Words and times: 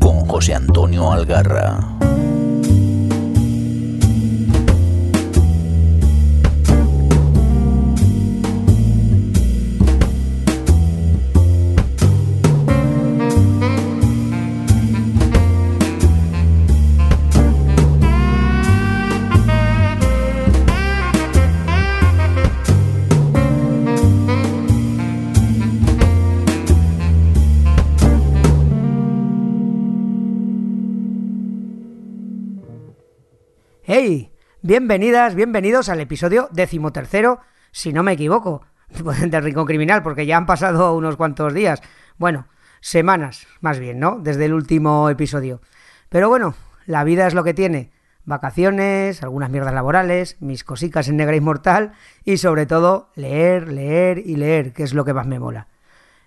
Con 0.00 0.26
José 0.26 0.54
Antonio 0.54 1.12
Algarra. 1.12 1.78
Bienvenidas, 34.68 35.34
bienvenidos 35.34 35.88
al 35.88 35.98
episodio 35.98 36.50
decimotercero, 36.52 37.40
si 37.70 37.94
no 37.94 38.02
me 38.02 38.12
equivoco, 38.12 38.66
del 39.30 39.42
Rincón 39.42 39.64
Criminal, 39.64 40.02
porque 40.02 40.26
ya 40.26 40.36
han 40.36 40.44
pasado 40.44 40.94
unos 40.94 41.16
cuantos 41.16 41.54
días. 41.54 41.80
Bueno, 42.18 42.48
semanas, 42.82 43.46
más 43.62 43.78
bien, 43.78 43.98
¿no? 43.98 44.18
Desde 44.18 44.44
el 44.44 44.52
último 44.52 45.08
episodio. 45.08 45.62
Pero 46.10 46.28
bueno, 46.28 46.54
la 46.84 47.02
vida 47.02 47.26
es 47.26 47.32
lo 47.32 47.44
que 47.44 47.54
tiene. 47.54 47.92
Vacaciones, 48.26 49.22
algunas 49.22 49.48
mierdas 49.48 49.72
laborales, 49.72 50.36
mis 50.40 50.64
cosicas 50.64 51.08
en 51.08 51.16
negra 51.16 51.34
inmortal 51.34 51.92
y 52.26 52.36
sobre 52.36 52.66
todo 52.66 53.08
leer, 53.14 53.72
leer 53.72 54.18
y 54.18 54.36
leer, 54.36 54.74
que 54.74 54.82
es 54.82 54.92
lo 54.92 55.06
que 55.06 55.14
más 55.14 55.26
me 55.26 55.38
mola. 55.38 55.68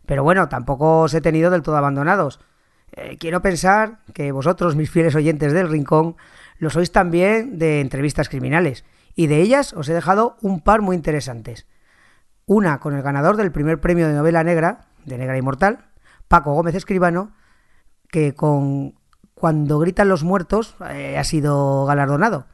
Pero 0.07 0.23
bueno, 0.23 0.49
tampoco 0.49 1.01
os 1.01 1.13
he 1.13 1.21
tenido 1.21 1.51
del 1.51 1.61
todo 1.61 1.77
abandonados. 1.77 2.39
Eh, 2.93 3.17
quiero 3.19 3.43
pensar 3.43 3.99
que 4.15 4.31
vosotros, 4.31 4.75
mis 4.75 4.89
fieles 4.89 5.13
oyentes 5.13 5.53
del 5.53 5.69
Rincón, 5.69 6.15
lo 6.61 6.69
sois 6.69 6.91
también 6.91 7.57
de 7.57 7.81
entrevistas 7.81 8.29
criminales, 8.29 8.85
y 9.15 9.25
de 9.25 9.41
ellas 9.41 9.73
os 9.73 9.89
he 9.89 9.95
dejado 9.95 10.37
un 10.41 10.61
par 10.61 10.81
muy 10.81 10.95
interesantes. 10.95 11.65
Una 12.45 12.79
con 12.79 12.93
el 12.93 13.01
ganador 13.01 13.35
del 13.35 13.51
primer 13.51 13.81
premio 13.81 14.07
de 14.07 14.13
novela 14.13 14.43
negra, 14.43 14.85
de 15.03 15.17
Negra 15.17 15.39
Inmortal, 15.39 15.89
Paco 16.27 16.53
Gómez 16.53 16.75
Escribano, 16.75 17.31
que 18.09 18.35
con 18.35 18.93
Cuando 19.33 19.79
gritan 19.79 20.07
los 20.07 20.23
muertos 20.23 20.75
eh, 20.91 21.17
ha 21.17 21.23
sido 21.23 21.85
galardonado. 21.85 22.45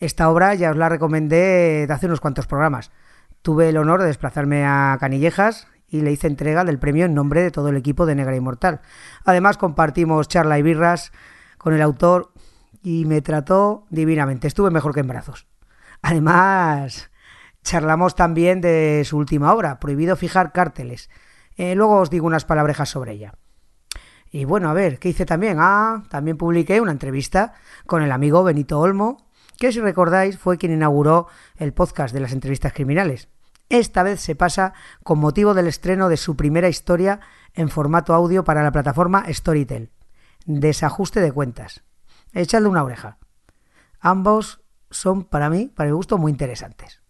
Esta 0.00 0.28
obra 0.28 0.56
ya 0.56 0.72
os 0.72 0.76
la 0.76 0.88
recomendé 0.88 1.86
de 1.86 1.92
hace 1.92 2.06
unos 2.06 2.20
cuantos 2.20 2.48
programas. 2.48 2.90
Tuve 3.42 3.68
el 3.68 3.76
honor 3.76 4.00
de 4.00 4.08
desplazarme 4.08 4.66
a 4.66 4.96
Canillejas 4.98 5.68
y 5.86 6.00
le 6.00 6.10
hice 6.10 6.26
entrega 6.26 6.64
del 6.64 6.80
premio 6.80 7.04
en 7.04 7.14
nombre 7.14 7.42
de 7.42 7.52
todo 7.52 7.68
el 7.68 7.76
equipo 7.76 8.06
de 8.06 8.16
Negra 8.16 8.34
Inmortal. 8.34 8.80
Además 9.24 9.56
compartimos 9.56 10.26
charla 10.26 10.58
y 10.58 10.62
birras 10.62 11.12
con 11.58 11.74
el 11.74 11.82
autor 11.82 12.32
y 12.82 13.04
me 13.04 13.22
trató 13.22 13.86
divinamente. 13.90 14.48
Estuve 14.48 14.70
mejor 14.70 14.94
que 14.94 15.00
en 15.00 15.08
brazos. 15.08 15.46
Además, 16.02 17.10
charlamos 17.62 18.14
también 18.14 18.60
de 18.60 19.02
su 19.04 19.16
última 19.16 19.52
obra, 19.52 19.78
Prohibido 19.78 20.16
fijar 20.16 20.52
cárteles. 20.52 21.10
Eh, 21.56 21.74
luego 21.74 21.98
os 21.98 22.10
digo 22.10 22.26
unas 22.26 22.44
palabrejas 22.44 22.88
sobre 22.88 23.12
ella. 23.12 23.34
Y 24.30 24.46
bueno, 24.46 24.70
a 24.70 24.72
ver, 24.72 24.98
¿qué 24.98 25.10
hice 25.10 25.26
también? 25.26 25.58
Ah, 25.60 26.04
también 26.08 26.38
publiqué 26.38 26.80
una 26.80 26.92
entrevista 26.92 27.52
con 27.86 28.02
el 28.02 28.10
amigo 28.10 28.42
Benito 28.42 28.80
Olmo, 28.80 29.28
que 29.58 29.70
si 29.70 29.80
recordáis 29.80 30.38
fue 30.38 30.56
quien 30.56 30.72
inauguró 30.72 31.28
el 31.56 31.74
podcast 31.74 32.14
de 32.14 32.20
las 32.20 32.32
entrevistas 32.32 32.72
criminales. 32.72 33.28
Esta 33.68 34.02
vez 34.02 34.20
se 34.20 34.34
pasa 34.34 34.72
con 35.02 35.18
motivo 35.18 35.54
del 35.54 35.66
estreno 35.66 36.08
de 36.08 36.16
su 36.16 36.36
primera 36.36 36.68
historia 36.68 37.20
en 37.54 37.68
formato 37.68 38.14
audio 38.14 38.42
para 38.42 38.62
la 38.62 38.72
plataforma 38.72 39.24
Storytel. 39.28 39.90
Desajuste 40.46 41.20
de 41.20 41.32
cuentas. 41.32 41.82
Echadle 42.32 42.68
una 42.68 42.84
oreja. 42.84 43.18
Ambos 44.00 44.60
son 44.90 45.24
para 45.24 45.50
mí, 45.50 45.70
para 45.74 45.88
mi 45.88 45.94
gusto, 45.94 46.18
muy 46.18 46.30
interesantes. 46.30 47.02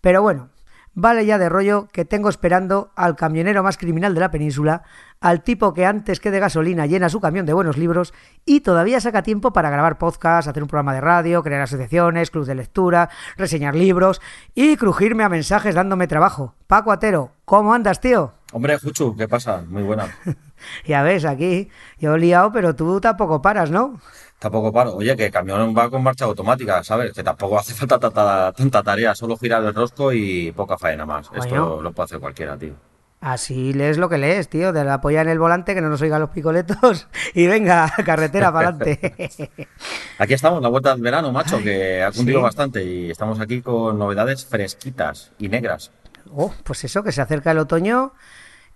Pero 0.00 0.22
bueno, 0.22 0.50
vale 0.94 1.24
ya 1.24 1.38
de 1.38 1.48
rollo 1.48 1.88
que 1.92 2.04
tengo 2.04 2.28
esperando 2.28 2.92
al 2.96 3.16
camionero 3.16 3.62
más 3.62 3.78
criminal 3.78 4.14
de 4.14 4.20
la 4.20 4.30
península, 4.30 4.82
al 5.20 5.42
tipo 5.42 5.72
que 5.72 5.86
antes 5.86 6.20
que 6.20 6.30
de 6.30 6.40
gasolina 6.40 6.86
llena 6.86 7.08
su 7.08 7.20
camión 7.20 7.46
de 7.46 7.52
buenos 7.52 7.76
libros 7.78 8.12
y 8.44 8.60
todavía 8.60 9.00
saca 9.00 9.22
tiempo 9.22 9.52
para 9.52 9.70
grabar 9.70 9.98
podcasts, 9.98 10.48
hacer 10.48 10.62
un 10.62 10.68
programa 10.68 10.94
de 10.94 11.00
radio, 11.00 11.42
crear 11.42 11.62
asociaciones, 11.62 12.30
clubs 12.30 12.48
de 12.48 12.56
lectura, 12.56 13.08
reseñar 13.36 13.74
libros 13.74 14.20
y 14.54 14.76
crujirme 14.76 15.24
a 15.24 15.28
mensajes 15.28 15.74
dándome 15.74 16.08
trabajo. 16.08 16.54
Paco 16.66 16.92
Atero, 16.92 17.32
¿cómo 17.44 17.72
andas, 17.72 18.00
tío? 18.00 18.32
Hombre, 18.52 18.78
Juchu, 18.78 19.16
¿qué 19.16 19.28
pasa? 19.28 19.62
Muy 19.66 19.82
buena. 19.82 20.14
ya 20.86 21.02
ves, 21.02 21.24
aquí 21.24 21.70
yo 21.98 22.16
he 22.16 22.18
liado, 22.18 22.52
pero 22.52 22.74
tú 22.74 23.00
tampoco 23.00 23.40
paras, 23.40 23.70
¿no? 23.70 24.00
Tampoco 24.42 24.72
paro. 24.72 24.96
Oye, 24.96 25.16
que 25.16 25.26
el 25.26 25.30
camión 25.30 25.72
va 25.72 25.88
con 25.88 26.02
marcha 26.02 26.24
automática, 26.24 26.82
¿sabes? 26.82 27.12
Que 27.12 27.22
tampoco 27.22 27.60
hace 27.60 27.74
falta 27.74 28.00
tanta, 28.00 28.82
tarea, 28.82 29.14
solo 29.14 29.36
girar 29.36 29.62
el 29.62 29.72
rosco 29.72 30.12
y 30.12 30.50
poca 30.50 30.76
faena 30.76 31.06
más. 31.06 31.30
Esto 31.32 31.80
lo 31.80 31.92
puede 31.92 32.06
hacer 32.06 32.18
cualquiera, 32.18 32.58
tío. 32.58 32.74
Así 33.20 33.72
lees 33.72 33.98
lo 33.98 34.08
que 34.08 34.18
lees, 34.18 34.48
tío, 34.48 34.72
de 34.72 34.82
la 34.82 35.00
polla 35.00 35.20
en 35.20 35.28
el 35.28 35.38
volante, 35.38 35.76
que 35.76 35.80
no 35.80 35.88
nos 35.88 36.02
oigan 36.02 36.20
los 36.20 36.30
picoletos 36.30 37.06
y 37.34 37.46
venga, 37.46 37.88
carretera 38.04 38.52
para 38.52 38.70
adelante. 38.70 39.38
aquí 40.18 40.34
estamos, 40.34 40.60
la 40.60 40.68
vuelta 40.68 40.92
del 40.92 41.02
verano, 41.02 41.30
macho, 41.30 41.62
que 41.62 42.02
ha 42.02 42.10
cumplido 42.10 42.42
bastante 42.42 42.82
y 42.82 43.12
estamos 43.12 43.38
aquí 43.38 43.62
con 43.62 43.96
novedades 43.96 44.44
fresquitas 44.44 45.30
y 45.38 45.48
negras. 45.48 45.92
Oh, 46.34 46.52
pues 46.64 46.82
eso, 46.82 47.04
que 47.04 47.12
se 47.12 47.22
acerca 47.22 47.52
el 47.52 47.58
otoño 47.58 48.12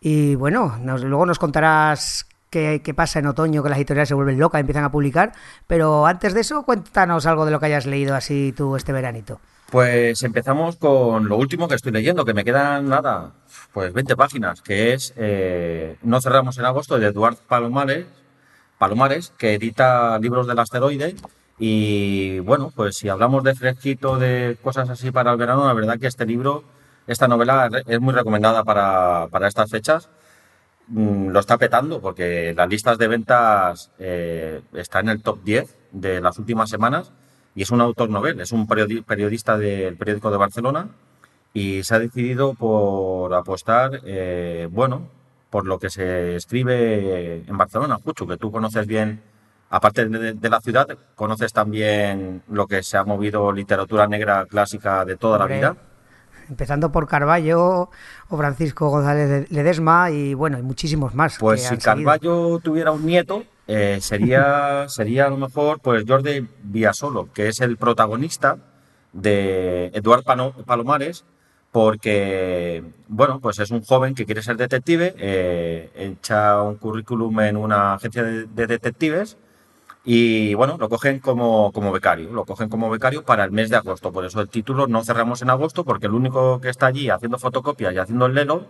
y 0.01 0.37
bueno, 0.37 0.79
luego 0.81 1.27
nos 1.27 1.41
contarás 1.41 2.26
qué, 2.51 2.95
pasa 2.95 3.19
en 3.19 3.27
otoño, 3.27 3.63
que 3.63 3.69
las 3.69 3.79
editoriales 3.79 4.09
se 4.09 4.15
vuelven 4.15 4.39
locas 4.39 4.59
y 4.59 4.61
empiezan 4.61 4.85
a 4.85 4.91
publicar. 4.91 5.33
Pero 5.67 6.07
antes 6.07 6.35
de 6.35 6.41
eso, 6.41 6.63
cuéntanos 6.65 7.27
algo 7.27 7.45
de 7.45 7.51
lo 7.51 7.61
que 7.61 7.67
hayas 7.67 7.87
leído 7.87 8.15
así 8.15 8.53
tú 8.57 8.77
este 8.77 8.93
veranito. 8.93 9.41
Pues 9.71 10.23
empezamos 10.23 10.77
con 10.77 11.29
lo 11.29 11.37
último 11.37 11.67
que 11.67 11.75
estoy 11.75 11.91
leyendo, 11.91 12.25
que 12.25 12.35
me 12.35 12.45
quedan 12.45 12.89
nada, 12.89 13.33
pues 13.73 13.93
20 13.93 14.15
páginas, 14.15 14.63
que 14.63 14.93
es 14.93 15.13
eh, 15.17 15.97
No 16.03 16.21
cerramos 16.21 16.57
en 16.59 16.67
agosto 16.67 16.99
de 16.99 17.09
Eduard 17.09 17.37
Palomares, 17.49 18.07
Palomares, 18.79 19.33
que 19.37 19.55
edita 19.55 20.19
libros 20.21 20.47
del 20.47 20.59
asteroide. 20.59 21.17
Y 21.59 22.39
bueno, 22.41 22.71
pues 22.77 22.97
si 22.97 23.09
hablamos 23.09 23.43
de 23.43 23.55
fresquito, 23.55 24.19
de 24.19 24.57
cosas 24.63 24.89
así 24.91 25.11
para 25.11 25.33
el 25.33 25.39
verano, 25.39 25.67
la 25.67 25.73
verdad 25.73 25.99
que 25.99 26.07
este 26.07 26.27
libro, 26.27 26.63
esta 27.07 27.27
novela 27.27 27.69
es 27.87 28.01
muy 28.01 28.15
recomendada 28.15 28.63
para, 28.63 29.27
para 29.31 29.49
estas 29.49 29.71
fechas 29.71 30.11
Mm, 30.89 31.31
lo 31.31 31.41
está 31.41 31.59
petando 31.59 32.01
porque 32.01 32.55
las 32.57 32.69
listas 32.69 32.97
de 32.99 33.09
ventas 33.09 33.91
eh, 33.99 34.63
está 34.73 35.01
en 35.01 35.09
el 35.09 35.23
top 35.23 35.43
10 35.43 35.77
de 35.93 36.21
las 36.21 36.39
últimas 36.39 36.71
semanas 36.71 37.13
y 37.57 37.63
es 37.63 37.71
un 37.71 37.81
autor 37.81 38.09
novel, 38.09 38.41
es 38.41 38.53
un 38.53 38.67
periodista 38.69 39.59
del 39.59 39.97
periódico 39.97 40.31
de 40.31 40.37
Barcelona 40.37 40.89
y 41.53 41.83
se 41.83 41.95
ha 41.95 41.99
decidido 41.99 42.55
por 42.55 43.35
apostar, 43.35 44.01
eh, 44.05 44.69
bueno, 44.71 45.09
por 45.51 45.67
lo 45.67 45.79
que 45.79 45.91
se 45.91 46.37
escribe 46.37 47.45
en 47.47 47.59
Barcelona, 47.59 47.99
Pucho, 47.99 48.27
que 48.27 48.37
tú 48.37 48.53
conoces 48.53 48.87
bien, 48.87 49.23
aparte 49.71 50.07
de, 50.07 50.51
la 50.51 50.61
ciudad, 50.61 50.87
conoces 51.15 51.53
también 51.53 52.43
lo 52.49 52.67
que 52.67 52.83
se 52.83 52.97
ha 52.97 53.05
movido 53.05 53.51
literatura 53.53 54.07
negra 54.07 54.47
clásica 54.47 55.05
de 55.05 55.17
toda 55.17 55.39
la 55.39 55.47
vida 55.47 55.77
empezando 56.49 56.93
por 56.93 57.07
Carballo 57.07 57.91
o 58.29 58.37
Francisco 58.37 58.89
González 58.89 59.51
Ledesma 59.51 60.11
y 60.11 60.35
bueno, 60.35 60.59
y 60.59 60.63
muchísimos 60.63 61.15
más. 61.15 61.39
Pues 61.39 61.63
si 61.63 61.77
Carballo 61.77 62.59
tuviera 62.61 62.93
un 62.93 63.05
nieto, 63.05 63.45
eh, 63.67 63.99
sería, 64.01 64.85
sería 64.89 65.27
a 65.27 65.31
lo 65.31 65.37
mejor 65.37 65.81
pues 65.81 66.05
Jordi 66.07 66.49
Villasolo, 66.63 67.33
que 67.33 67.49
es 67.49 67.61
el 67.61 67.77
protagonista 67.77 68.59
de 69.13 69.87
Eduard 69.95 70.25
Palomares, 70.25 71.25
porque, 71.73 72.83
bueno, 73.09 73.41
pues 73.41 73.59
es 73.59 73.71
un 73.71 73.83
joven 73.83 74.15
que 74.15 74.25
quiere 74.25 74.43
ser 74.43 74.57
detective, 74.57 75.15
eh, 75.19 75.91
echa 75.95 76.63
un 76.63 76.77
currículum 76.77 77.41
en 77.41 77.57
una 77.57 77.95
agencia 77.95 78.23
de 78.23 78.67
detectives 78.67 79.37
y 80.09 80.55
bueno, 80.55 80.77
lo 80.79 80.89
cogen 80.89 81.19
como, 81.19 81.73
como, 81.73 81.91
becario, 81.91 82.31
lo 82.33 82.45
cogen 82.45 82.69
como 82.69 82.89
becario 82.89 83.25
para 83.25 83.43
el 83.45 83.51
mes 83.51 83.71
de 83.71 83.77
agosto. 83.77 84.13
Por 84.13 84.25
eso 84.25 84.41
el 84.41 84.49
título 84.49 84.87
no 84.87 85.03
cerramos 85.03 85.43
en 85.43 85.51
agosto, 85.51 85.85
porque 85.85 86.07
el 86.07 86.15
único 86.15 86.61
que 86.61 86.69
está 86.69 86.87
allí 86.87 87.11
haciendo 87.11 87.39
fotocopias 87.39 87.93
y 87.93 87.99
haciendo 87.99 88.27
el 88.27 88.35
lelo, 88.35 88.67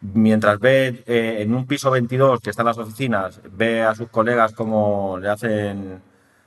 mientras 0.00 0.58
ve 0.58 1.04
eh, 1.06 1.38
en 1.42 1.54
un 1.54 1.66
piso 1.68 1.92
22 1.92 2.40
que 2.40 2.50
está 2.50 2.62
en 2.62 2.66
las 2.66 2.78
oficinas, 2.78 3.40
ve 3.52 3.82
a 3.82 3.94
sus 3.94 4.08
colegas 4.08 4.52
como 4.52 5.16
le 5.20 5.28
hacen 5.28 6.02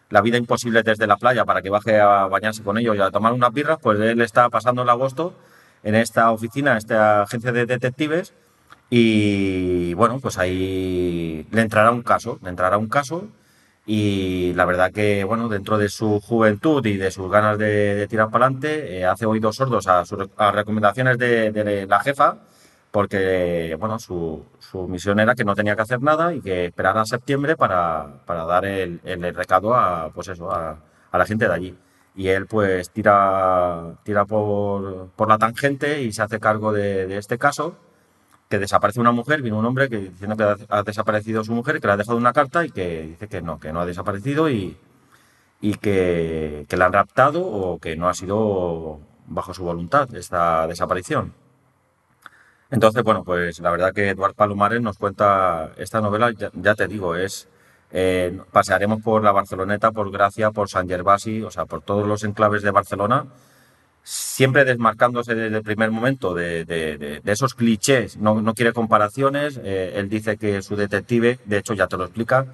la 0.09 0.21
vida 0.21 0.37
imposible 0.37 0.83
desde 0.83 1.07
la 1.07 1.15
playa 1.15 1.45
para 1.45 1.61
que 1.61 1.69
baje 1.69 1.99
a 2.01 2.27
bañarse 2.27 2.63
con 2.63 2.77
ellos 2.77 2.97
y 2.97 3.01
a 3.01 3.11
tomar 3.11 3.31
unas 3.31 3.53
birras, 3.53 3.79
pues 3.81 3.97
él 3.99 4.19
está 4.21 4.49
pasando 4.49 4.81
el 4.83 4.89
agosto 4.89 5.35
en 5.83 5.95
esta 5.95 6.31
oficina, 6.31 6.71
en 6.71 6.77
esta 6.77 7.21
agencia 7.23 7.53
de 7.53 7.65
detectives, 7.65 8.33
y 8.89 9.93
bueno, 9.93 10.19
pues 10.19 10.37
ahí 10.37 11.47
le 11.51 11.61
entrará 11.61 11.91
un 11.91 12.03
caso, 12.03 12.39
le 12.43 12.49
entrará 12.49 12.77
un 12.77 12.89
caso 12.89 13.29
y 13.89 14.53
la 14.53 14.65
verdad 14.65 14.91
que, 14.91 15.23
bueno, 15.23 15.47
dentro 15.47 15.77
de 15.77 15.87
su 15.87 16.19
juventud 16.19 16.85
y 16.85 16.97
de 16.97 17.09
sus 17.09 17.31
ganas 17.31 17.57
de, 17.57 18.05
tirar 18.09 18.29
para 18.29 18.45
adelante, 18.47 18.99
eh, 18.99 19.05
hace 19.05 19.25
oídos 19.25 19.55
sordos 19.55 19.87
a, 19.87 20.03
sus 20.05 20.19
recomendaciones 20.37 21.17
de, 21.17 21.87
la 21.89 21.99
jefa, 22.01 22.37
porque, 22.91 23.77
bueno, 23.79 23.97
su, 23.97 24.45
su 24.59 24.87
misión 24.89 25.21
era 25.21 25.35
que 25.35 25.45
no 25.45 25.55
tenía 25.55 25.75
que 25.77 25.83
hacer 25.83 26.01
nada 26.01 26.33
y 26.33 26.41
que 26.41 26.65
esperara 26.65 27.01
a 27.01 27.05
septiembre 27.05 27.55
para, 27.55 28.23
para 28.25 28.43
dar 28.43 28.65
el, 28.65 28.99
el 29.05 29.33
recado 29.33 29.73
a, 29.73 30.11
pues 30.13 30.27
eso, 30.27 30.51
a, 30.51 30.77
a 31.09 31.17
la 31.17 31.25
gente 31.25 31.47
de 31.47 31.53
allí. 31.53 31.77
Y 32.13 32.27
él 32.27 32.45
pues 32.47 32.89
tira, 32.89 33.95
tira 34.03 34.25
por, 34.25 35.11
por 35.15 35.29
la 35.29 35.37
tangente 35.37 36.01
y 36.01 36.11
se 36.11 36.23
hace 36.23 36.39
cargo 36.41 36.73
de, 36.73 37.07
de, 37.07 37.17
este 37.17 37.37
caso, 37.37 37.77
que 38.49 38.59
desaparece 38.59 38.99
una 38.99 39.11
mujer, 39.11 39.41
viene 39.41 39.57
un 39.57 39.65
hombre 39.65 39.89
que 39.89 39.97
diciendo 39.97 40.37
que 40.37 40.65
ha 40.69 40.83
desaparecido 40.83 41.43
su 41.43 41.53
mujer, 41.53 41.81
que 41.81 41.87
le 41.87 41.93
ha 41.93 41.97
dejado 41.97 42.17
una 42.17 42.33
carta 42.33 42.65
y 42.65 42.71
que 42.71 43.03
dice 43.03 43.27
que 43.27 43.41
no, 43.41 43.59
que 43.59 43.73
no 43.73 43.81
ha 43.81 43.85
desaparecido 43.85 44.49
y, 44.49 44.77
y 45.59 45.75
que, 45.75 46.65
que 46.69 46.77
la 46.77 46.85
han 46.85 46.93
raptado 46.93 47.45
o 47.45 47.79
que 47.79 47.95
no 47.95 48.07
ha 48.07 48.13
sido 48.13 48.99
bajo 49.27 49.53
su 49.53 49.63
voluntad 49.63 50.13
esta 50.15 50.65
desaparición. 50.67 51.33
Entonces, 52.69 53.03
bueno, 53.03 53.23
pues 53.23 53.59
la 53.59 53.71
verdad 53.71 53.93
que 53.93 54.09
Eduard 54.09 54.35
Palomares 54.35 54.81
nos 54.81 54.97
cuenta 54.97 55.71
esta 55.77 56.01
novela, 56.01 56.31
ya, 56.31 56.51
ya 56.53 56.75
te 56.75 56.87
digo, 56.87 57.15
es 57.15 57.47
eh, 57.91 58.37
pasearemos 58.51 59.01
por 59.01 59.23
la 59.23 59.31
Barceloneta, 59.31 59.91
por 59.91 60.11
Gracia, 60.11 60.51
por 60.51 60.69
San 60.69 60.87
Gervasi, 60.87 61.43
o 61.43 61.51
sea, 61.51 61.65
por 61.65 61.81
todos 61.81 62.05
los 62.05 62.23
enclaves 62.23 62.61
de 62.61 62.71
Barcelona, 62.71 63.25
siempre 64.09 64.63
desmarcándose 64.63 65.35
desde 65.35 65.57
el 65.57 65.63
primer 65.63 65.91
momento 65.91 66.33
de, 66.33 67.21
esos 67.25 67.53
clichés. 67.53 68.15
No, 68.15 68.41
no 68.41 68.53
quiere 68.53 68.71
comparaciones. 68.71 69.59
Eh, 69.61 69.95
él 69.95 70.07
dice 70.07 70.37
que 70.37 70.61
su 70.61 70.77
detective, 70.77 71.39
de 71.43 71.57
hecho 71.57 71.73
ya 71.73 71.87
te 71.87 71.97
lo 71.97 72.05
explica, 72.05 72.45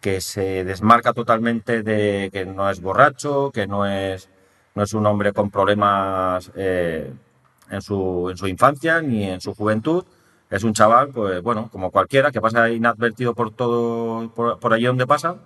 que 0.00 0.20
se 0.20 0.64
desmarca 0.64 1.12
totalmente 1.12 1.82
de 1.82 2.30
que 2.32 2.46
no 2.46 2.70
es 2.70 2.80
borracho, 2.80 3.50
que 3.52 3.66
no 3.66 3.86
es, 3.86 4.28
no 4.76 4.84
es 4.84 4.92
un 4.92 5.04
hombre 5.04 5.32
con 5.32 5.50
problemas 5.50 6.52
eh, 6.54 7.12
en, 7.70 7.82
su, 7.82 8.28
en 8.30 8.36
su 8.36 8.46
infancia 8.46 9.02
ni 9.02 9.24
en 9.24 9.40
su 9.40 9.52
juventud 9.52 10.04
es 10.48 10.64
un 10.64 10.74
chaval, 10.74 11.10
pues 11.10 11.40
bueno, 11.42 11.68
como 11.70 11.92
cualquiera, 11.92 12.32
que 12.32 12.40
pasa 12.40 12.68
inadvertido 12.70 13.34
por 13.34 13.52
todo, 13.52 14.28
por 14.34 14.72
allí 14.72 14.84
donde 14.84 15.06
pasa. 15.06 15.36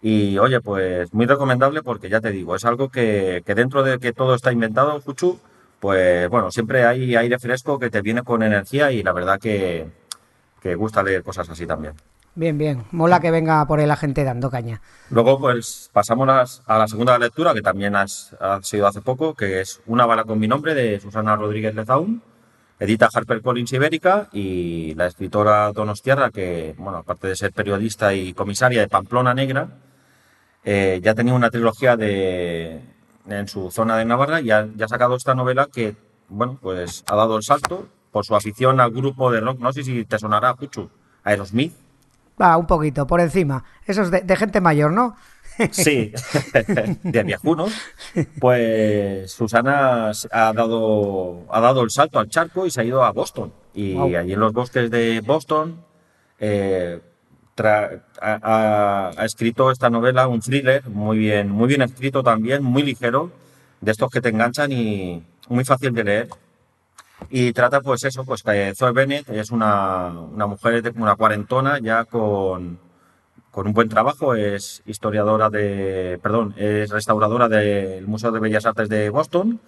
Y 0.00 0.38
oye, 0.38 0.60
pues 0.60 1.12
muy 1.12 1.26
recomendable 1.26 1.82
porque 1.82 2.08
ya 2.08 2.20
te 2.20 2.30
digo, 2.30 2.54
es 2.54 2.64
algo 2.64 2.88
que, 2.88 3.42
que 3.44 3.54
dentro 3.54 3.82
de 3.82 3.98
que 3.98 4.12
todo 4.12 4.34
está 4.34 4.52
inventado, 4.52 5.00
Fuchu, 5.00 5.38
pues 5.80 6.28
bueno, 6.28 6.50
siempre 6.50 6.84
hay 6.84 7.16
aire 7.16 7.38
fresco 7.38 7.78
que 7.78 7.90
te 7.90 8.00
viene 8.02 8.22
con 8.22 8.42
energía 8.42 8.92
y 8.92 9.02
la 9.02 9.12
verdad 9.12 9.40
que, 9.40 9.88
que 10.60 10.74
gusta 10.74 11.02
leer 11.02 11.22
cosas 11.22 11.48
así 11.50 11.66
también. 11.66 11.94
Bien, 12.34 12.56
bien. 12.56 12.84
Mola 12.92 13.18
que 13.18 13.32
venga 13.32 13.66
por 13.66 13.80
ahí 13.80 13.86
la 13.86 13.96
gente 13.96 14.22
dando 14.22 14.48
caña. 14.48 14.80
Luego, 15.10 15.40
pues 15.40 15.90
pasamos 15.92 16.62
a 16.64 16.78
la 16.78 16.86
segunda 16.86 17.18
lectura, 17.18 17.52
que 17.52 17.62
también 17.62 17.96
ha 17.96 18.06
sido 18.62 18.86
hace 18.86 19.00
poco, 19.00 19.34
que 19.34 19.60
es 19.60 19.80
Una 19.86 20.06
bala 20.06 20.22
con 20.22 20.38
mi 20.38 20.46
nombre, 20.46 20.74
de 20.74 21.00
Susana 21.00 21.34
Rodríguez 21.34 21.74
Lezaún 21.74 22.22
edita 22.78 23.08
HarperCollins 23.12 23.72
Ibérica 23.72 24.28
y 24.32 24.94
la 24.94 25.06
escritora 25.06 25.72
Donostiarra, 25.72 26.30
que, 26.30 26.74
bueno, 26.78 26.98
aparte 26.98 27.28
de 27.28 27.36
ser 27.36 27.52
periodista 27.52 28.14
y 28.14 28.32
comisaria 28.34 28.80
de 28.80 28.88
Pamplona 28.88 29.34
Negra, 29.34 29.68
eh, 30.64 31.00
ya 31.02 31.14
tenía 31.14 31.34
una 31.34 31.50
trilogía 31.50 31.96
de, 31.96 32.80
en 33.28 33.48
su 33.48 33.70
zona 33.70 33.96
de 33.96 34.04
Navarra 34.04 34.40
y 34.40 34.50
ha, 34.50 34.68
ya 34.76 34.86
ha 34.86 34.88
sacado 34.88 35.16
esta 35.16 35.34
novela 35.34 35.68
que, 35.72 35.96
bueno, 36.28 36.58
pues 36.60 37.04
ha 37.06 37.16
dado 37.16 37.36
el 37.36 37.42
salto 37.42 37.88
por 38.10 38.24
su 38.24 38.34
afición 38.34 38.80
al 38.80 38.90
grupo 38.90 39.30
de 39.30 39.40
rock. 39.40 39.58
No 39.60 39.72
sé 39.72 39.82
si 39.82 40.04
te 40.04 40.18
sonará, 40.18 40.54
Puchu, 40.54 40.90
Aerosmith. 41.24 41.74
Va, 42.40 42.56
un 42.56 42.66
poquito, 42.66 43.06
por 43.06 43.20
encima. 43.20 43.64
Eso 43.84 44.02
es 44.02 44.10
de, 44.10 44.20
de 44.20 44.36
gente 44.36 44.60
mayor, 44.60 44.92
¿no? 44.92 45.16
Sí, 45.72 46.12
de 47.02 47.22
viejunos. 47.24 47.72
Pues 48.38 49.32
Susana 49.32 50.12
ha 50.30 50.52
dado, 50.52 51.46
ha 51.50 51.60
dado 51.60 51.82
el 51.82 51.90
salto 51.90 52.18
al 52.20 52.28
charco 52.28 52.66
y 52.66 52.70
se 52.70 52.80
ha 52.80 52.84
ido 52.84 53.02
a 53.02 53.10
Boston. 53.10 53.52
Y 53.74 53.94
wow. 53.94 54.16
allí 54.16 54.32
en 54.32 54.40
los 54.40 54.52
bosques 54.52 54.90
de 54.90 55.20
Boston 55.20 55.84
eh, 56.38 57.00
tra, 57.58 58.04
ha, 58.22 59.10
ha, 59.18 59.24
escrito 59.24 59.72
esta 59.72 59.90
novela, 59.90 60.28
un 60.28 60.40
thriller 60.40 60.86
muy 60.88 61.18
bien, 61.18 61.50
muy 61.50 61.66
bien 61.66 61.82
escrito 61.82 62.22
también, 62.22 62.62
muy 62.62 62.84
ligero, 62.84 63.32
de 63.80 63.90
estos 63.90 64.10
que 64.10 64.20
te 64.20 64.28
enganchan 64.28 64.70
y 64.70 65.24
muy 65.48 65.64
fácil 65.64 65.92
de 65.92 66.04
leer. 66.04 66.28
Y 67.30 67.52
trata 67.52 67.80
pues 67.80 68.04
eso, 68.04 68.24
pues 68.24 68.42
que 68.44 68.74
Zoe 68.76 68.92
Bennett 68.92 69.28
es 69.30 69.50
una, 69.50 70.10
una 70.10 70.46
mujer 70.46 70.92
una 70.96 71.16
cuarentona 71.16 71.80
ya 71.80 72.04
con 72.04 72.78
con 73.50 73.66
un 73.66 73.72
buen 73.72 73.88
trabajo, 73.88 74.36
es 74.36 74.82
historiadora 74.86 75.50
de, 75.50 76.20
perdón, 76.22 76.54
es 76.56 76.90
restauradora 76.90 77.48
del 77.48 78.06
Museo 78.06 78.30
de 78.30 78.38
Bellas 78.38 78.66
Artes 78.66 78.88
de 78.88 79.10
Boston 79.10 79.58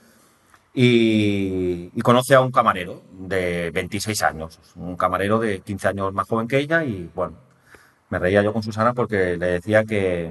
y, 0.73 1.91
y, 1.93 2.01
conoce 2.03 2.37
a 2.37 2.41
un 2.41 2.53
camarero 2.53 3.03
de 3.11 3.73
26 3.73 4.23
años, 4.23 4.61
un 4.77 4.97
camarero 4.97 5.41
de 5.41 5.61
15 5.63 5.89
años 5.89 6.13
más 6.13 6.29
joven 6.29 6.47
que 6.47 6.59
ella 6.59 6.85
y 6.85 7.11
bueno, 7.17 7.35
me 8.11 8.19
reía 8.19 8.43
yo 8.43 8.53
con 8.53 8.63
Susana 8.63 8.93
porque 8.93 9.37
le 9.37 9.47
decía 9.47 9.85
que, 9.85 10.31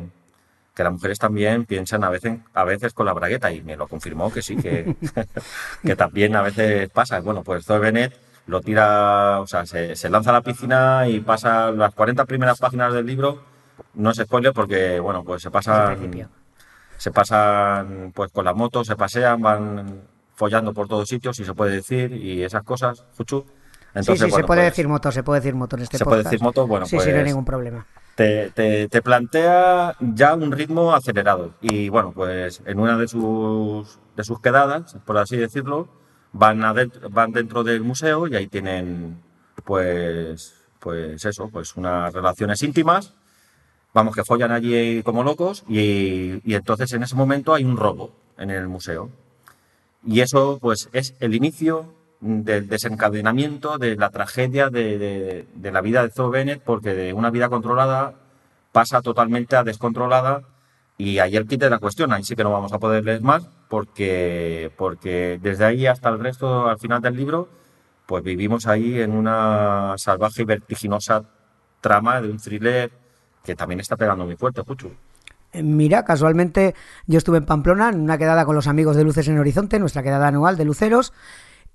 que 0.75 0.83
las 0.83 0.93
mujeres 0.93 1.19
también 1.19 1.65
piensan 1.65 2.03
a 2.03 2.09
veces, 2.09 2.39
a 2.53 2.63
veces 2.63 2.93
con 2.93 3.05
la 3.05 3.13
bragueta 3.13 3.51
y 3.51 3.61
me 3.61 3.75
lo 3.75 3.87
confirmó 3.87 4.31
que 4.31 4.41
sí, 4.41 4.55
que, 4.57 4.95
que 5.83 5.95
también 5.95 6.35
a 6.35 6.41
veces 6.41 6.89
pasa. 6.89 7.19
Bueno, 7.21 7.43
pues 7.43 7.65
Zoe 7.65 7.79
Bennett 7.79 8.13
lo 8.47 8.61
tira, 8.61 9.39
o 9.39 9.47
sea, 9.47 9.65
se, 9.65 9.95
se, 9.95 10.09
lanza 10.09 10.31
a 10.31 10.33
la 10.33 10.41
piscina 10.41 11.07
y 11.07 11.19
pasa 11.21 11.71
las 11.71 11.93
40 11.93 12.25
primeras 12.25 12.59
páginas 12.59 12.93
del 12.93 13.05
libro. 13.05 13.43
No 13.93 14.11
es 14.11 14.17
spoiler 14.17 14.53
porque, 14.53 14.99
bueno, 14.99 15.23
pues 15.23 15.41
se 15.41 15.51
pasan, 15.51 16.29
se 16.97 17.11
pasan 17.11 18.11
pues 18.13 18.31
con 18.31 18.45
la 18.45 18.53
moto, 18.53 18.83
se 18.83 18.95
pasean, 18.95 19.41
van 19.41 20.01
follando 20.35 20.73
por 20.73 20.87
todos 20.87 21.07
sitios, 21.07 21.35
si 21.35 21.45
se 21.45 21.53
puede 21.53 21.75
decir, 21.75 22.13
y 22.13 22.43
esas 22.43 22.63
cosas, 22.63 23.05
Fuchu. 23.13 23.45
Entonces, 23.93 24.19
sí, 24.19 24.25
sí, 24.25 24.31
bueno, 24.31 24.43
se 24.43 24.47
puede 24.47 24.61
pues, 24.61 24.71
decir 24.71 24.87
moto, 24.87 25.11
se 25.11 25.23
puede 25.23 25.41
decir 25.41 25.55
moto 25.55 25.75
en 25.75 25.81
este 25.83 25.97
Se 25.97 26.05
podcast. 26.05 26.21
puede 26.21 26.31
decir 26.31 26.43
moto, 26.43 26.67
bueno, 26.67 26.85
sí, 26.85 26.95
pues... 26.95 27.05
Sí, 27.05 27.11
no 27.11 27.17
hay 27.17 27.23
ningún 27.23 27.45
problema. 27.45 27.85
Te, 28.15 28.51
te, 28.51 28.87
te, 28.89 29.01
plantea 29.01 29.95
ya 29.99 30.35
un 30.35 30.51
ritmo 30.51 30.93
acelerado. 30.93 31.53
Y 31.61 31.89
bueno, 31.89 32.11
pues 32.11 32.61
en 32.65 32.79
una 32.79 32.97
de 32.97 33.07
sus, 33.07 33.99
de 34.15 34.23
sus 34.23 34.41
quedadas, 34.41 34.97
por 35.05 35.17
así 35.17 35.37
decirlo, 35.37 35.87
van, 36.33 36.63
adentro, 36.63 37.09
van 37.09 37.31
dentro 37.31 37.63
del 37.63 37.81
museo 37.81 38.27
y 38.27 38.35
ahí 38.35 38.47
tienen, 38.47 39.21
pues, 39.63 40.53
pues 40.79 41.23
eso, 41.25 41.49
pues 41.49 41.75
unas 41.75 42.13
relaciones 42.13 42.61
íntimas. 42.61 43.15
Vamos, 43.93 44.13
que 44.13 44.23
follan 44.23 44.51
allí 44.51 45.01
como 45.01 45.23
locos 45.23 45.63
y, 45.67 46.41
y 46.43 46.53
entonces 46.53 46.93
en 46.93 47.01
ese 47.01 47.15
momento 47.15 47.55
hay 47.55 47.63
un 47.63 47.75
robo 47.75 48.11
en 48.37 48.51
el 48.51 48.67
museo. 48.67 49.09
Y 50.05 50.19
eso, 50.21 50.59
pues, 50.61 50.89
es 50.93 51.15
el 51.19 51.33
inicio 51.33 51.98
del 52.21 52.67
desencadenamiento 52.67 53.77
de 53.77 53.95
la 53.95 54.09
tragedia 54.09 54.69
de, 54.69 55.45
de, 55.53 55.71
la 55.71 55.81
vida 55.81 56.03
de 56.03 56.11
Zoe 56.11 56.31
Bennett, 56.31 56.61
porque 56.61 56.93
de 56.93 57.13
una 57.13 57.29
vida 57.29 57.49
controlada 57.49 58.13
pasa 58.71 59.01
totalmente 59.01 59.55
a 59.55 59.63
descontrolada 59.63 60.41
y 60.97 61.19
ahí 61.19 61.37
el 61.37 61.47
kit 61.47 61.61
de 61.61 61.69
la 61.69 61.79
cuestión, 61.79 62.11
ahí 62.11 62.23
sí 62.23 62.35
que 62.35 62.43
no 62.43 62.51
vamos 62.51 62.73
a 62.73 62.79
poder 62.79 63.05
leer 63.05 63.21
más, 63.21 63.47
porque, 63.69 64.69
porque 64.77 65.39
desde 65.41 65.63
ahí 65.63 65.87
hasta 65.87 66.09
el 66.09 66.19
resto, 66.19 66.67
al 66.67 66.77
final 66.77 67.01
del 67.01 67.15
libro, 67.15 67.47
pues 68.05 68.21
vivimos 68.21 68.67
ahí 68.67 68.99
en 68.99 69.11
una 69.11 69.93
salvaje 69.97 70.41
y 70.41 70.45
vertiginosa 70.45 71.23
trama 71.79 72.19
de 72.21 72.29
un 72.29 72.37
thriller 72.37 72.91
que 73.43 73.55
también 73.55 73.79
está 73.79 73.95
pegando 73.95 74.25
muy 74.25 74.35
fuerte, 74.35 74.63
Puchu. 74.63 74.91
Mira, 75.53 76.03
casualmente 76.03 76.75
yo 77.07 77.17
estuve 77.17 77.37
en 77.37 77.45
Pamplona 77.45 77.89
en 77.89 78.01
una 78.01 78.17
quedada 78.17 78.45
con 78.45 78.55
los 78.55 78.67
amigos 78.67 78.95
de 78.95 79.03
Luces 79.03 79.27
en 79.27 79.39
Horizonte, 79.39 79.79
nuestra 79.79 80.03
quedada 80.03 80.27
anual 80.27 80.57
de 80.57 80.65
Luceros, 80.65 81.13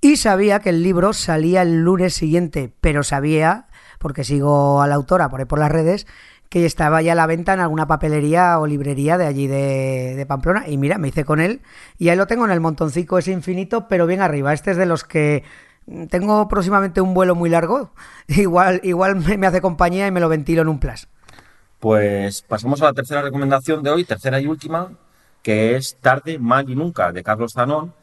y 0.04 0.18
sabía 0.18 0.60
que 0.60 0.68
el 0.68 0.82
libro 0.82 1.14
salía 1.14 1.62
el 1.62 1.80
lunes 1.80 2.12
siguiente, 2.12 2.70
pero 2.82 3.02
sabía, 3.02 3.68
porque 3.98 4.22
sigo 4.22 4.82
a 4.82 4.86
la 4.86 4.96
autora 4.96 5.30
por 5.30 5.40
ahí 5.40 5.46
por 5.46 5.58
las 5.58 5.72
redes, 5.72 6.06
que 6.50 6.66
estaba 6.66 7.00
ya 7.00 7.12
a 7.12 7.14
la 7.14 7.26
venta 7.26 7.54
en 7.54 7.60
alguna 7.60 7.86
papelería 7.86 8.58
o 8.58 8.66
librería 8.66 9.16
de 9.16 9.24
allí 9.24 9.46
de, 9.46 10.22
Pamplona. 10.28 10.68
Y 10.68 10.76
mira, 10.76 10.98
me 10.98 11.08
hice 11.08 11.24
con 11.24 11.40
él 11.40 11.62
y 11.96 12.10
ahí 12.10 12.18
lo 12.18 12.26
tengo 12.26 12.44
en 12.44 12.50
el 12.50 12.60
montoncico 12.60 13.16
ese 13.16 13.32
infinito, 13.32 13.88
pero 13.88 14.06
bien 14.06 14.20
arriba. 14.20 14.52
Este 14.52 14.72
es 14.72 14.76
de 14.76 14.84
los 14.84 15.04
que 15.04 15.42
tengo 16.10 16.48
próximamente 16.48 17.00
un 17.00 17.14
vuelo 17.14 17.34
muy 17.34 17.48
largo. 17.48 17.90
Igual, 18.28 18.82
igual 18.84 19.16
me 19.38 19.46
hace 19.46 19.62
compañía 19.62 20.06
y 20.06 20.10
me 20.10 20.20
lo 20.20 20.28
ventilo 20.28 20.60
en 20.60 20.68
un 20.68 20.80
plus. 20.80 21.08
Pues 21.80 22.42
pasamos 22.42 22.82
a 22.82 22.84
la 22.84 22.92
tercera 22.92 23.22
recomendación 23.22 23.82
de 23.82 23.88
hoy, 23.88 24.04
tercera 24.04 24.38
y 24.38 24.48
última, 24.48 24.92
que 25.40 25.76
es 25.76 25.96
Tarde, 25.98 26.38
Mal 26.38 26.68
y 26.68 26.74
Nunca, 26.74 27.10
de 27.10 27.22
Carlos 27.22 27.54
Zanón. 27.54 27.94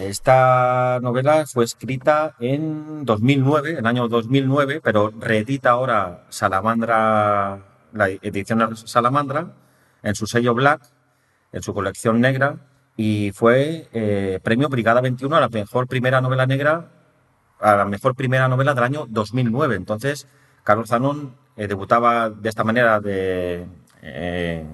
Esta 0.00 1.00
novela 1.02 1.44
fue 1.46 1.64
escrita 1.64 2.36
en 2.38 3.04
2009, 3.04 3.72
en 3.72 3.78
el 3.78 3.86
año 3.86 4.08
2009, 4.08 4.80
pero 4.82 5.12
reedita 5.18 5.70
ahora 5.70 6.24
Salamandra, 6.28 7.58
la 7.92 8.08
edición 8.08 8.76
Salamandra, 8.76 9.54
en 10.02 10.14
su 10.14 10.26
sello 10.26 10.54
Black, 10.54 10.82
en 11.52 11.62
su 11.62 11.74
colección 11.74 12.20
negra, 12.20 12.58
y 12.96 13.32
fue 13.32 13.88
eh, 13.92 14.38
premio 14.42 14.68
Brigada 14.68 15.00
21 15.00 15.34
a 15.34 15.40
la 15.40 15.48
mejor 15.48 15.88
primera 15.88 16.20
novela 16.20 16.46
negra, 16.46 16.90
a 17.58 17.76
la 17.76 17.84
mejor 17.84 18.14
primera 18.14 18.46
novela 18.46 18.74
del 18.74 18.84
año 18.84 19.06
2009. 19.08 19.74
Entonces, 19.74 20.28
Carlos 20.62 20.90
Zanón 20.90 21.34
eh, 21.56 21.66
debutaba 21.66 22.30
de 22.30 22.48
esta 22.48 22.62
manera 22.62 23.00
de, 23.00 23.66
eh, 24.02 24.64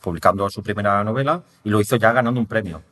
publicando 0.00 0.50
su 0.50 0.62
primera 0.62 1.02
novela 1.02 1.42
y 1.64 1.70
lo 1.70 1.80
hizo 1.80 1.96
ya 1.96 2.12
ganando 2.12 2.40
un 2.40 2.46
premio. 2.46 2.82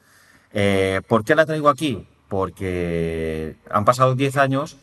Eh, 0.61 1.03
¿Por 1.07 1.25
qué 1.25 1.37
la 1.37 1.47
traigo 1.47 1.69
aquí? 1.69 2.05
Porque 2.27 3.55
han 3.71 3.85
pasado 3.85 4.17
10 4.17 4.37
años 4.39 4.77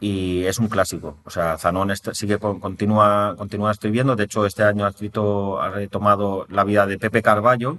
y 0.00 0.42
es 0.44 0.58
un 0.58 0.66
clásico. 0.66 1.18
O 1.24 1.30
sea, 1.30 1.56
Zanón 1.56 1.92
sigue 1.96 2.38
continúa, 2.38 3.36
continúa 3.38 3.70
escribiendo. 3.70 4.16
De 4.16 4.24
hecho, 4.24 4.44
este 4.44 4.64
año 4.64 4.84
ha 4.84 4.88
escrito, 4.88 5.60
ha 5.62 5.70
retomado 5.70 6.46
la 6.48 6.64
vida 6.64 6.84
de 6.86 6.98
Pepe 6.98 7.22
Carballo, 7.22 7.78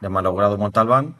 de 0.00 0.08
Malogrado 0.08 0.56
Montalbán, 0.56 1.16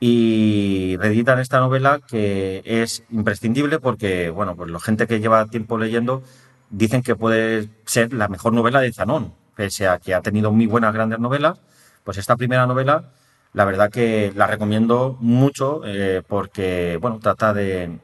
y 0.00 0.96
reeditan 0.96 1.40
esta 1.40 1.60
novela 1.60 2.00
que 2.00 2.62
es 2.64 3.04
imprescindible 3.10 3.80
porque, 3.80 4.30
bueno, 4.30 4.56
pues 4.56 4.70
la 4.70 4.80
gente 4.80 5.06
que 5.06 5.20
lleva 5.20 5.44
tiempo 5.44 5.76
leyendo 5.76 6.22
dicen 6.70 7.02
que 7.02 7.16
puede 7.16 7.68
ser 7.84 8.14
la 8.14 8.28
mejor 8.28 8.54
novela 8.54 8.80
de 8.80 8.94
Zanón, 8.94 9.34
pese 9.56 9.88
a 9.88 9.98
que 9.98 10.14
ha 10.14 10.22
tenido 10.22 10.52
muy 10.52 10.66
buenas 10.66 10.94
grandes 10.94 11.18
novelas. 11.18 11.60
Pues 12.02 12.16
esta 12.16 12.36
primera 12.36 12.66
novela, 12.66 13.12
la 13.56 13.64
verdad 13.64 13.90
que 13.90 14.34
la 14.36 14.46
recomiendo 14.46 15.16
mucho 15.18 15.80
eh, 15.86 16.22
porque, 16.28 16.98
bueno, 17.00 17.18
trata 17.22 17.54
de, 17.54 17.98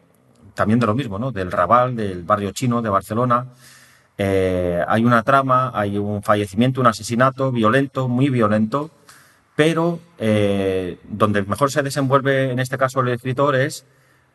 también 0.54 0.80
de 0.80 0.86
lo 0.86 0.94
mismo, 0.94 1.18
¿no? 1.18 1.30
Del 1.30 1.52
Raval, 1.52 1.94
del 1.94 2.22
barrio 2.22 2.52
chino 2.52 2.80
de 2.80 2.88
Barcelona. 2.88 3.48
Eh, 4.16 4.82
hay 4.88 5.04
una 5.04 5.22
trama, 5.22 5.70
hay 5.74 5.98
un 5.98 6.22
fallecimiento, 6.22 6.80
un 6.80 6.86
asesinato 6.86 7.52
violento, 7.52 8.08
muy 8.08 8.30
violento, 8.30 8.90
pero 9.54 10.00
eh, 10.16 10.98
donde 11.04 11.42
mejor 11.42 11.70
se 11.70 11.82
desenvuelve 11.82 12.50
en 12.50 12.58
este 12.58 12.78
caso 12.78 13.00
el 13.00 13.08
escritor 13.08 13.54
es 13.54 13.84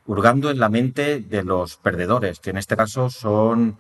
hurgando 0.06 0.52
en 0.52 0.60
la 0.60 0.70
mente 0.70 1.20
de 1.20 1.44
los 1.44 1.78
perdedores, 1.78 2.40
que 2.40 2.52
en 2.52 2.58
este 2.58 2.78
caso 2.78 3.10
son 3.10 3.80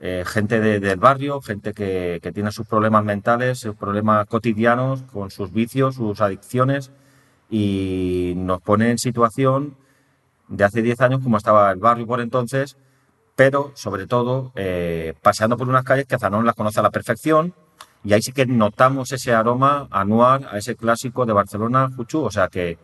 eh, 0.00 0.24
gente 0.26 0.60
del 0.60 0.98
barrio, 0.98 1.40
gente 1.40 1.72
que, 1.72 2.20
tiene 2.32 2.52
sus 2.52 2.66
problemas 2.66 3.04
mentales, 3.04 3.58
sus 3.58 3.74
problemas 3.74 4.26
cotidianos, 4.26 5.02
con 5.02 5.30
sus 5.30 5.52
vicios, 5.52 5.96
sus 5.96 6.20
adicciones, 6.20 6.92
y 7.50 8.34
nos 8.36 8.60
pone 8.60 8.90
en 8.90 8.98
situación 8.98 9.76
de 10.48 10.64
hace 10.64 10.82
10 10.82 11.00
años 11.00 11.20
como 11.22 11.36
estaba 11.36 11.70
el 11.72 11.78
barrio 11.78 12.06
por 12.06 12.20
entonces, 12.20 12.76
pero 13.34 13.72
sobre 13.74 14.06
todo 14.06 14.52
eh, 14.56 15.14
paseando 15.22 15.56
por 15.56 15.68
unas 15.68 15.84
calles 15.84 16.06
que 16.06 16.18
Zanón 16.18 16.46
las 16.46 16.54
conoce 16.54 16.80
a 16.80 16.82
la 16.82 16.90
perfección 16.90 17.54
y 18.04 18.12
ahí 18.12 18.22
sí 18.22 18.32
que 18.32 18.46
notamos 18.46 19.12
ese 19.12 19.34
aroma 19.34 19.88
anual 19.90 20.48
a 20.50 20.58
ese 20.58 20.76
clásico 20.76 21.26
de 21.26 21.32
Barcelona, 21.32 21.90
Juchu, 21.96 22.20
o 22.22 22.30
sea 22.30 22.48
que 22.48 22.78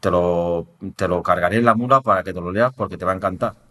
te 0.00 0.10
lo, 0.10 0.66
te 0.94 1.08
lo 1.08 1.22
cargaré 1.22 1.56
en 1.58 1.64
la 1.64 1.74
mula 1.74 2.00
para 2.00 2.22
que 2.22 2.32
te 2.32 2.40
lo 2.40 2.52
leas 2.52 2.72
porque 2.74 2.96
te 2.96 3.04
va 3.04 3.12
a 3.12 3.16
encantar. 3.16 3.65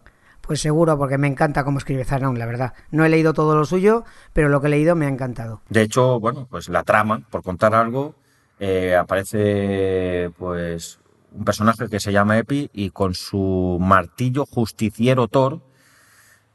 Pues 0.46 0.60
seguro, 0.60 0.96
porque 0.96 1.18
me 1.18 1.26
encanta 1.26 1.64
cómo 1.64 1.78
escribe 1.78 2.04
Zanón, 2.04 2.38
la 2.38 2.46
verdad. 2.46 2.72
No 2.90 3.04
he 3.04 3.08
leído 3.08 3.34
todo 3.34 3.56
lo 3.56 3.64
suyo, 3.64 4.04
pero 4.32 4.48
lo 4.48 4.60
que 4.60 4.68
he 4.68 4.70
leído 4.70 4.94
me 4.94 5.06
ha 5.06 5.08
encantado. 5.08 5.60
De 5.68 5.82
hecho, 5.82 6.20
bueno, 6.20 6.46
pues 6.48 6.68
la 6.68 6.84
trama, 6.84 7.22
por 7.30 7.42
contar 7.42 7.74
algo, 7.74 8.14
eh, 8.60 8.94
aparece 8.94 10.30
pues 10.38 11.00
un 11.32 11.44
personaje 11.44 11.88
que 11.88 12.00
se 12.00 12.12
llama 12.12 12.38
Epi 12.38 12.70
y 12.72 12.90
con 12.90 13.14
su 13.14 13.78
martillo 13.80 14.46
justiciero 14.46 15.28
Thor, 15.28 15.60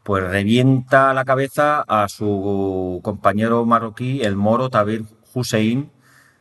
pues 0.03 0.24
revienta 0.24 1.13
la 1.13 1.25
cabeza 1.25 1.81
a 1.81 2.07
su 2.07 3.00
compañero 3.03 3.65
marroquí, 3.65 4.21
el 4.21 4.36
moro 4.36 4.69
Tabir 4.69 5.05
Hussein, 5.33 5.91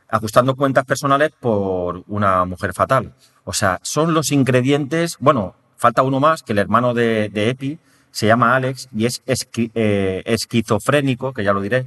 ajustando 0.09 0.57
cuentas 0.57 0.85
personales 0.85 1.33
por 1.39 2.05
una 2.07 2.45
mujer 2.45 2.73
fatal. 2.73 3.15
O 3.45 3.53
sea, 3.53 3.81
son 3.83 4.15
los 4.15 4.33
ingredientes, 4.33 5.17
bueno, 5.21 5.57
falta 5.81 6.03
uno 6.03 6.21
más, 6.21 6.43
que 6.43 6.53
el 6.53 6.59
hermano 6.59 6.93
de, 6.93 7.31
Epi 7.35 7.79
se 8.11 8.27
llama 8.27 8.55
Alex 8.55 8.89
y 8.95 9.07
es 9.07 9.23
eh, 9.27 10.23
esquizofrénico, 10.27 11.33
que 11.33 11.43
ya 11.43 11.53
lo 11.53 11.63
diré, 11.63 11.87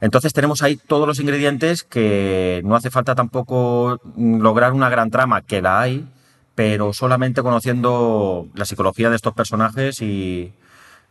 entonces 0.00 0.32
tenemos 0.32 0.62
ahí 0.62 0.76
todos 0.76 1.06
los 1.06 1.18
ingredientes 1.20 1.82
que 1.82 2.60
no 2.64 2.76
hace 2.76 2.90
falta 2.90 3.14
tampoco 3.14 3.98
lograr 4.16 4.72
una 4.72 4.90
gran 4.90 5.10
trama, 5.10 5.40
que 5.40 5.62
la 5.62 5.80
hay, 5.80 6.06
pero 6.54 6.92
solamente 6.92 7.42
conociendo 7.42 8.48
la 8.54 8.66
psicología 8.66 9.08
de 9.08 9.16
estos 9.16 9.32
personajes 9.32 10.02
y 10.02 10.52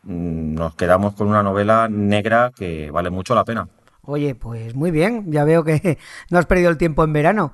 mm, 0.04 0.54
nos 0.54 0.76
quedamos 0.76 1.16
con 1.16 1.28
una 1.28 1.42
novela 1.42 1.88
negra 1.90 2.52
que 2.56 2.92
vale 2.92 3.10
mucho 3.10 3.34
la 3.34 3.44
pena. 3.44 3.68
Oye, 4.04 4.36
pues 4.36 4.76
muy 4.76 4.92
bien, 4.92 5.32
ya 5.32 5.44
veo 5.44 5.64
que 5.64 5.98
no 6.30 6.38
has 6.38 6.46
perdido 6.46 6.70
el 6.70 6.78
tiempo 6.78 7.04
en 7.04 7.14
verano. 7.14 7.54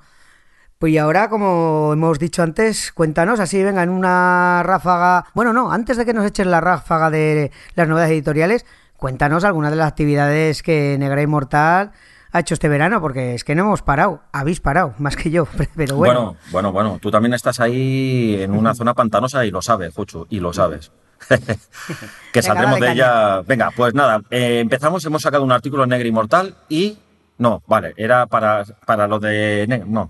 Pues 0.82 0.94
y 0.94 0.98
ahora, 0.98 1.30
como 1.30 1.92
hemos 1.94 2.18
dicho 2.18 2.42
antes, 2.42 2.92
cuéntanos 2.92 3.40
así, 3.40 3.62
venga, 3.62 3.84
en 3.84 3.90
una 3.92 4.64
ráfaga. 4.64 5.28
Bueno, 5.36 5.54
no, 5.54 5.72
antes 5.72 5.96
de 5.96 6.06
que 6.06 6.14
nos 6.16 6.26
eches 6.26 6.48
la 6.48 6.60
ráfaga 6.60 7.12
de 7.12 7.52
las 7.76 7.88
novedades 7.88 8.14
editoriales, 8.14 8.66
cuéntanos 8.98 9.44
algunas 9.44 9.70
de 9.70 9.78
las 9.78 9.88
actividades 9.88 10.64
que 10.64 10.98
Negra 10.98 11.22
Inmortal 11.22 11.92
ha 12.32 12.40
hecho 12.40 12.56
este 12.56 12.68
verano, 12.68 13.00
porque 13.00 13.36
es 13.36 13.44
que 13.44 13.54
no 13.54 13.62
hemos 13.62 13.84
parado, 13.84 14.22
habéis 14.32 14.60
parado, 14.60 14.96
más 14.98 15.16
que 15.16 15.30
yo, 15.30 15.46
pero 15.76 15.98
bueno. 15.98 16.14
Bueno, 16.24 16.38
bueno, 16.50 16.72
bueno, 16.72 17.00
tú 17.00 17.12
también 17.12 17.36
estás 17.36 17.60
ahí 17.60 18.38
en 18.40 18.50
una 18.50 18.74
zona 18.74 18.96
pantanosa 18.96 19.46
y 19.46 19.52
lo 19.52 19.62
sabes, 19.62 19.94
Jucho, 19.94 20.26
y 20.32 20.40
lo 20.40 20.52
sabes. 20.52 20.92
que 22.34 22.42
saldremos 22.42 22.80
de 22.80 22.92
ella. 22.92 23.42
Venga, 23.44 23.70
pues 23.70 23.94
nada, 23.94 24.24
eh, 24.32 24.62
empezamos, 24.62 25.06
hemos 25.06 25.22
sacado 25.22 25.44
un 25.44 25.52
artículo 25.52 25.84
en 25.84 25.90
Negra 25.90 26.08
Inmortal 26.08 26.56
y... 26.70 26.98
No, 27.38 27.62
vale, 27.68 27.94
era 27.98 28.26
para, 28.26 28.64
para 28.86 29.08
lo 29.08 29.20
de... 29.20 29.84
No, 29.88 30.10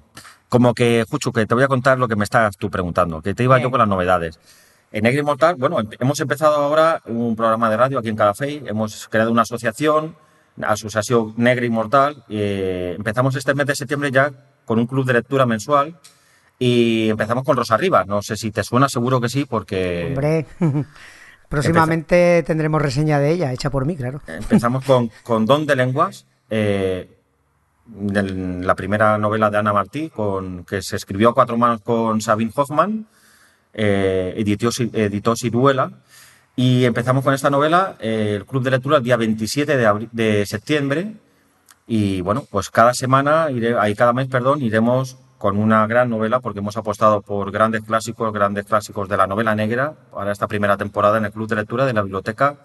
como 0.52 0.74
que, 0.74 1.06
Jucho, 1.10 1.32
que 1.32 1.46
te 1.46 1.56
voy 1.56 1.64
a 1.64 1.70
contar 1.70 1.98
lo 1.98 2.10
que 2.10 2.18
me 2.18 2.26
estás 2.26 2.58
tú 2.58 2.70
preguntando, 2.70 3.22
que 3.22 3.34
te 3.34 3.44
iba 3.44 3.58
yo 3.60 3.72
con 3.72 3.80
las 3.80 3.88
novedades. 3.88 4.38
En 4.92 5.04
Negri 5.04 5.22
Inmortal, 5.22 5.56
bueno, 5.56 5.78
hemos 5.98 6.20
empezado 6.20 6.58
ahora 6.58 7.02
un 7.06 7.38
programa 7.38 7.70
de 7.70 7.78
radio 7.78 8.00
aquí 8.00 8.10
en 8.10 8.18
Calafey, 8.18 8.62
hemos 8.66 9.08
creado 9.08 9.32
una 9.32 9.44
asociación, 9.44 10.18
Asociación 10.62 11.36
Negri 11.38 11.68
Inmortal, 11.68 12.26
eh, 12.28 12.96
empezamos 12.98 13.34
este 13.38 13.56
mes 13.56 13.66
de 13.66 13.76
septiembre 13.78 14.12
ya 14.12 14.30
con 14.66 14.78
un 14.78 14.88
club 14.88 15.06
de 15.06 15.14
lectura 15.14 15.46
mensual 15.46 15.98
y 16.60 17.08
empezamos 17.08 17.46
con 17.46 17.56
Rosa 17.56 17.78
Rivas. 17.78 18.06
No 18.06 18.22
sé 18.22 18.36
si 18.36 18.52
te 18.52 18.62
suena, 18.66 18.90
seguro 18.90 19.22
que 19.22 19.30
sí, 19.30 19.46
porque... 19.46 20.08
Hombre, 20.10 20.48
próximamente 21.48 22.44
tendremos 22.46 22.82
reseña 22.82 23.20
de 23.20 23.32
ella, 23.32 23.54
hecha 23.54 23.70
por 23.70 23.86
mí, 23.86 23.96
claro. 23.96 24.20
Empezamos 24.28 24.84
con, 24.84 25.10
con 25.24 25.46
Don 25.46 25.66
de 25.66 25.78
Lenguas, 25.78 26.26
eh, 26.50 27.21
la 27.88 28.76
primera 28.76 29.18
novela 29.18 29.50
de 29.50 29.58
Ana 29.58 29.74
Martí, 29.74 30.10
con, 30.10 30.64
que 30.64 30.82
se 30.82 30.96
escribió 30.96 31.30
a 31.30 31.34
cuatro 31.34 31.58
manos 31.58 31.82
con 31.82 32.22
Sabine 32.22 32.52
Hoffman 32.56 33.08
eh, 33.74 34.34
editó, 34.38 34.70
editó 34.94 35.36
Siruela. 35.36 35.92
Y 36.56 36.86
empezamos 36.86 37.24
con 37.24 37.34
esta 37.34 37.50
novela, 37.50 37.96
eh, 38.00 38.36
el 38.38 38.46
Club 38.46 38.64
de 38.64 38.72
Lectura, 38.72 38.98
el 38.98 39.04
día 39.04 39.18
27 39.18 39.78
de, 39.78 40.10
de 40.12 40.46
septiembre. 40.46 41.14
Y 41.88 42.22
bueno, 42.22 42.46
pues 42.50 42.70
cada 42.70 42.94
semana, 42.94 43.50
iré, 43.52 43.78
ahí 43.78 43.96
cada 43.96 44.14
mes, 44.14 44.28
perdón, 44.28 44.62
iremos 44.62 45.18
con 45.38 45.58
una 45.58 45.88
gran 45.88 46.10
novela, 46.10 46.40
porque 46.40 46.60
hemos 46.60 46.78
apostado 46.78 47.22
por 47.22 47.52
grandes 47.52 47.84
clásicos, 47.84 48.32
grandes 48.32 48.66
clásicos 48.66 49.10
de 49.10 49.18
la 49.18 49.26
novela 49.26 49.56
negra 49.56 49.94
para 50.14 50.32
esta 50.32 50.48
primera 50.48 50.78
temporada 50.78 51.18
en 51.18 51.26
el 51.26 51.32
Club 51.32 51.50
de 51.50 51.56
Lectura 51.56 51.86
de 51.86 51.94
la 51.94 52.04
Biblioteca 52.04 52.58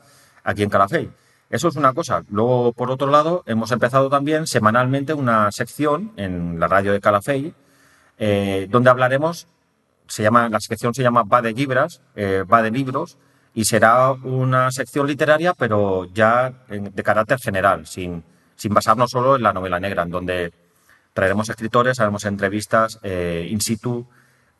aquí 0.45 0.63
en 0.63 0.69
Calafey. 0.69 1.11
Eso 1.51 1.69
es 1.69 1.77
una 1.77 1.93
cosa. 1.93 2.25
Luego, 2.31 2.73
por 2.73 2.91
otro 2.91 3.09
lado, 3.09 3.43
hemos 3.47 3.71
empezado 3.71 4.11
también 4.11 4.47
semanalmente 4.47 5.15
una 5.15 5.53
sección 5.53 6.13
en 6.17 6.59
la 6.59 6.69
radio 6.69 6.93
de 6.93 7.01
Calafey, 7.01 7.55
eh, 8.19 8.67
donde 8.71 8.91
hablaremos 8.91 9.47
se 10.09 10.23
llama, 10.23 10.49
la 10.49 10.61
sección 10.61 10.95
se 10.95 11.03
llama 11.03 11.23
Va 11.23 11.43
de 11.43 11.53
Libras, 11.53 12.01
eh, 12.15 12.45
Va 12.51 12.63
de 12.63 12.71
Libros, 12.71 13.19
y 13.55 13.65
será 13.65 14.13
una 14.13 14.71
sección 14.71 15.07
literaria, 15.07 15.55
pero 15.55 16.05
ya 16.13 16.53
de 16.69 17.03
carácter 17.03 17.39
general, 17.39 17.87
sin, 17.87 18.23
sin 18.55 18.75
basarnos 18.75 19.11
solo 19.11 19.37
en 19.37 19.43
la 19.43 19.53
novela 19.53 19.81
negra, 19.81 20.03
en 20.03 20.11
donde 20.11 20.53
traeremos 21.15 21.49
escritores, 21.49 21.99
haremos 21.99 22.27
entrevistas 22.27 23.01
eh, 23.03 23.49
in 23.51 23.61
situ, 23.61 24.07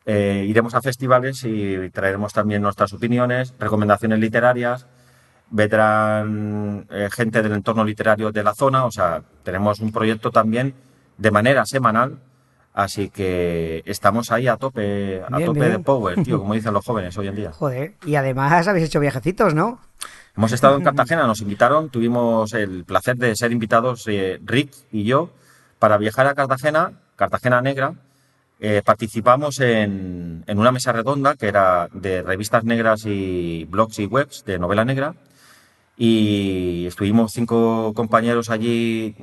eh, 0.05 0.45
iremos 0.47 0.73
a 0.73 0.81
festivales 0.81 1.43
y 1.43 1.89
traeremos 1.91 2.33
también 2.33 2.61
nuestras 2.63 2.91
opiniones, 2.93 3.53
recomendaciones 3.59 4.19
literarias, 4.19 4.87
vendrán 5.49 6.87
gente 7.11 7.41
del 7.41 7.53
entorno 7.53 7.83
literario 7.83 8.31
de 8.31 8.43
la 8.43 8.53
zona, 8.53 8.85
o 8.85 8.91
sea, 8.91 9.21
tenemos 9.43 9.79
un 9.79 9.91
proyecto 9.91 10.31
también 10.31 10.73
de 11.17 11.31
manera 11.31 11.65
semanal 11.65 12.19
Así 12.77 13.09
que 13.09 13.81
estamos 13.87 14.31
ahí 14.31 14.47
a 14.47 14.55
tope, 14.55 15.23
a 15.23 15.39
tope 15.43 15.67
de 15.67 15.79
power, 15.79 16.21
tío, 16.21 16.37
como 16.41 16.53
dicen 16.53 16.71
los 16.75 16.85
jóvenes 16.85 17.17
hoy 17.17 17.27
en 17.27 17.35
día. 17.35 17.51
Joder, 17.51 17.95
y 18.05 18.13
además 18.13 18.67
habéis 18.67 18.85
hecho 18.85 18.99
viajecitos, 18.99 19.55
¿no? 19.55 19.79
Hemos 20.35 20.51
estado 20.51 20.77
en 20.77 20.83
Cartagena, 20.83 21.25
nos 21.25 21.41
invitaron, 21.41 21.89
tuvimos 21.89 22.53
el 22.53 22.85
placer 22.85 23.17
de 23.17 23.35
ser 23.35 23.51
invitados 23.51 24.03
eh, 24.05 24.39
Rick 24.45 24.75
y 24.91 25.05
yo 25.05 25.31
para 25.79 25.97
viajar 25.97 26.27
a 26.27 26.35
Cartagena, 26.35 26.91
Cartagena 27.15 27.63
Negra. 27.63 27.95
Eh, 28.59 28.83
participamos 28.85 29.59
en, 29.59 30.43
en, 30.45 30.59
una 30.59 30.71
mesa 30.71 30.91
redonda 30.91 31.33
que 31.33 31.47
era 31.47 31.89
de 31.93 32.21
revistas 32.21 32.63
negras 32.63 33.07
y 33.07 33.65
blogs 33.65 33.97
y 33.97 34.05
webs 34.05 34.45
de 34.45 34.59
novela 34.59 34.85
negra. 34.85 35.15
Y 35.97 36.85
estuvimos 36.85 37.33
cinco 37.33 37.93
compañeros 37.95 38.49
allí 38.49 39.15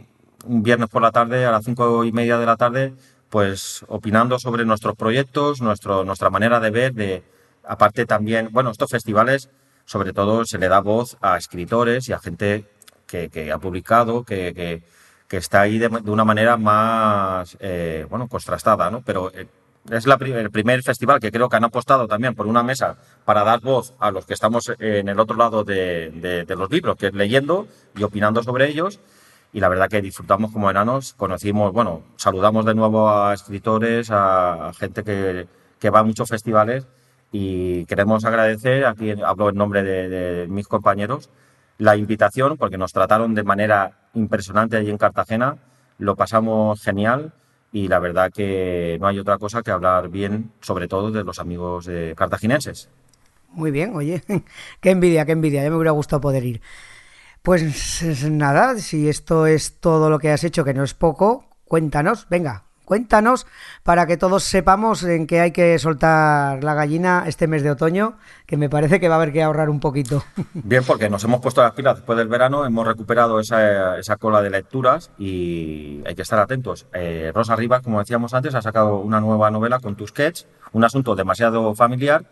un 0.44 0.62
viernes 0.62 0.88
por 0.88 1.02
la 1.02 1.12
tarde, 1.12 1.46
a 1.46 1.52
las 1.52 1.64
cinco 1.64 2.04
y 2.04 2.12
media 2.12 2.38
de 2.38 2.46
la 2.46 2.56
tarde, 2.56 2.94
pues 3.30 3.84
opinando 3.88 4.38
sobre 4.38 4.64
nuestros 4.64 4.96
proyectos, 4.96 5.60
nuestro, 5.62 6.04
nuestra 6.04 6.30
manera 6.30 6.60
de 6.60 6.70
ver, 6.70 6.94
de 6.94 7.22
aparte 7.62 8.06
también, 8.06 8.48
bueno, 8.52 8.70
estos 8.70 8.90
festivales 8.90 9.50
sobre 9.84 10.12
todo 10.12 10.44
se 10.44 10.58
le 10.58 10.68
da 10.68 10.80
voz 10.80 11.16
a 11.20 11.36
escritores 11.36 12.08
y 12.08 12.12
a 12.12 12.18
gente 12.18 12.66
que, 13.06 13.52
ha 13.52 13.58
publicado, 13.58 14.24
que, 14.24 14.82
está 15.30 15.62
ahí 15.62 15.78
de, 15.78 15.88
una 15.88 16.24
manera 16.24 16.56
más, 16.56 17.56
eh, 17.60 18.06
bueno, 18.08 18.28
contrastada, 18.28 18.90
¿no? 18.90 19.02
Pero 19.02 19.32
eh, 19.34 19.48
es 19.90 20.06
el 20.06 20.50
primer 20.50 20.82
festival 20.82 21.20
que 21.20 21.30
creo 21.30 21.48
que 21.48 21.56
han 21.56 21.64
apostado 21.64 22.08
también 22.08 22.34
por 22.34 22.46
una 22.46 22.62
mesa 22.62 22.96
para 23.24 23.44
dar 23.44 23.60
voz 23.60 23.94
a 23.98 24.10
los 24.10 24.24
que 24.24 24.34
estamos 24.34 24.72
en 24.78 25.08
el 25.08 25.20
otro 25.20 25.36
lado 25.36 25.62
de, 25.62 26.46
los 26.48 26.70
libros, 26.70 26.96
que 26.96 27.08
es 27.08 27.14
leyendo 27.14 27.68
y 27.96 28.02
opinando 28.02 28.42
sobre 28.42 28.68
ellos. 28.68 29.00
Y 29.52 29.60
la 29.60 29.68
verdad 29.68 29.88
que 29.88 30.00
disfrutamos 30.00 30.50
como 30.52 30.70
enanos, 30.70 31.14
conocimos, 31.14 31.72
bueno, 31.72 32.02
saludamos 32.16 32.64
de 32.64 32.74
nuevo 32.74 33.08
a 33.08 33.34
escritores, 33.34 34.08
a, 34.10 34.72
gente 34.76 35.04
que, 35.04 35.46
que, 35.78 35.90
va 35.90 36.00
a 36.00 36.02
muchos 36.02 36.28
festivales 36.28 36.88
y 37.30 37.84
queremos 37.86 38.24
agradecer, 38.24 38.84
aquí 38.86 39.14
hablo 39.24 39.50
en 39.50 39.56
nombre 39.56 39.82
de 39.84 40.48
mis 40.48 40.66
compañeros, 40.66 41.30
la 41.78 41.96
invitación 41.96 42.56
porque 42.56 42.78
nos 42.78 42.92
trataron 42.92 43.34
de 43.34 43.44
manera 43.44 44.08
impresionante 44.14 44.76
allí 44.76 44.90
en 44.90 44.98
Cartagena, 44.98 45.56
lo 45.98 46.16
pasamos 46.16 46.82
genial 46.82 47.32
y 47.74 47.88
la 47.88 47.98
verdad 47.98 48.32
que 48.32 48.96
no 49.00 49.08
hay 49.08 49.18
otra 49.18 49.36
cosa 49.36 49.60
que 49.60 49.72
hablar 49.72 50.08
bien, 50.08 50.52
sobre 50.60 50.86
todo 50.86 51.10
de 51.10 51.24
los 51.24 51.40
amigos 51.40 51.90
cartaginenses. 52.14 52.88
Muy 53.50 53.72
bien, 53.72 53.96
oye, 53.96 54.22
qué 54.80 54.90
envidia, 54.90 55.26
qué 55.26 55.32
envidia, 55.32 55.64
ya 55.64 55.70
me 55.70 55.76
hubiera 55.76 55.90
gustado 55.90 56.20
poder 56.20 56.44
ir. 56.44 56.62
Pues 57.42 58.30
nada, 58.30 58.78
si 58.78 59.08
esto 59.08 59.46
es 59.46 59.80
todo 59.80 60.08
lo 60.08 60.20
que 60.20 60.30
has 60.30 60.44
hecho, 60.44 60.64
que 60.64 60.72
no 60.72 60.84
es 60.84 60.94
poco, 60.94 61.46
cuéntanos, 61.64 62.28
venga, 62.30 62.63
Cuéntanos 62.84 63.46
para 63.82 64.06
que 64.06 64.16
todos 64.16 64.44
sepamos 64.44 65.02
en 65.04 65.26
qué 65.26 65.40
hay 65.40 65.52
que 65.52 65.78
soltar 65.78 66.62
la 66.62 66.74
gallina 66.74 67.24
este 67.26 67.46
mes 67.46 67.62
de 67.62 67.70
otoño, 67.70 68.16
que 68.46 68.58
me 68.58 68.68
parece 68.68 69.00
que 69.00 69.08
va 69.08 69.14
a 69.14 69.18
haber 69.18 69.32
que 69.32 69.42
ahorrar 69.42 69.70
un 69.70 69.80
poquito. 69.80 70.22
Bien, 70.54 70.84
porque 70.84 71.08
nos 71.08 71.24
hemos 71.24 71.40
puesto 71.40 71.62
las 71.62 71.72
pilas 71.72 71.96
después 71.96 72.18
del 72.18 72.28
verano, 72.28 72.66
hemos 72.66 72.86
recuperado 72.86 73.40
esa, 73.40 74.16
cola 74.18 74.42
de 74.42 74.50
lecturas 74.50 75.10
y 75.18 76.02
hay 76.06 76.14
que 76.14 76.22
estar 76.22 76.38
atentos. 76.38 76.86
Eh, 76.92 77.32
Rosa 77.34 77.56
Rivas, 77.56 77.82
como 77.82 78.00
decíamos 78.00 78.34
antes, 78.34 78.54
ha 78.54 78.60
sacado 78.60 78.98
una 78.98 79.20
nueva 79.20 79.50
novela 79.50 79.80
con 79.80 79.96
Tusquets, 79.96 80.46
un 80.72 80.84
asunto 80.84 81.14
demasiado 81.14 81.74
familiar, 81.74 82.24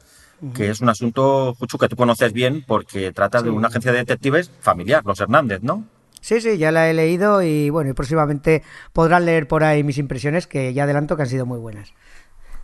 que 0.54 0.70
es 0.70 0.80
un 0.80 0.88
asunto, 0.88 1.54
Juchu, 1.54 1.78
que 1.78 1.88
tú 1.88 1.94
conoces 1.94 2.32
bien 2.32 2.64
porque 2.66 3.12
trata 3.12 3.42
de 3.42 3.50
una 3.50 3.68
agencia 3.68 3.92
de 3.92 3.98
detectives 3.98 4.50
familiar, 4.60 5.02
los 5.06 5.20
Hernández, 5.20 5.62
¿no? 5.62 5.84
Sí, 6.22 6.40
sí, 6.40 6.56
ya 6.56 6.70
la 6.70 6.88
he 6.88 6.94
leído 6.94 7.42
y 7.42 7.68
bueno, 7.68 7.90
y 7.90 7.94
próximamente 7.94 8.62
podrán 8.92 9.26
leer 9.26 9.48
por 9.48 9.64
ahí 9.64 9.82
mis 9.82 9.98
impresiones, 9.98 10.46
que 10.46 10.72
ya 10.72 10.84
adelanto 10.84 11.16
que 11.16 11.22
han 11.22 11.28
sido 11.28 11.46
muy 11.46 11.58
buenas. 11.58 11.92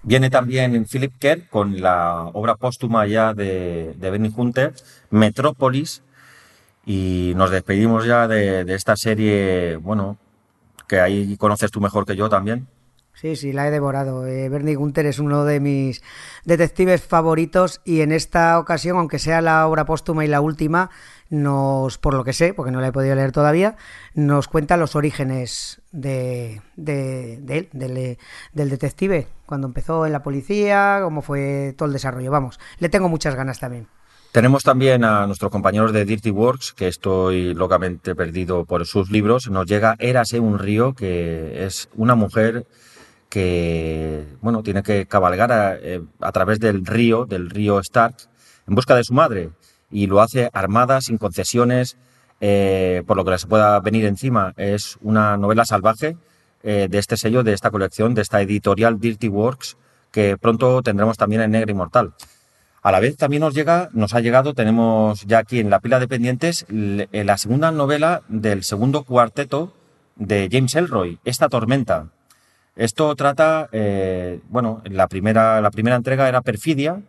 Viene 0.04 0.30
también 0.30 0.86
Philip 0.86 1.12
Kerr 1.18 1.48
con 1.48 1.80
la 1.80 2.30
obra 2.32 2.54
póstuma 2.54 3.04
ya 3.08 3.34
de, 3.34 3.94
de 3.98 4.10
Benny 4.10 4.32
Hunter, 4.34 4.74
Metrópolis, 5.10 6.02
y 6.86 7.32
nos 7.34 7.50
despedimos 7.50 8.06
ya 8.06 8.28
de, 8.28 8.64
de, 8.64 8.74
esta 8.74 8.96
serie, 8.96 9.74
bueno, 9.76 10.16
que 10.86 11.00
ahí 11.00 11.36
conoces 11.36 11.72
tú 11.72 11.80
mejor 11.80 12.06
que 12.06 12.14
yo 12.14 12.28
también. 12.28 12.68
Sí, 13.20 13.34
sí, 13.34 13.52
la 13.52 13.66
he 13.66 13.72
devorado. 13.72 14.28
Eh, 14.28 14.48
Bernie 14.48 14.76
Gunther 14.76 15.04
es 15.06 15.18
uno 15.18 15.44
de 15.44 15.58
mis 15.58 16.02
detectives 16.44 17.02
favoritos 17.02 17.80
y 17.84 18.02
en 18.02 18.12
esta 18.12 18.60
ocasión, 18.60 18.96
aunque 18.96 19.18
sea 19.18 19.40
la 19.40 19.66
obra 19.66 19.84
póstuma 19.84 20.24
y 20.24 20.28
la 20.28 20.40
última, 20.40 20.90
nos, 21.30 21.98
por 21.98 22.14
lo 22.14 22.24
que 22.24 22.32
sé, 22.32 22.54
porque 22.54 22.72
no 22.72 22.80
la 22.80 22.88
he 22.88 22.92
podido 22.92 23.14
leer 23.14 23.32
todavía, 23.32 23.76
nos 24.14 24.48
cuenta 24.48 24.76
los 24.76 24.96
orígenes 24.96 25.82
de, 25.92 26.62
de, 26.76 27.34
él, 27.48 27.68
del, 27.72 28.18
del, 28.52 28.70
detective, 28.70 29.28
cuando 29.46 29.66
empezó 29.66 30.06
en 30.06 30.12
la 30.12 30.22
policía, 30.22 31.00
cómo 31.02 31.22
fue 31.22 31.74
todo 31.76 31.86
el 31.86 31.92
desarrollo. 31.92 32.30
Vamos, 32.30 32.58
le 32.78 32.88
tengo 32.88 33.08
muchas 33.08 33.34
ganas 33.34 33.60
también. 33.60 33.88
Tenemos 34.32 34.62
también 34.62 35.04
a 35.04 35.26
nuestros 35.26 35.50
compañeros 35.50 35.92
de 35.92 36.04
Dirty 36.04 36.30
Works, 36.30 36.74
que 36.74 36.86
estoy 36.86 37.54
locamente 37.54 38.14
perdido 38.14 38.66
por 38.66 38.84
sus 38.86 39.10
libros. 39.10 39.50
Nos 39.50 39.66
llega 39.66 39.96
Érase 39.98 40.38
un 40.38 40.58
río, 40.58 40.94
que 40.94 41.64
es 41.64 41.88
una 41.96 42.14
mujer 42.14 42.66
que 43.30 44.26
bueno, 44.40 44.62
tiene 44.62 44.82
que 44.82 45.06
cabalgar 45.06 45.52
a, 45.52 45.76
eh, 45.76 46.02
a, 46.20 46.32
través 46.32 46.60
del 46.60 46.84
río, 46.84 47.24
del 47.24 47.50
río 47.50 47.78
Stark, 47.80 48.16
en 48.66 48.74
busca 48.74 48.94
de 48.94 49.04
su 49.04 49.14
madre. 49.14 49.50
Y 49.90 50.06
lo 50.06 50.20
hace 50.20 50.50
armada, 50.52 51.00
sin 51.00 51.18
concesiones, 51.18 51.96
eh, 52.40 53.02
por 53.06 53.16
lo 53.16 53.24
que 53.24 53.32
les 53.32 53.46
pueda 53.46 53.80
venir 53.80 54.04
encima. 54.04 54.52
Es 54.56 54.98
una 55.00 55.36
novela 55.36 55.64
salvaje 55.64 56.16
eh, 56.62 56.88
de 56.90 56.98
este 56.98 57.16
sello, 57.16 57.42
de 57.42 57.52
esta 57.52 57.70
colección, 57.70 58.14
de 58.14 58.22
esta 58.22 58.40
editorial 58.40 59.00
Dirty 59.00 59.28
Works, 59.28 59.76
que 60.10 60.36
pronto 60.36 60.82
tendremos 60.82 61.16
también 61.16 61.42
en 61.42 61.50
Negro 61.50 61.70
Inmortal. 61.70 62.12
A 62.82 62.92
la 62.92 63.00
vez 63.00 63.16
también 63.16 63.40
nos 63.40 63.54
llega, 63.54 63.88
nos 63.92 64.14
ha 64.14 64.20
llegado, 64.20 64.54
tenemos 64.54 65.24
ya 65.26 65.38
aquí 65.38 65.58
en 65.58 65.68
la 65.68 65.80
pila 65.80 65.98
de 65.98 66.08
pendientes 66.08 66.64
la 66.68 67.36
segunda 67.36 67.72
novela 67.72 68.22
del 68.28 68.62
segundo 68.62 69.02
cuarteto 69.02 69.74
de 70.14 70.48
James 70.50 70.74
Elroy, 70.74 71.18
Esta 71.24 71.48
tormenta, 71.48 72.08
esto 72.78 73.16
trata, 73.16 73.68
eh, 73.72 74.40
bueno, 74.50 74.82
la 74.84 75.08
primera, 75.08 75.60
la 75.60 75.72
primera 75.72 75.96
entrega 75.96 76.28
era 76.28 76.42
Perfidia 76.42 77.02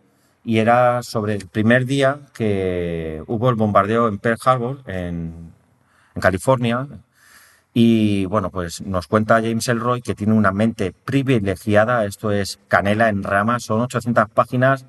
y 0.44 0.58
era 0.58 1.02
sobre 1.02 1.34
el 1.34 1.46
primer 1.48 1.86
día 1.86 2.18
que 2.34 3.22
hubo 3.26 3.50
el 3.50 3.56
bombardeo 3.56 4.08
en 4.08 4.18
Pearl 4.18 4.38
Harbor, 4.44 4.82
en, 4.86 5.52
California. 6.20 6.86
Y 7.72 8.26
bueno, 8.26 8.50
pues 8.50 8.82
nos 8.82 9.06
cuenta 9.06 9.36
James 9.36 9.68
Elroy 9.68 10.02
que 10.02 10.14
tiene 10.14 10.34
una 10.34 10.52
mente 10.52 10.92
privilegiada, 10.92 12.04
esto 12.04 12.30
es 12.32 12.58
canela 12.68 13.08
en 13.08 13.22
rama, 13.22 13.60
son 13.60 13.80
800 13.82 14.28
páginas 14.28 14.84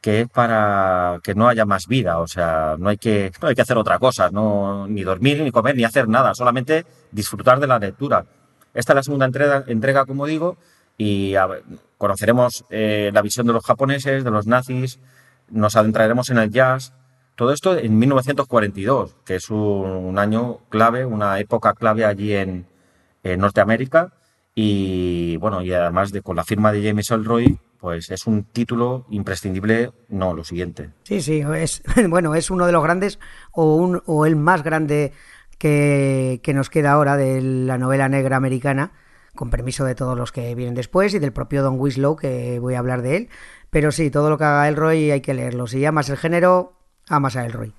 que 0.00 0.20
es 0.20 0.28
para 0.28 1.18
que 1.22 1.34
no 1.34 1.48
haya 1.48 1.64
más 1.64 1.86
vida, 1.86 2.18
o 2.18 2.26
sea, 2.28 2.76
no 2.78 2.90
hay 2.90 2.98
que, 2.98 3.32
no 3.40 3.48
hay 3.48 3.54
que 3.54 3.62
hacer 3.62 3.78
otra 3.78 3.98
cosa, 3.98 4.28
no, 4.30 4.86
ni 4.86 5.02
dormir, 5.02 5.42
ni 5.42 5.50
comer, 5.50 5.76
ni 5.76 5.84
hacer 5.84 6.08
nada, 6.08 6.34
solamente 6.34 6.84
disfrutar 7.10 7.58
de 7.58 7.66
la 7.66 7.78
lectura. 7.78 8.26
Esta 8.74 8.92
es 8.92 8.96
la 8.96 9.02
segunda 9.02 9.24
entrega, 9.24 9.64
entrega 9.66 10.04
como 10.04 10.26
digo, 10.26 10.58
y 10.96 11.34
conoceremos 11.98 12.64
eh, 12.70 13.10
la 13.12 13.22
visión 13.22 13.46
de 13.46 13.52
los 13.52 13.64
japoneses, 13.64 14.24
de 14.24 14.30
los 14.30 14.46
nazis, 14.46 15.00
nos 15.50 15.76
adentraremos 15.76 16.30
en 16.30 16.38
el 16.38 16.50
jazz. 16.50 16.92
Todo 17.34 17.52
esto 17.52 17.76
en 17.76 17.98
1942, 17.98 19.16
que 19.24 19.36
es 19.36 19.50
un, 19.50 20.18
año 20.18 20.58
clave, 20.68 21.04
una 21.04 21.38
época 21.40 21.74
clave 21.74 22.04
allí 22.04 22.34
en, 22.34 22.66
Norteamérica. 23.24 24.12
Y 24.54 25.36
bueno, 25.38 25.62
y 25.62 25.72
además 25.72 26.12
de 26.12 26.20
con 26.22 26.36
la 26.36 26.44
firma 26.44 26.70
de 26.70 26.86
James 26.86 27.10
Elroy, 27.10 27.58
pues 27.80 28.10
es 28.10 28.26
un 28.26 28.44
título 28.44 29.06
imprescindible, 29.10 29.90
no 30.08 30.32
lo 30.32 30.44
siguiente. 30.44 30.90
Sí, 31.02 31.20
sí, 31.20 31.42
es 31.56 31.82
bueno, 32.08 32.34
es 32.34 32.50
uno 32.50 32.66
de 32.66 32.72
los 32.72 32.82
grandes 32.82 33.18
o 33.50 33.74
un 33.74 34.02
o 34.06 34.26
el 34.26 34.36
más 34.36 34.62
grande 34.62 35.12
que, 35.58 36.52
nos 36.54 36.70
queda 36.70 36.92
ahora 36.92 37.16
de 37.16 37.40
la 37.40 37.78
novela 37.78 38.08
negra 38.08 38.36
americana, 38.36 38.92
con 39.34 39.50
permiso 39.50 39.84
de 39.84 39.94
todos 39.94 40.16
los 40.16 40.32
que 40.32 40.54
vienen 40.54 40.74
después 40.74 41.14
y 41.14 41.18
del 41.18 41.32
propio 41.32 41.62
Don 41.62 41.78
Winslow, 41.78 42.16
que 42.16 42.58
voy 42.60 42.74
a 42.74 42.78
hablar 42.78 43.02
de 43.02 43.16
él. 43.16 43.28
Pero 43.70 43.92
sí, 43.92 44.10
todo 44.10 44.30
lo 44.30 44.38
que 44.38 44.44
haga 44.44 44.68
Elroy 44.68 45.10
hay 45.10 45.20
que 45.20 45.34
leerlo. 45.34 45.66
Si 45.66 45.84
amas 45.84 46.08
el 46.08 46.16
género, 46.16 46.74
amas 47.08 47.36
a 47.36 47.44
Elroy. 47.44 47.72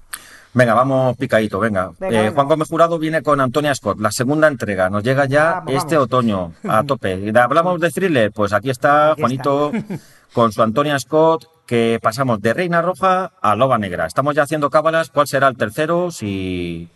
Venga, 0.53 0.73
vamos 0.73 1.17
picadito, 1.17 1.59
venga. 1.59 1.91
Eh, 1.99 2.31
Juan 2.33 2.47
Gómez 2.47 2.69
Jurado 2.69 2.97
viene 2.97 3.21
con 3.21 3.41
Antonia 3.41 3.75
Scott, 3.75 3.99
la 3.99 4.11
segunda 4.11 4.47
entrega. 4.47 4.89
Nos 4.89 5.03
llega 5.03 5.25
ya 5.25 5.63
este 5.67 5.97
otoño, 5.97 6.53
a 6.65 6.83
tope. 6.87 7.33
¿Hablamos 7.37 7.81
de 7.81 7.91
thriller? 7.91 8.31
Pues 8.31 8.53
aquí 8.53 8.69
está 8.69 9.15
Juanito 9.19 9.73
con 10.33 10.53
su 10.53 10.63
Antonia 10.63 10.97
Scott, 10.97 11.45
que 11.65 11.99
pasamos 12.01 12.41
de 12.41 12.53
Reina 12.53 12.81
Roja 12.81 13.33
a 13.41 13.55
Loba 13.55 13.77
Negra. 13.77 14.05
Estamos 14.05 14.33
ya 14.33 14.43
haciendo 14.43 14.69
cábalas. 14.69 15.09
¿Cuál 15.09 15.27
será 15.27 15.49
el 15.49 15.57
tercero? 15.57 16.09
Si 16.09 16.89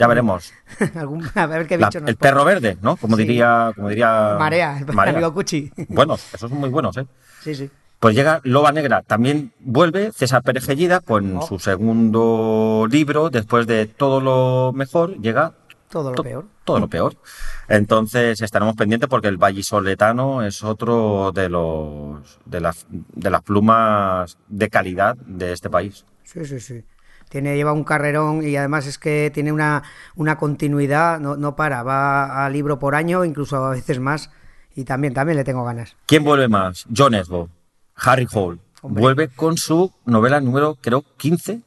ya 0.00 0.06
veremos. 0.06 0.54
a 1.34 1.46
ver 1.46 1.66
qué 1.66 1.76
bicho 1.76 1.98
El 1.98 2.16
perro 2.16 2.42
verde, 2.42 2.78
¿no? 2.80 2.96
Como 2.96 3.18
diría, 3.18 3.72
como 3.76 3.90
diría. 3.90 4.36
Marea, 4.38 4.78
el 4.88 4.94
Marea. 4.94 5.30
Cuchi. 5.30 5.70
Bueno, 5.88 6.14
esos 6.14 6.48
son 6.48 6.58
muy 6.58 6.70
buenos, 6.70 6.96
¿eh? 6.96 7.06
Sí, 7.42 7.54
sí. 7.54 7.70
Pues 7.98 8.16
llega 8.16 8.40
Loba 8.44 8.72
Negra, 8.72 9.02
también 9.02 9.52
vuelve 9.60 10.10
César 10.12 10.42
Perejellida 10.42 11.00
con 11.00 11.36
oh. 11.36 11.46
su 11.46 11.58
segundo 11.58 12.86
libro, 12.90 13.28
después 13.28 13.66
de 13.66 13.84
todo 13.84 14.22
lo 14.22 14.72
mejor, 14.72 15.20
llega 15.20 15.52
todo 15.90 16.14
lo 16.14 16.22
peor. 16.22 16.46
Todo 16.64 16.80
lo 16.80 16.88
peor. 16.88 17.16
Entonces 17.68 18.40
estaremos 18.40 18.76
pendientes 18.76 19.10
porque 19.10 19.28
el 19.28 19.36
vallisoletano 19.36 20.42
es 20.42 20.64
otro 20.64 21.30
de 21.34 21.50
los 21.50 22.38
de 22.46 22.60
las, 22.62 22.86
de 22.88 23.28
las 23.28 23.42
plumas 23.42 24.38
de 24.48 24.70
calidad 24.70 25.16
de 25.16 25.52
este 25.52 25.68
país. 25.68 26.06
Sí, 26.24 26.46
sí, 26.46 26.58
sí 26.58 26.84
tiene, 27.30 27.56
lleva 27.56 27.72
un 27.72 27.84
carrerón 27.84 28.46
y 28.46 28.56
además 28.56 28.86
es 28.86 28.98
que 28.98 29.30
tiene 29.32 29.52
una, 29.52 29.84
una 30.16 30.36
continuidad, 30.36 31.20
no, 31.20 31.36
no 31.36 31.56
para, 31.56 31.82
va 31.82 32.44
a 32.44 32.50
libro 32.50 32.78
por 32.78 32.94
año, 32.94 33.24
incluso 33.24 33.56
a 33.56 33.70
veces 33.70 34.00
más, 34.00 34.30
y 34.74 34.84
también, 34.84 35.14
también 35.14 35.38
le 35.38 35.44
tengo 35.44 35.64
ganas. 35.64 35.96
¿Quién 36.06 36.24
vuelve 36.24 36.48
más? 36.48 36.86
John 36.94 37.14
Esbo, 37.14 37.48
Harry 37.94 38.26
Hall. 38.32 38.60
Vuelve 38.82 39.28
con 39.28 39.56
su 39.56 39.92
novela 40.06 40.40
número, 40.40 40.76
creo, 40.80 41.04
15, 41.16 41.60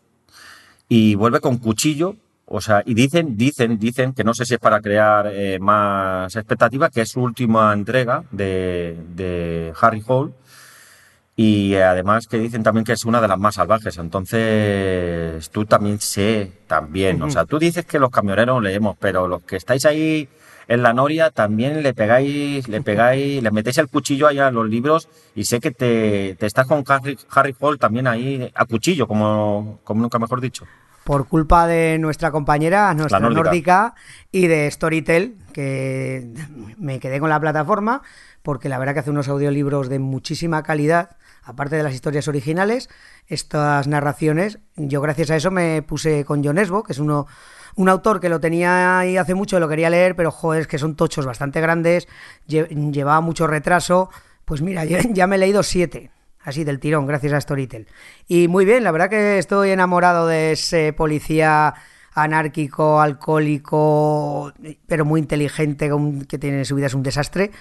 y 0.89 1.15
vuelve 1.15 1.39
con 1.39 1.57
Cuchillo, 1.57 2.17
o 2.45 2.59
sea, 2.59 2.83
y 2.85 2.93
dicen, 2.93 3.37
dicen, 3.37 3.79
dicen, 3.79 4.13
que 4.13 4.23
no 4.23 4.33
sé 4.33 4.45
si 4.45 4.55
es 4.55 4.59
para 4.59 4.81
crear 4.81 5.27
eh, 5.31 5.59
más 5.59 6.35
expectativa, 6.35 6.89
que 6.89 7.01
es 7.01 7.11
su 7.11 7.21
última 7.21 7.71
entrega 7.71 8.25
de, 8.31 8.97
de 9.15 9.73
Harry 9.79 10.03
Hall, 10.05 10.33
y 11.35 11.75
además 11.75 12.27
que 12.27 12.37
dicen 12.37 12.61
también 12.61 12.85
que 12.85 12.93
es 12.93 13.05
una 13.05 13.19
de 13.19 13.27
las 13.27 13.39
más 13.39 13.55
salvajes. 13.55 13.97
Entonces, 13.97 15.49
tú 15.49 15.65
también 15.65 15.99
sé, 15.99 16.51
también. 16.67 17.21
O 17.23 17.29
sea, 17.29 17.45
tú 17.45 17.57
dices 17.57 17.85
que 17.85 17.99
los 17.99 18.11
camioneros 18.11 18.61
leemos, 18.61 18.95
pero 18.99 19.27
los 19.27 19.43
que 19.43 19.55
estáis 19.55 19.85
ahí 19.85 20.29
en 20.67 20.83
la 20.83 20.93
noria 20.93 21.29
también 21.31 21.83
le 21.83 21.93
pegáis, 21.93 22.67
le 22.67 22.81
pegáis, 22.81 23.41
le 23.41 23.51
metéis 23.51 23.77
el 23.79 23.89
cuchillo 23.89 24.27
allá 24.27 24.47
a 24.47 24.51
los 24.51 24.69
libros 24.69 25.09
y 25.35 25.45
sé 25.45 25.59
que 25.59 25.71
te, 25.71 26.35
te 26.39 26.45
estás 26.45 26.67
con 26.67 26.83
Harry, 26.87 27.17
Harry 27.31 27.55
Hall 27.59 27.77
también 27.79 28.07
ahí 28.07 28.49
a 28.55 28.65
cuchillo, 28.65 29.07
como, 29.07 29.79
como 29.83 30.01
nunca 30.01 30.19
mejor 30.19 30.39
dicho 30.39 30.65
por 31.03 31.27
culpa 31.27 31.67
de 31.67 31.97
nuestra 31.99 32.31
compañera, 32.31 32.93
nuestra 32.93 33.19
nórdica. 33.19 33.95
y 34.31 34.47
de 34.47 34.69
Storytel, 34.71 35.35
que 35.53 36.33
me 36.77 36.99
quedé 36.99 37.19
con 37.19 37.29
la 37.29 37.39
plataforma, 37.39 38.01
porque 38.41 38.69
la 38.69 38.77
verdad 38.77 38.93
que 38.93 38.99
hace 38.99 39.09
unos 39.09 39.27
audiolibros 39.27 39.89
de 39.89 39.99
muchísima 39.99 40.63
calidad, 40.63 41.17
aparte 41.43 41.75
de 41.75 41.83
las 41.83 41.93
historias 41.93 42.27
originales, 42.27 42.89
estas 43.27 43.87
narraciones, 43.87 44.59
yo 44.75 45.01
gracias 45.01 45.29
a 45.31 45.35
eso 45.35 45.51
me 45.51 45.81
puse 45.81 46.25
con 46.25 46.43
John 46.43 46.57
Esbo, 46.57 46.83
que 46.83 46.93
es 46.93 46.99
uno 46.99 47.27
un 47.75 47.89
autor 47.89 48.19
que 48.19 48.29
lo 48.29 48.39
tenía 48.39 48.99
ahí 48.99 49.17
hace 49.17 49.33
mucho, 49.33 49.59
lo 49.59 49.67
quería 49.67 49.89
leer, 49.89 50.15
pero 50.15 50.29
joder, 50.29 50.61
es 50.61 50.67
que 50.67 50.77
son 50.77 50.95
tochos 50.95 51.25
bastante 51.25 51.59
grandes, 51.59 52.07
llevaba 52.47 53.19
mucho 53.19 53.47
retraso. 53.47 54.11
Pues 54.45 54.61
mira, 54.61 54.85
ya 54.85 55.25
me 55.25 55.37
he 55.37 55.39
leído 55.39 55.63
siete 55.63 56.11
así 56.43 56.63
del 56.63 56.79
tirón, 56.79 57.05
gracias 57.05 57.33
a 57.33 57.41
Storytel. 57.41 57.87
Y 58.27 58.47
muy 58.47 58.65
bien, 58.65 58.83
la 58.83 58.91
verdad 58.91 59.09
que 59.09 59.37
estoy 59.37 59.71
enamorado 59.71 60.27
de 60.27 60.53
ese 60.53 60.93
policía 60.93 61.73
anárquico, 62.13 63.01
alcohólico, 63.01 64.53
pero 64.87 65.05
muy 65.05 65.19
inteligente, 65.19 65.89
que 66.27 66.37
tiene 66.37 66.65
su 66.65 66.75
vida 66.75 66.87
es 66.87 66.93
un 66.93 67.03
desastre. 67.03 67.51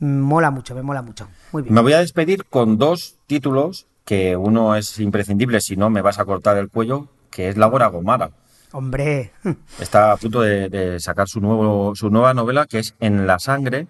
Mola 0.00 0.50
mucho, 0.50 0.74
me 0.74 0.82
mola 0.82 1.02
mucho. 1.02 1.28
Muy 1.52 1.62
bien. 1.62 1.74
Me 1.74 1.80
voy 1.80 1.92
a 1.92 2.00
despedir 2.00 2.44
con 2.46 2.78
dos 2.78 3.18
títulos 3.26 3.86
que 4.04 4.36
uno 4.36 4.74
es 4.74 4.98
imprescindible, 4.98 5.60
si 5.60 5.76
no 5.76 5.90
me 5.90 6.02
vas 6.02 6.18
a 6.18 6.24
cortar 6.24 6.56
el 6.56 6.68
cuello, 6.68 7.08
que 7.30 7.48
es 7.48 7.56
Laura 7.56 7.86
Gomara. 7.88 8.30
Hombre. 8.72 9.32
Está 9.78 10.12
a 10.12 10.16
punto 10.16 10.40
de, 10.40 10.68
de 10.68 11.00
sacar 11.00 11.28
su, 11.28 11.40
nuevo, 11.40 11.94
su 11.94 12.10
nueva 12.10 12.34
novela, 12.34 12.66
que 12.66 12.78
es 12.78 12.94
En 12.98 13.26
la 13.26 13.38
sangre, 13.38 13.86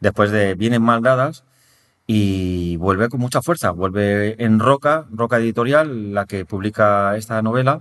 después 0.00 0.30
de 0.30 0.54
Vienen 0.54 0.82
mal 0.82 1.02
dadas 1.02 1.44
y 2.06 2.76
vuelve 2.76 3.08
con 3.08 3.20
mucha 3.20 3.42
fuerza. 3.42 3.70
Vuelve 3.70 4.42
en 4.42 4.58
Roca, 4.58 5.06
Roca 5.10 5.38
Editorial, 5.38 6.12
la 6.14 6.26
que 6.26 6.44
publica 6.44 7.16
esta 7.16 7.40
novela. 7.42 7.80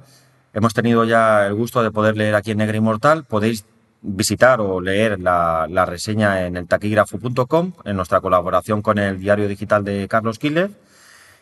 Hemos 0.53 0.73
tenido 0.73 1.03
ya 1.03 1.47
el 1.47 1.55
gusto 1.55 1.83
de 1.83 1.91
poder 1.91 2.15
leer 2.15 2.35
aquí 2.35 2.51
en 2.51 2.59
Negra 2.59 2.77
Inmortal. 2.77 3.23
Podéis 3.23 3.65
visitar 4.01 4.61
o 4.61 4.81
leer 4.81 5.19
la, 5.19 5.85
reseña 5.85 6.45
en 6.45 6.57
el 6.57 6.67
taquígrafo.com, 6.67 7.73
en 7.85 7.95
nuestra 7.95 8.21
colaboración 8.21 8.81
con 8.81 8.97
el 8.97 9.19
diario 9.19 9.47
digital 9.47 9.83
de 9.83 10.07
Carlos 10.07 10.39
Killer 10.39 10.71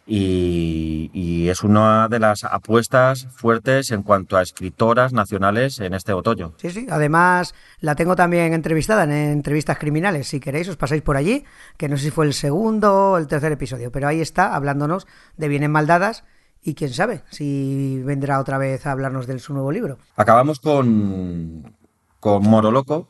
y, 0.06 1.48
es 1.50 1.64
una 1.64 2.08
de 2.08 2.20
las 2.20 2.46
apuestas 2.46 3.28
fuertes 3.36 3.92
en 3.92 4.04
cuanto 4.04 4.38
a 4.38 4.42
escritoras 4.42 5.12
nacionales 5.12 5.80
en 5.80 5.94
este 5.94 6.14
otoño. 6.14 6.54
Sí, 6.58 6.70
sí, 6.70 6.88
además 6.90 7.54
la 7.80 7.96
tengo 7.96 8.16
también 8.16 8.54
entrevistada 8.54 9.04
en 9.04 9.12
entrevistas 9.12 9.78
criminales, 9.78 10.28
si 10.30 10.40
queréis 10.40 10.70
os 10.70 10.78
pasáis 10.78 11.02
por 11.02 11.18
allí, 11.18 11.44
que 11.78 11.90
no 11.90 11.98
sé 11.98 12.06
si 12.06 12.12
fue 12.12 12.26
el 12.26 12.34
segundo 12.34 13.12
o 13.12 13.18
el 13.18 13.28
tercer 13.28 13.52
episodio, 13.52 13.92
pero 13.92 14.08
ahí 14.08 14.22
está 14.22 14.56
hablándonos 14.56 15.08
de 15.36 15.48
Bienes 15.50 15.70
Maldadas 15.70 16.24
y 16.62 16.76
quién 16.76 16.94
sabe 16.94 17.24
si 17.30 18.02
vendrá 18.04 18.40
otra 18.40 18.58
vez 18.58 18.86
a 18.86 18.92
hablarnos 18.92 19.28
de 19.28 19.40
su 19.40 19.54
nuevo 19.54 19.72
libro. 19.72 19.98
Acabamos 20.16 20.60
con, 20.60 21.76
con 22.20 22.44
Moro 22.44 22.72
Loco, 22.72 23.10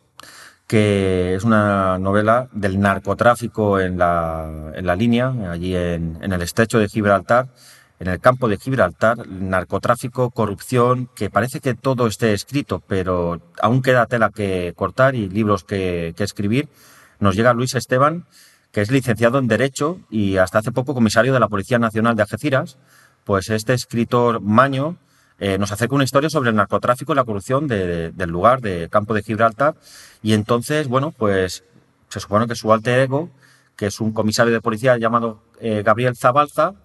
que 0.71 1.36
es 1.36 1.43
una 1.43 1.97
novela 1.99 2.47
del 2.53 2.79
narcotráfico 2.79 3.77
en 3.81 3.97
la, 3.97 4.71
en 4.73 4.86
la 4.86 4.95
línea, 4.95 5.34
allí 5.51 5.75
en, 5.75 6.17
en, 6.21 6.31
el 6.31 6.41
estrecho 6.41 6.79
de 6.79 6.88
Gibraltar, 6.88 7.49
en 7.99 8.07
el 8.07 8.21
campo 8.21 8.47
de 8.47 8.55
Gibraltar, 8.55 9.27
narcotráfico, 9.27 10.31
corrupción, 10.31 11.10
que 11.13 11.29
parece 11.29 11.60
que 11.60 11.73
todo 11.73 12.07
esté 12.07 12.31
escrito, 12.31 12.81
pero 12.88 13.41
aún 13.62 13.81
queda 13.81 14.05
tela 14.05 14.29
que 14.29 14.71
cortar 14.73 15.13
y 15.13 15.27
libros 15.27 15.65
que, 15.65 16.13
que 16.15 16.23
escribir. 16.23 16.69
Nos 17.19 17.36
llega 17.36 17.51
Luis 17.51 17.75
Esteban, 17.75 18.25
que 18.71 18.79
es 18.79 18.91
licenciado 18.91 19.39
en 19.39 19.49
Derecho 19.49 19.99
y 20.10 20.38
hasta 20.38 20.60
hace 20.60 20.71
poco 20.71 20.93
comisario 20.93 21.34
de 21.34 21.41
la 21.41 21.49
Policía 21.49 21.79
Nacional 21.79 22.15
de 22.15 22.21
Algeciras. 22.21 22.77
Pues 23.25 23.49
este 23.49 23.73
escritor 23.73 24.39
maño 24.39 24.95
eh, 25.43 25.58
nos 25.58 25.71
acerca 25.71 25.95
una 25.95 26.04
historia 26.04 26.30
sobre 26.30 26.51
el 26.51 26.56
narcotráfico 26.56 27.13
y 27.13 27.15
la 27.15 27.23
corrupción 27.23 27.67
del 27.67 28.30
lugar, 28.30 28.62
de 28.62 28.89
Campo 28.91 29.15
de 29.15 29.23
Gibraltar. 29.23 29.73
Y 30.21 30.34
entonces, 30.34 30.88
bueno, 30.88 31.12
pues 31.17 31.63
se 32.10 32.19
supone 32.19 32.47
que 32.47 32.54
su 32.54 32.71
alter 32.71 32.99
ego, 32.99 33.32
que 33.75 33.88
es 33.88 33.99
un 33.99 34.13
comisario 34.13 34.54
de 34.54 34.62
policía 34.62 34.99
llamado 34.99 35.41
eh, 35.60 35.82
Gabriel 35.84 36.15
Zabalza, 36.15 36.75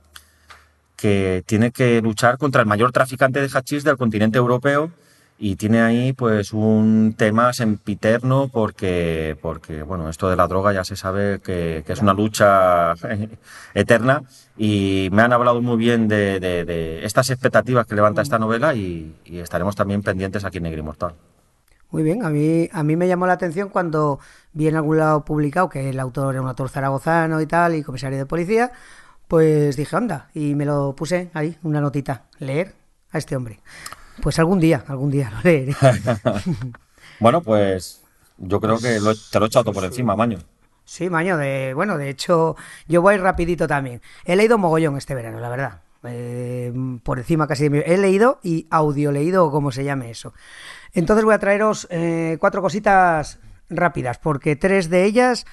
que 0.97 1.45
tiene 1.45 1.71
que 1.71 2.01
luchar 2.01 2.39
contra 2.39 2.63
el 2.63 2.67
mayor 2.67 2.93
traficante 2.93 3.43
de 3.43 3.51
hachís 3.53 3.85
del 3.85 3.99
continente 3.99 4.39
europeo 4.39 4.91
y 5.39 5.57
tiene 5.57 5.81
ahí 5.83 6.13
pues 6.13 6.53
un 6.53 7.15
tema 7.17 7.53
sempiterno 7.53 8.49
porque, 8.49 9.37
porque 9.43 9.83
bueno, 9.83 10.09
esto 10.09 10.31
de 10.31 10.37
la 10.37 10.47
droga 10.47 10.73
ya 10.73 10.85
se 10.85 10.97
sabe 10.97 11.41
que, 11.41 11.85
es 11.87 12.01
una 12.01 12.15
lucha 12.15 12.95
eterna 13.75 14.23
y 14.57 15.09
me 15.13 15.23
han 15.23 15.33
hablado 15.33 15.61
muy 15.61 15.77
bien 15.77 16.09
de, 16.09 17.05
estas 17.05 17.31
expectativas 17.31 17.87
que 17.87 17.95
levanta 17.95 18.23
esta 18.23 18.39
novela 18.39 18.75
y, 18.75 19.15
estaremos 19.27 19.77
también 19.77 20.03
pendientes 20.03 20.45
aquí 20.45 20.59
en 20.59 20.65
Negri 20.65 20.83
Mortal. 20.83 21.15
Muy 21.91 22.03
bien, 22.03 22.25
a 22.25 22.31
mí, 22.31 22.69
a 22.73 22.83
mí 22.83 22.97
me 22.97 23.07
llamó 23.07 23.27
la 23.27 23.35
atención 23.35 23.69
cuando 23.69 24.19
vi 24.53 24.67
en 24.67 24.77
algún 24.77 24.99
lado 24.99 25.25
publicado 25.25 25.69
que 25.69 25.91
el 25.91 26.01
autor 26.01 26.35
era 26.35 26.43
un 26.43 26.49
autor 26.49 26.69
zaragozano 26.69 27.41
y 27.41 27.47
tal, 27.47 27.75
y 27.75 27.83
comisario 27.83 28.19
de 28.19 28.27
policía, 28.27 28.73
pues 29.29 29.77
dije, 29.77 29.95
anda, 29.95 30.29
y 30.35 30.55
me 30.55 30.65
lo 30.65 30.95
puse 30.97 31.31
ahí, 31.35 31.57
una 31.63 31.81
notita, 31.81 32.25
leer 32.39 32.75
a 33.13 33.19
este 33.19 33.37
hombre. 33.37 33.61
Pues 34.23 34.39
algún 34.39 34.61
día, 34.61 34.85
algún 34.89 35.11
día 35.11 35.31
lo 35.31 35.41
leeré. 35.43 35.75
bueno, 37.21 37.43
pues 37.43 38.03
yo 38.39 38.61
creo 38.61 38.79
que 38.79 38.99
te 39.31 39.39
lo 39.39 39.45
he 39.45 39.49
echado 39.49 39.73
por 39.73 39.85
encima, 39.85 40.17
Maño. 40.17 40.39
Sí, 40.85 41.11
Maño, 41.11 41.37
de, 41.37 41.73
bueno, 41.75 41.99
de 41.99 42.09
hecho, 42.09 42.57
yo 42.87 43.03
voy 43.03 43.17
rapidito 43.17 43.67
también. 43.67 44.01
He 44.25 44.37
leído 44.37 44.57
mogollón 44.57 44.97
este 44.97 45.15
verano, 45.15 45.41
la 45.41 45.49
verdad. 45.49 45.81
Eh, 46.05 46.73
por 47.03 47.19
encima 47.19 47.49
casi 47.49 47.65
de 47.65 47.71
mi... 47.71 47.79
He 47.85 47.99
leído 47.99 48.39
y 48.43 48.69
audio 48.71 49.11
leído, 49.11 49.47
o 49.47 49.51
como 49.51 49.73
se 49.73 49.83
llame 49.83 50.11
eso. 50.11 50.33
Entonces 50.93 51.25
voy 51.25 51.35
a 51.35 51.41
traeros 51.41 51.89
eh, 51.91 52.37
cuatro 52.39 52.63
cositas 52.63 53.41
rápidas, 53.69 54.19
porque 54.19 54.55
tres 54.55 54.89
de 54.89 55.05
ellas 55.05 55.45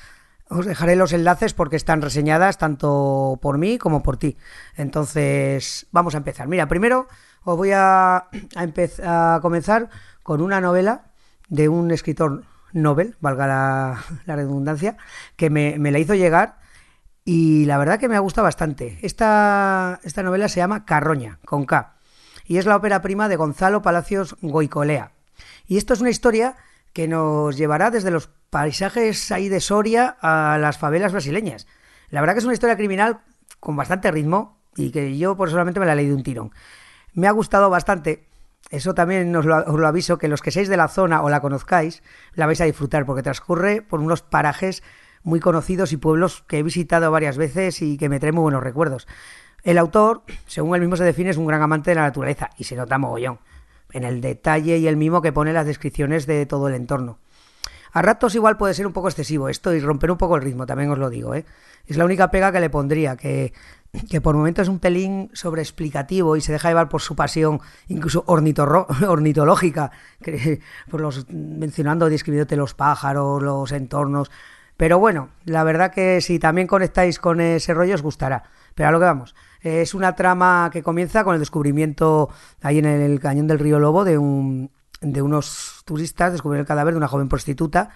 os 0.49 0.65
dejaré 0.67 0.95
los 0.95 1.13
enlaces 1.13 1.53
porque 1.53 1.77
están 1.77 2.01
reseñadas 2.01 2.59
tanto 2.59 3.39
por 3.41 3.57
mí 3.57 3.79
como 3.79 4.03
por 4.03 4.17
ti. 4.17 4.37
Entonces, 4.75 5.87
vamos 5.91 6.13
a 6.13 6.17
empezar. 6.17 6.47
Mira, 6.47 6.67
primero 6.67 7.07
os 7.43 7.57
voy 7.57 7.71
a, 7.71 8.27
a, 8.55 9.35
a 9.35 9.39
comenzar 9.41 9.89
con 10.23 10.41
una 10.41 10.61
novela 10.61 11.11
de 11.49 11.69
un 11.69 11.91
escritor 11.91 12.43
Nobel, 12.73 13.15
valga 13.21 13.47
la, 13.47 14.35
redundancia, 14.35 14.97
que 15.35 15.49
me, 15.49 15.77
la 15.77 15.99
hizo 15.99 16.15
llegar 16.15 16.57
y 17.23 17.65
la 17.65 17.77
verdad 17.77 17.99
que 17.99 18.09
me 18.09 18.15
ha 18.15 18.19
gustado 18.19 18.45
bastante. 18.45 18.97
Esta, 19.01 19.99
esta 20.03 20.23
novela 20.23 20.49
se 20.49 20.57
llama 20.57 20.85
Carroña, 20.85 21.39
con 21.45 21.65
K, 21.65 21.95
y 22.45 22.57
es 22.57 22.65
la 22.65 22.75
ópera 22.75 23.01
prima 23.01 23.29
de 23.29 23.35
Gonzalo 23.35 23.81
Palacios 23.81 24.35
Goicolea. 24.41 25.11
Y 25.67 25.77
esto 25.77 25.93
es 25.93 26.01
una 26.01 26.09
historia 26.09 26.55
que 26.91 27.07
nos 27.07 27.57
llevará 27.57 27.91
desde 27.91 28.11
los 28.11 28.29
paisajes 28.49 29.31
ahí 29.31 29.49
de 29.49 29.61
Soria 29.61 30.17
a 30.21 30.57
las 30.59 30.77
favelas 30.77 31.11
brasileñas. 31.11 31.67
La 32.09 32.21
verdad 32.21 32.33
que 32.33 32.39
es 32.39 32.45
una 32.45 32.53
historia 32.53 32.75
criminal 32.75 33.21
con 33.59 33.75
bastante 33.75 34.11
ritmo 34.11 34.59
y 34.75 34.91
que 34.91 35.17
yo 35.17 35.37
por 35.37 35.49
solamente 35.49 35.79
me 35.79 35.85
la 35.85 35.93
he 35.93 35.95
leído 35.95 36.15
un 36.15 36.23
tirón. 36.23 36.51
Me 37.13 37.27
ha 37.27 37.31
gustado 37.31 37.69
bastante. 37.69 38.27
Eso 38.69 38.93
también 38.93 39.35
os 39.35 39.45
lo, 39.45 39.87
aviso, 39.87 40.17
que 40.17 40.27
los 40.27 40.41
que 40.41 40.51
seáis 40.51 40.69
de 40.69 40.77
la 40.77 40.87
zona 40.87 41.21
o 41.21 41.29
la 41.29 41.41
conozcáis, 41.41 42.01
la 42.33 42.45
vais 42.45 42.61
a 42.61 42.65
disfrutar, 42.65 43.05
porque 43.05 43.21
transcurre 43.21 43.81
por 43.81 43.99
unos 43.99 44.21
parajes 44.21 44.83
muy 45.21 45.39
conocidos 45.39 45.91
y 45.91 45.97
pueblos 45.97 46.43
que 46.47 46.59
he 46.59 46.63
visitado 46.63 47.11
varias 47.11 47.37
veces 47.37 47.81
y 47.81 47.97
que 47.97 48.09
me 48.09 48.19
traen 48.19 48.35
muy 48.35 48.43
buenos 48.43 48.63
recuerdos. 48.63 49.07
El 49.63 49.77
autor, 49.77 50.23
según 50.47 50.75
él 50.75 50.81
mismo 50.81 50.95
se 50.95 51.03
define, 51.03 51.29
es 51.29 51.37
un 51.37 51.45
gran 51.45 51.61
amante 51.61 51.91
de 51.91 51.95
la 51.95 52.01
naturaleza 52.01 52.49
y 52.57 52.63
se 52.63 52.75
nota 52.75 52.97
mogollón 52.97 53.39
en 53.93 54.03
el 54.03 54.21
detalle 54.21 54.77
y 54.77 54.87
el 54.87 54.97
mimo 54.97 55.21
que 55.21 55.31
pone 55.31 55.53
las 55.53 55.65
descripciones 55.65 56.25
de 56.25 56.45
todo 56.45 56.67
el 56.67 56.73
entorno. 56.73 57.19
A 57.93 58.01
ratos 58.01 58.33
igual 58.33 58.57
puede 58.57 58.73
ser 58.73 58.87
un 58.87 58.93
poco 58.93 59.07
excesivo 59.07 59.49
esto 59.49 59.71
y 59.73 59.79
romper 59.79 60.09
un 60.09 60.17
poco 60.17 60.35
el 60.35 60.41
ritmo, 60.41 60.65
también 60.65 60.89
os 60.89 60.97
lo 60.97 61.11
digo. 61.11 61.35
¿eh? 61.35 61.45
Es 61.85 61.95
la 61.95 62.05
única 62.05 62.31
pega 62.31 62.51
que 62.51 62.59
le 62.59 62.71
pondría, 62.71 63.15
que 63.15 63.53
por 64.23 64.35
momentos 64.35 64.63
es 64.63 64.69
un 64.69 64.79
pelín 64.79 65.29
sobreexplicativo 65.33 66.35
y 66.35 66.41
se 66.41 66.51
deja 66.51 66.69
llevar 66.69 66.89
por 66.89 67.01
su 67.01 67.15
pasión, 67.15 67.61
incluso 67.87 68.23
ornitológica, 68.27 69.91
por 70.89 71.01
los, 71.01 71.29
mencionando, 71.29 72.09
describiéndote 72.09 72.55
los 72.55 72.73
pájaros, 72.73 73.43
los 73.43 73.71
entornos. 73.71 74.31
Pero 74.75 74.97
bueno, 74.97 75.29
la 75.45 75.63
verdad 75.63 75.91
que 75.91 76.19
si 76.21 76.39
también 76.39 76.65
conectáis 76.65 77.19
con 77.19 77.41
ese 77.41 77.75
rollo 77.75 77.93
os 77.93 78.01
gustará. 78.01 78.41
Pero 78.73 78.89
a 78.89 78.91
lo 78.91 78.97
que 78.99 79.05
vamos, 79.05 79.35
es 79.61 79.93
una 79.93 80.15
trama 80.15 80.71
que 80.73 80.81
comienza 80.81 81.23
con 81.23 81.35
el 81.35 81.39
descubrimiento 81.39 82.29
ahí 82.63 82.79
en 82.79 82.85
el 82.85 83.19
cañón 83.19 83.45
del 83.45 83.59
río 83.59 83.77
Lobo 83.77 84.03
de, 84.03 84.17
un, 84.17 84.71
de 85.03 85.21
unos 85.21 85.83
turistas, 85.85 86.31
descubrieron 86.31 86.61
el 86.61 86.67
cadáver 86.67 86.93
de 86.93 86.97
una 86.97 87.07
joven 87.07 87.29
prostituta 87.29 87.91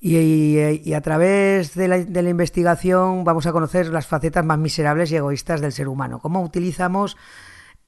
y, 0.00 0.92
a 0.92 1.00
través 1.00 1.74
de 1.74 1.88
la, 1.88 2.28
investigación 2.28 3.24
vamos 3.24 3.46
a 3.46 3.52
conocer 3.52 3.88
las 3.88 4.06
facetas 4.06 4.44
más 4.44 4.58
miserables 4.58 5.10
y 5.10 5.16
egoístas 5.16 5.60
del 5.60 5.72
ser 5.72 5.88
humano. 5.88 6.20
Cómo 6.20 6.42
utilizamos 6.42 7.16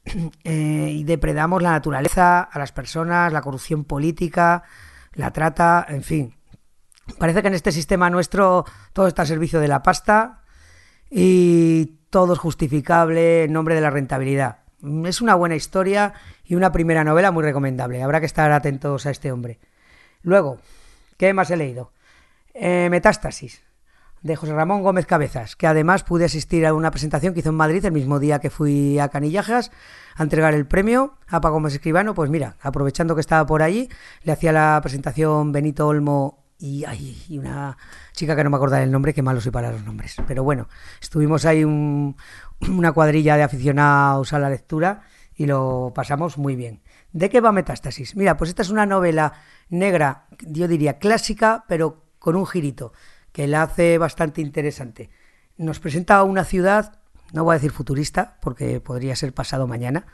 eh, 0.45 0.91
y 0.93 1.05
depredamos 1.05 1.63
la 1.63 1.73
naturaleza, 1.73 2.41
a 2.41 2.59
las 2.59 2.73
personas, 2.73 3.33
la 3.33 3.43
corrupción 3.43 3.85
política, 3.85 4.63
la 5.15 5.33
trata, 5.33 5.87
en 5.89 6.03
fin. 6.03 6.35
Parece 7.19 7.43
que 7.43 7.49
en 7.49 7.55
este 7.55 7.73
sistema 7.73 8.11
nuestro 8.11 8.65
todo 8.93 9.07
está 9.07 9.23
al 9.23 9.29
servicio 9.29 9.61
de 9.61 9.69
la 9.69 9.83
pasta 9.83 10.43
y 11.11 11.99
todo 12.11 12.35
es 12.35 12.39
justificable 12.39 13.45
en 13.45 13.53
nombre 13.53 13.75
de 13.75 13.81
la 13.81 13.91
rentabilidad. 13.91 14.59
Es 14.83 15.21
una 15.21 15.35
buena 15.35 15.57
historia 15.57 16.15
y 16.45 16.55
una 16.55 16.71
primera 16.71 17.03
novela 17.03 17.33
muy 17.33 17.43
recomendable. 17.43 18.03
Habrá 18.03 18.21
que 18.21 18.27
estar 18.27 18.53
atentos 18.53 19.07
a 19.07 19.11
este 19.11 19.33
hombre. 19.33 19.59
Luego, 20.23 20.59
¿qué 21.17 21.33
más 21.35 21.51
he 21.51 21.57
leído? 21.57 21.93
Eh, 22.55 22.89
Metástasis, 22.91 23.63
de 24.23 24.37
José 24.37 24.53
Ramón 24.53 24.83
Gómez 24.83 25.07
Cabezas, 25.07 25.57
que 25.57 25.67
además 25.67 26.05
pude 26.05 26.25
asistir 26.25 26.65
a 26.67 26.75
una 26.75 26.91
presentación 26.91 27.35
que 27.35 27.41
hizo 27.41 27.51
en 27.51 27.57
Madrid 27.57 27.85
el 27.85 27.93
mismo 27.93 28.19
día 28.19 28.39
que 28.39 28.51
fui 28.51 28.99
a 28.99 29.09
Canillajas 29.09 29.71
a 30.17 30.23
entregar 30.23 30.55
el 30.55 30.67
premio 30.67 31.15
a 31.27 31.41
Paco 31.41 31.55
Gómez 31.55 31.75
Escribano. 31.75 32.15
Pues 32.15 32.31
mira, 32.31 32.57
aprovechando 32.61 33.15
que 33.15 33.21
estaba 33.21 33.47
por 33.47 33.63
allí, 33.63 33.89
le 34.23 34.33
hacía 34.33 34.53
la 34.53 34.79
presentación 34.81 35.51
Benito 35.51 35.89
Olmo 35.89 36.45
y, 36.59 36.85
y 37.29 37.39
una 37.39 37.77
chica 38.13 38.35
que 38.35 38.43
no 38.43 38.51
me 38.51 38.57
acordaré 38.57 38.85
el 38.85 38.91
nombre, 38.91 39.15
que 39.15 39.23
malo 39.23 39.41
soy 39.41 39.53
para 39.53 39.71
los 39.71 39.85
nombres. 39.85 40.17
Pero 40.27 40.43
bueno, 40.43 40.69
estuvimos 41.01 41.45
ahí 41.45 41.65
una 42.69 42.93
cuadrilla 42.93 43.37
de 43.37 43.43
aficionados 43.43 44.33
a 44.33 44.39
la 44.39 44.51
lectura 44.51 45.03
y 45.35 45.47
lo 45.47 45.93
pasamos 45.95 46.39
muy 46.39 46.57
bien. 46.57 46.83
¿De 47.13 47.31
qué 47.31 47.41
va 47.41 47.53
Metástasis? 47.53 48.17
Mira, 48.17 48.37
pues 48.37 48.51
esta 48.51 48.63
es 48.63 48.71
una 48.71 48.87
novela 48.87 49.35
negra, 49.69 50.27
yo 50.41 50.67
diría 50.67 50.99
clásica, 50.99 51.65
pero 51.69 52.05
con 52.19 52.37
un 52.37 52.47
girito, 52.47 52.93
que 53.33 53.47
la 53.47 53.63
hace 53.63 53.99
bastante 53.99 54.41
interesante. 54.41 55.11
Nos 55.57 55.79
presenta 55.79 56.23
una 56.25 56.45
ciudad, 56.45 57.01
no 57.33 57.45
voy 57.45 57.53
a 57.53 57.59
decir 57.59 57.71
futurista, 57.71 58.39
porque 58.41 58.81
podría 58.81 59.15
ser 59.15 59.33
pasado 59.33 59.67
mañana, 59.67 60.07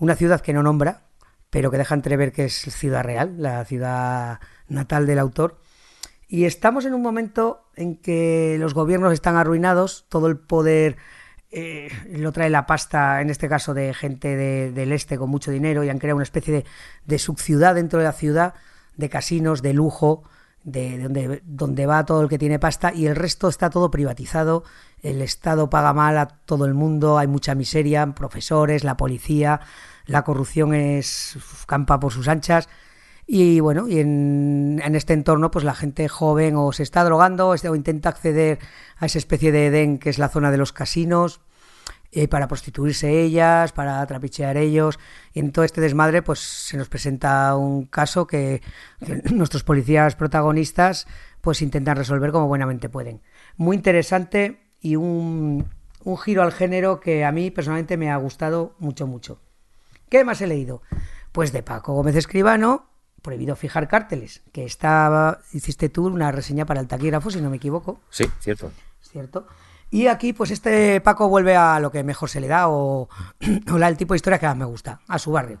una 0.00 0.16
ciudad 0.16 0.40
que 0.40 0.52
no 0.52 0.62
nombra, 0.62 1.04
pero 1.50 1.70
que 1.70 1.78
deja 1.78 1.94
entrever 1.94 2.32
que 2.32 2.46
es 2.46 2.54
ciudad 2.54 3.04
real, 3.04 3.36
la 3.38 3.64
ciudad 3.64 4.40
natal 4.66 5.06
del 5.06 5.20
autor, 5.20 5.60
y 6.26 6.46
estamos 6.46 6.84
en 6.84 6.94
un 6.94 7.02
momento 7.02 7.70
en 7.76 7.96
que 7.96 8.56
los 8.58 8.74
gobiernos 8.74 9.12
están 9.12 9.36
arruinados, 9.36 10.06
todo 10.08 10.26
el 10.26 10.36
poder 10.36 10.96
eh, 11.54 11.88
lo 12.10 12.32
trae 12.32 12.50
la 12.50 12.66
pasta, 12.66 13.20
en 13.20 13.30
este 13.30 13.48
caso 13.48 13.74
de 13.74 13.94
gente 13.94 14.36
del 14.36 14.92
este 14.92 15.16
con 15.16 15.30
mucho 15.30 15.50
dinero, 15.50 15.84
y 15.84 15.88
han 15.88 15.98
creado 15.98 16.16
una 16.16 16.24
especie 16.24 16.52
de, 16.52 16.64
de 17.06 17.18
subciudad 17.18 17.76
dentro 17.76 18.00
de 18.00 18.04
la 18.04 18.12
ciudad, 18.12 18.54
de 18.96 19.08
casinos, 19.08 19.62
de 19.62 19.72
lujo, 19.72 20.24
de 20.64 20.98
donde, 20.98 21.42
donde 21.44 21.86
va 21.86 22.04
todo 22.04 22.22
el 22.22 22.28
que 22.28 22.38
tiene 22.38 22.58
pasta, 22.58 22.92
y 22.92 23.06
el 23.06 23.14
resto 23.14 23.48
está 23.48 23.70
todo 23.70 23.90
privatizado, 23.90 24.64
el 25.02 25.22
Estado 25.22 25.70
paga 25.70 25.92
mal 25.92 26.18
a 26.18 26.26
todo 26.26 26.64
el 26.64 26.74
mundo, 26.74 27.18
hay 27.18 27.28
mucha 27.28 27.54
miseria, 27.54 28.04
profesores, 28.14 28.82
la 28.82 28.96
policía, 28.96 29.60
la 30.06 30.22
corrupción 30.22 30.74
es 30.74 31.38
campa 31.66 32.00
por 32.00 32.12
sus 32.12 32.28
anchas. 32.28 32.68
Y 33.26 33.60
bueno, 33.60 33.88
y 33.88 34.00
en, 34.00 34.80
este 34.94 35.14
entorno, 35.14 35.50
pues 35.50 35.64
la 35.64 35.74
gente 35.74 36.08
joven 36.08 36.56
o 36.56 36.72
se 36.72 36.82
está 36.82 37.04
drogando 37.04 37.48
o, 37.48 37.74
intenta 37.74 38.10
acceder 38.10 38.58
a 38.98 39.06
esa 39.06 39.18
especie 39.18 39.50
de 39.50 39.66
Edén 39.66 39.98
que 39.98 40.10
es 40.10 40.18
la 40.18 40.28
zona 40.28 40.50
de 40.50 40.58
los 40.58 40.72
casinos 40.72 41.40
eh, 42.12 42.28
para 42.28 42.48
prostituirse 42.48 43.22
ellas, 43.22 43.72
para 43.72 44.04
trapichear 44.06 44.56
ellos. 44.56 44.98
Y 45.32 45.40
en 45.40 45.52
todo 45.52 45.64
este 45.64 45.80
desmadre, 45.80 46.22
pues 46.22 46.40
se 46.40 46.76
nos 46.76 46.88
presenta 46.88 47.56
un 47.56 47.86
caso 47.86 48.26
que, 48.26 48.62
nuestros 49.32 49.64
policías 49.64 50.16
protagonistas 50.16 51.06
pues 51.40 51.60
intentan 51.60 51.96
resolver 51.96 52.30
como 52.30 52.48
buenamente 52.48 52.88
pueden. 52.88 53.22
Muy 53.56 53.76
interesante 53.76 54.70
y 54.80 54.96
un, 54.96 55.68
un 56.04 56.18
giro 56.18 56.42
al 56.42 56.52
género 56.52 57.00
que 57.00 57.24
a 57.24 57.32
mí 57.32 57.50
personalmente 57.50 57.96
me 57.96 58.10
ha 58.10 58.16
gustado 58.16 58.76
mucho, 58.78 59.06
mucho. 59.06 59.40
¿Qué 60.08 60.24
más 60.24 60.40
he 60.40 60.46
leído? 60.46 60.82
Pues 61.32 61.52
de 61.52 61.62
Paco 61.62 61.94
Gómez 61.94 62.16
Escribano, 62.16 62.93
prohibido 63.24 63.56
fijar 63.56 63.88
cárteles, 63.88 64.42
que 64.52 64.64
estaba, 64.64 65.40
hiciste 65.52 65.88
tú 65.88 66.06
una 66.06 66.30
reseña 66.30 66.66
para 66.66 66.80
el 66.80 66.86
taquígrafo, 66.86 67.30
si 67.30 67.40
no 67.40 67.48
me 67.48 67.56
equivoco. 67.56 68.02
Sí, 68.10 68.26
cierto. 68.38 68.70
Cierto. 69.00 69.46
Y 69.90 70.08
aquí, 70.08 70.34
pues 70.34 70.50
este 70.50 71.00
Paco 71.00 71.28
vuelve 71.28 71.56
a 71.56 71.80
lo 71.80 71.90
que 71.90 72.04
mejor 72.04 72.28
se 72.28 72.40
le 72.40 72.48
da, 72.48 72.68
o, 72.68 73.08
o 73.72 73.76
el 73.76 73.96
tipo 73.96 74.12
de 74.12 74.16
historia 74.16 74.38
que 74.38 74.46
más 74.46 74.56
me 74.56 74.66
gusta, 74.66 75.00
a 75.08 75.18
su 75.18 75.32
barrio, 75.32 75.58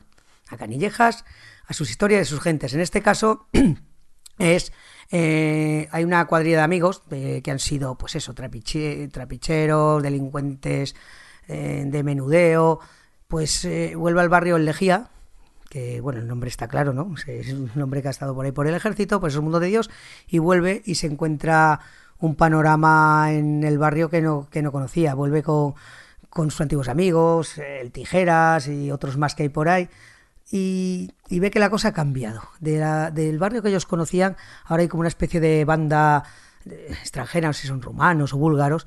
a 0.50 0.58
Canillejas, 0.58 1.24
a 1.66 1.72
sus 1.72 1.88
historias 1.88 2.20
de 2.20 2.26
sus 2.26 2.40
gentes. 2.40 2.74
En 2.74 2.80
este 2.80 3.00
caso, 3.00 3.48
es 4.38 4.70
eh, 5.10 5.88
hay 5.90 6.04
una 6.04 6.26
cuadrilla 6.26 6.58
de 6.58 6.62
amigos 6.64 7.02
que 7.08 7.50
han 7.50 7.58
sido, 7.58 7.96
pues 7.96 8.14
eso, 8.16 8.34
trapicheros, 8.34 10.02
delincuentes 10.02 10.94
eh, 11.48 11.84
de 11.86 12.02
menudeo. 12.02 12.80
Pues 13.26 13.64
eh, 13.64 13.94
vuelve 13.96 14.20
al 14.20 14.28
barrio 14.28 14.56
El 14.56 14.66
Lejía, 14.66 15.08
que 15.74 16.00
bueno, 16.00 16.20
el 16.20 16.28
nombre 16.28 16.48
está 16.48 16.68
claro, 16.68 16.92
¿no? 16.92 17.16
Es 17.26 17.52
un 17.52 17.68
nombre 17.74 18.00
que 18.00 18.06
ha 18.06 18.12
estado 18.12 18.32
por 18.32 18.46
ahí 18.46 18.52
por 18.52 18.68
el 18.68 18.76
ejército, 18.76 19.20
es 19.26 19.34
un 19.34 19.42
mundo 19.42 19.58
de 19.58 19.66
Dios, 19.66 19.90
y 20.28 20.38
vuelve 20.38 20.82
y 20.84 20.94
se 20.94 21.08
encuentra 21.08 21.80
un 22.20 22.36
panorama 22.36 23.32
en 23.32 23.64
el 23.64 23.76
barrio 23.76 24.08
que 24.08 24.22
no, 24.22 24.46
que 24.52 24.62
no 24.62 24.70
conocía. 24.70 25.16
Vuelve 25.16 25.42
con, 25.42 25.74
con 26.30 26.52
sus 26.52 26.60
antiguos 26.60 26.88
amigos, 26.88 27.58
el 27.58 27.90
Tijeras 27.90 28.68
y 28.68 28.92
otros 28.92 29.16
más 29.16 29.34
que 29.34 29.42
hay 29.42 29.48
por 29.48 29.68
ahí. 29.68 29.88
Y, 30.48 31.10
ve 31.28 31.50
que 31.50 31.58
la 31.58 31.70
cosa 31.70 31.88
ha 31.88 31.92
cambiado. 31.92 32.42
De 32.60 32.78
del 33.12 33.40
barrio 33.40 33.60
que 33.60 33.70
ellos 33.70 33.84
conocían, 33.84 34.36
ahora 34.66 34.82
hay 34.82 34.88
como 34.88 35.00
una 35.00 35.08
especie 35.08 35.40
de 35.40 35.64
banda 35.64 36.22
eh, 36.66 36.86
extranjera, 37.00 37.48
no 37.48 37.52
sé 37.52 37.62
si 37.62 37.66
son 37.66 37.82
rumanos 37.82 38.32
o 38.32 38.38
búlgaros, 38.38 38.86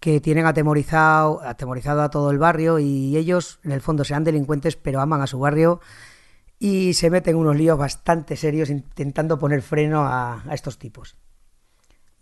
que 0.00 0.22
tienen 0.22 0.46
atemorizado, 0.46 1.42
atemorizado 1.42 2.00
a 2.00 2.08
todo 2.08 2.30
el 2.30 2.38
barrio 2.38 2.78
y 2.78 3.14
ellos 3.18 3.60
en 3.62 3.72
el 3.72 3.82
fondo 3.82 4.04
sean 4.04 4.24
delincuentes 4.24 4.76
pero 4.76 5.02
aman 5.02 5.20
a 5.20 5.26
su 5.26 5.38
barrio 5.38 5.80
y 6.64 6.94
se 6.94 7.10
meten 7.10 7.36
unos 7.36 7.56
líos 7.56 7.76
bastante 7.76 8.36
serios 8.36 8.70
intentando 8.70 9.38
poner 9.38 9.60
freno 9.60 10.06
a, 10.06 10.42
estos 10.50 10.78
tipos. 10.78 11.14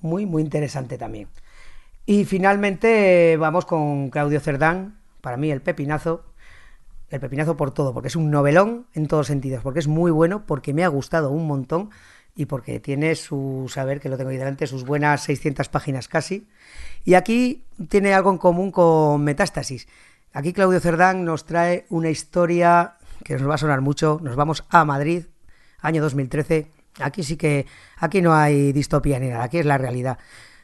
Muy, 0.00 0.26
muy 0.26 0.42
interesante 0.42 0.98
también. 0.98 1.28
Y 2.06 2.24
finalmente 2.24 3.36
vamos 3.36 3.66
con 3.66 4.10
Claudio 4.10 4.40
Cerdán, 4.40 4.98
para 5.20 5.36
mí 5.36 5.52
el 5.52 5.62
pepinazo, 5.62 6.24
el 7.08 7.20
pepinazo 7.20 7.56
por 7.56 7.70
todo, 7.70 7.94
porque 7.94 8.08
es 8.08 8.16
un 8.16 8.32
novelón 8.32 8.88
en 8.94 9.06
todos 9.06 9.28
sentidos, 9.28 9.62
porque 9.62 9.78
es 9.78 9.86
muy 9.86 10.10
bueno, 10.10 10.44
porque 10.44 10.74
me 10.74 10.82
ha 10.82 10.88
gustado 10.88 11.30
un 11.30 11.46
montón 11.46 11.90
y 12.34 12.46
porque 12.46 12.80
tiene 12.80 13.14
su 13.14 13.70
saber, 13.72 14.00
que 14.00 14.08
lo 14.08 14.16
tengo 14.16 14.30
ahí 14.30 14.38
delante, 14.38 14.66
sus 14.66 14.84
buenas 14.84 15.22
600 15.22 15.68
páginas 15.68 16.08
casi. 16.08 16.48
Y 17.04 17.14
aquí 17.14 17.62
tiene 17.88 18.12
algo 18.12 18.32
en 18.32 18.38
común 18.38 18.72
con 18.72 19.22
Metástasis. 19.22 19.86
Aquí 20.32 20.52
Claudio 20.52 20.80
Cerdán 20.80 21.24
nos 21.24 21.44
trae 21.44 21.86
una 21.90 22.10
historia 22.10 22.96
que 23.22 23.36
nos 23.36 23.48
va 23.48 23.54
a 23.54 23.58
sonar 23.58 23.80
mucho. 23.80 24.20
Nos 24.22 24.36
vamos 24.36 24.64
a 24.68 24.84
Madrid, 24.84 25.26
año 25.80 26.02
2013. 26.02 26.70
Aquí 27.00 27.22
sí 27.22 27.36
que, 27.36 27.66
aquí 27.96 28.20
no 28.20 28.34
hay 28.34 28.72
distopía 28.72 29.18
ni 29.18 29.28
nada, 29.28 29.44
aquí 29.44 29.58
es 29.58 29.66
la 29.66 29.78
realidad. 29.78 30.18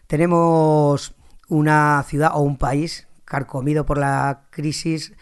Tenemos 0.06 1.14
una 1.48 2.04
ciudad 2.06 2.32
o 2.34 2.40
un 2.40 2.56
país 2.56 3.08
carcomido 3.24 3.86
por 3.86 3.98
la 3.98 4.42
crisis, 4.50 5.12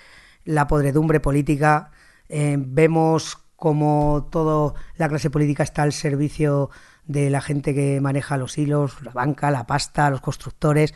la 0.44 0.66
podredumbre 0.66 1.20
política. 1.20 1.90
Eh, 2.28 2.56
vemos 2.58 3.38
como 3.56 4.28
toda 4.30 4.74
la 4.96 5.08
clase 5.08 5.30
política 5.30 5.62
está 5.62 5.82
al 5.82 5.92
servicio 5.92 6.70
de 7.04 7.30
la 7.30 7.40
gente 7.40 7.74
que 7.74 8.00
maneja 8.00 8.36
los 8.36 8.58
hilos, 8.58 9.00
la 9.02 9.12
banca, 9.12 9.50
la 9.50 9.66
pasta, 9.66 10.10
los 10.10 10.20
constructores. 10.20 10.94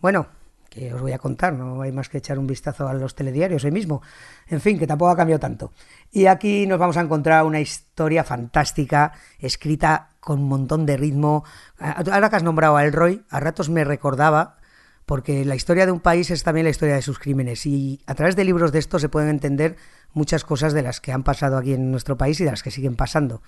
Bueno, 0.00 0.26
que 0.72 0.92
os 0.94 1.00
voy 1.02 1.12
a 1.12 1.18
contar, 1.18 1.52
no 1.52 1.82
hay 1.82 1.92
más 1.92 2.08
que 2.08 2.18
echar 2.18 2.38
un 2.38 2.46
vistazo 2.46 2.88
a 2.88 2.94
los 2.94 3.14
telediarios 3.14 3.62
hoy 3.64 3.70
mismo. 3.70 4.00
En 4.46 4.60
fin, 4.60 4.78
que 4.78 4.86
tampoco 4.86 5.10
ha 5.10 5.16
cambiado 5.16 5.38
tanto. 5.38 5.72
Y 6.10 6.26
aquí 6.26 6.66
nos 6.66 6.78
vamos 6.78 6.96
a 6.96 7.02
encontrar 7.02 7.44
una 7.44 7.60
historia 7.60 8.24
fantástica, 8.24 9.12
escrita 9.38 10.08
con 10.20 10.40
un 10.40 10.48
montón 10.48 10.86
de 10.86 10.96
ritmo. 10.96 11.44
Ahora 11.78 12.30
que 12.30 12.36
has 12.36 12.42
nombrado 12.42 12.76
a 12.76 12.84
Elroy, 12.84 13.22
a 13.28 13.38
ratos 13.40 13.68
me 13.68 13.84
recordaba, 13.84 14.56
porque 15.04 15.44
la 15.44 15.56
historia 15.56 15.84
de 15.84 15.92
un 15.92 16.00
país 16.00 16.30
es 16.30 16.42
también 16.42 16.64
la 16.64 16.70
historia 16.70 16.94
de 16.94 17.02
sus 17.02 17.18
crímenes. 17.18 17.66
Y 17.66 18.00
a 18.06 18.14
través 18.14 18.34
de 18.34 18.44
libros 18.44 18.72
de 18.72 18.78
estos 18.78 19.02
se 19.02 19.10
pueden 19.10 19.28
entender 19.28 19.76
muchas 20.14 20.44
cosas 20.44 20.72
de 20.72 20.82
las 20.82 21.02
que 21.02 21.12
han 21.12 21.22
pasado 21.22 21.58
aquí 21.58 21.74
en 21.74 21.90
nuestro 21.90 22.16
país 22.16 22.40
y 22.40 22.44
de 22.44 22.50
las 22.50 22.62
que 22.62 22.70
siguen 22.70 22.96
pasando. 22.96 23.42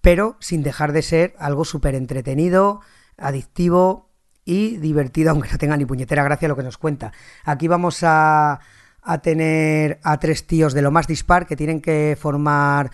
Pero 0.00 0.36
sin 0.40 0.64
dejar 0.64 0.92
de 0.92 1.02
ser 1.02 1.34
algo 1.38 1.64
súper 1.64 1.94
entretenido, 1.94 2.80
adictivo 3.16 4.09
y 4.50 4.78
divertido, 4.78 5.30
aunque 5.30 5.48
no 5.52 5.58
tenga 5.58 5.76
ni 5.76 5.84
puñetera 5.84 6.24
gracia 6.24 6.48
lo 6.48 6.56
que 6.56 6.64
nos 6.64 6.76
cuenta. 6.76 7.12
Aquí 7.44 7.68
vamos 7.68 8.02
a, 8.02 8.58
a 9.00 9.18
tener 9.18 10.00
a 10.02 10.18
tres 10.18 10.44
tíos 10.44 10.74
de 10.74 10.82
lo 10.82 10.90
más 10.90 11.06
dispar 11.06 11.46
que 11.46 11.54
tienen 11.54 11.80
que 11.80 12.18
formar 12.20 12.90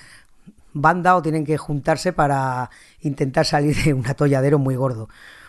banda 0.75 1.16
o 1.16 1.23
tienen 1.23 1.47
que 1.47 1.57
juntarse 1.57 2.12
para 2.12 2.69
intentar 3.01 3.47
salir 3.47 3.75
de 3.85 3.95
un 3.95 4.07
atolladero 4.07 4.59
muy 4.59 4.77
gordo. 4.77 5.09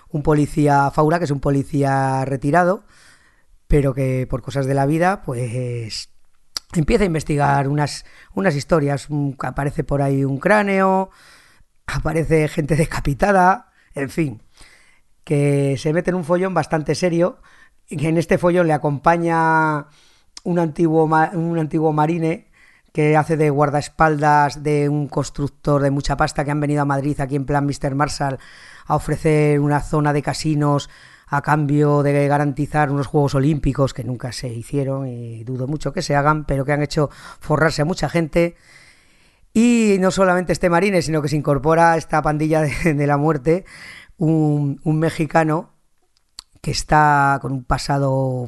Un 0.09 0.23
policía 0.23 0.89
Faura, 0.91 1.19
que 1.19 1.25
es 1.25 1.31
un 1.31 1.41
policía 1.41 2.23
retirado, 2.23 2.85
pero 3.67 3.93
que 3.93 4.25
por 4.29 4.41
cosas 4.41 4.65
de 4.65 4.75
la 4.75 4.85
vida, 4.85 5.23
pues 5.23 6.07
empieza 6.73 7.03
a 7.03 7.07
investigar 7.07 7.67
unas, 7.67 8.05
unas 8.33 8.55
historias. 8.55 9.09
Aparece 9.39 9.83
por 9.83 10.01
ahí 10.01 10.23
un 10.23 10.37
cráneo, 10.37 11.09
aparece 11.85 12.47
gente 12.47 12.77
decapitada, 12.77 13.73
en 13.93 14.09
fin 14.09 14.46
que 15.27 15.75
se 15.77 15.91
mete 15.91 16.11
en 16.11 16.15
un 16.15 16.23
follón 16.23 16.53
bastante 16.53 16.95
serio, 16.95 17.39
y 17.89 18.07
en 18.07 18.17
este 18.17 18.37
follón 18.37 18.65
le 18.65 18.71
acompaña 18.71 19.87
un 20.45 20.57
antiguo, 20.57 21.03
un 21.03 21.59
antiguo 21.59 21.91
marine 21.91 22.47
que 22.93 23.17
hace 23.17 23.35
de 23.35 23.49
guardaespaldas 23.49 24.63
de 24.63 24.87
un 24.87 25.09
constructor 25.09 25.81
de 25.81 25.91
mucha 25.91 26.15
pasta 26.15 26.45
que 26.45 26.51
han 26.51 26.61
venido 26.61 26.81
a 26.81 26.85
Madrid 26.85 27.19
aquí 27.19 27.35
en 27.35 27.45
plan 27.45 27.65
Mr. 27.65 27.93
Marshall 27.93 28.39
a 28.85 28.95
ofrecer 28.95 29.59
una 29.59 29.81
zona 29.81 30.13
de 30.13 30.21
casinos 30.21 30.89
a 31.27 31.41
cambio 31.41 32.03
de 32.03 32.25
garantizar 32.29 32.89
unos 32.89 33.07
Juegos 33.07 33.35
Olímpicos 33.35 33.93
que 33.93 34.05
nunca 34.05 34.31
se 34.31 34.47
hicieron 34.47 35.07
y 35.07 35.43
dudo 35.43 35.67
mucho 35.67 35.91
que 35.91 36.01
se 36.01 36.15
hagan, 36.15 36.45
pero 36.45 36.63
que 36.63 36.71
han 36.71 36.83
hecho 36.83 37.09
forrarse 37.41 37.81
a 37.81 37.85
mucha 37.85 38.07
gente. 38.07 38.55
Y 39.53 39.97
no 39.99 40.09
solamente 40.09 40.53
este 40.53 40.69
marine, 40.69 41.01
sino 41.01 41.21
que 41.21 41.27
se 41.27 41.35
incorpora 41.35 41.97
esta 41.97 42.21
pandilla 42.21 42.61
de, 42.61 43.07
la 43.07 43.17
muerte 43.17 43.65
un, 44.17 44.79
mexicano 44.83 45.71
que 46.61 46.71
está 46.71 47.39
con 47.41 47.51
un 47.51 47.63
pasado 47.63 48.47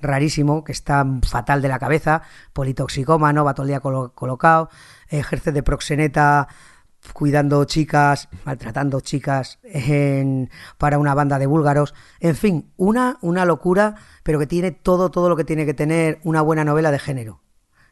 rarísimo, 0.00 0.64
que 0.64 0.72
está 0.72 1.06
fatal 1.22 1.62
de 1.62 1.68
la 1.68 1.78
cabeza, 1.78 2.22
politoxicómano, 2.52 3.44
va 3.44 3.54
todo 3.54 3.64
el 3.64 3.70
día 3.70 3.80
colocado, 3.80 4.70
ejerce 5.08 5.52
de 5.52 5.62
proxeneta 5.62 6.48
cuidando 7.12 7.64
chicas, 7.64 8.28
maltratando 8.44 9.00
chicas 9.00 9.60
para 10.78 10.98
una 10.98 11.14
banda 11.14 11.38
de 11.38 11.46
búlgaros. 11.46 11.94
En 12.20 12.36
fin, 12.36 12.72
una, 12.76 13.18
una 13.22 13.44
locura, 13.44 13.94
pero 14.22 14.38
que 14.38 14.46
tiene 14.46 14.72
todo, 14.72 15.10
todo 15.10 15.28
lo 15.28 15.36
que 15.36 15.44
tiene 15.44 15.64
que 15.64 15.74
tener 15.74 16.20
una 16.24 16.42
buena 16.42 16.64
novela 16.64 16.90
de 16.90 16.98
género. 16.98 17.40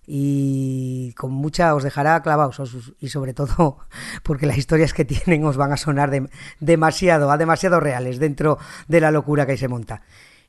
Y 0.06 1.12
con 1.14 1.32
mucha 1.32 1.74
os 1.74 1.82
dejará 1.82 2.22
clavados 2.22 2.60
y 3.00 3.08
sobre 3.08 3.34
todo 3.34 3.78
porque 4.22 4.46
las 4.46 4.58
historias 4.58 4.94
que 4.94 5.04
tienen 5.04 5.44
os 5.44 5.56
van 5.56 5.72
a 5.72 5.76
sonar 5.76 6.10
demasiado, 6.60 7.30
a 7.30 7.36
demasiado 7.36 7.80
reales 7.80 8.18
dentro 8.18 8.58
de 8.88 9.00
la 9.00 9.10
locura 9.10 9.46
que 9.46 9.52
ahí 9.52 9.58
se 9.58 9.68
monta. 9.68 10.02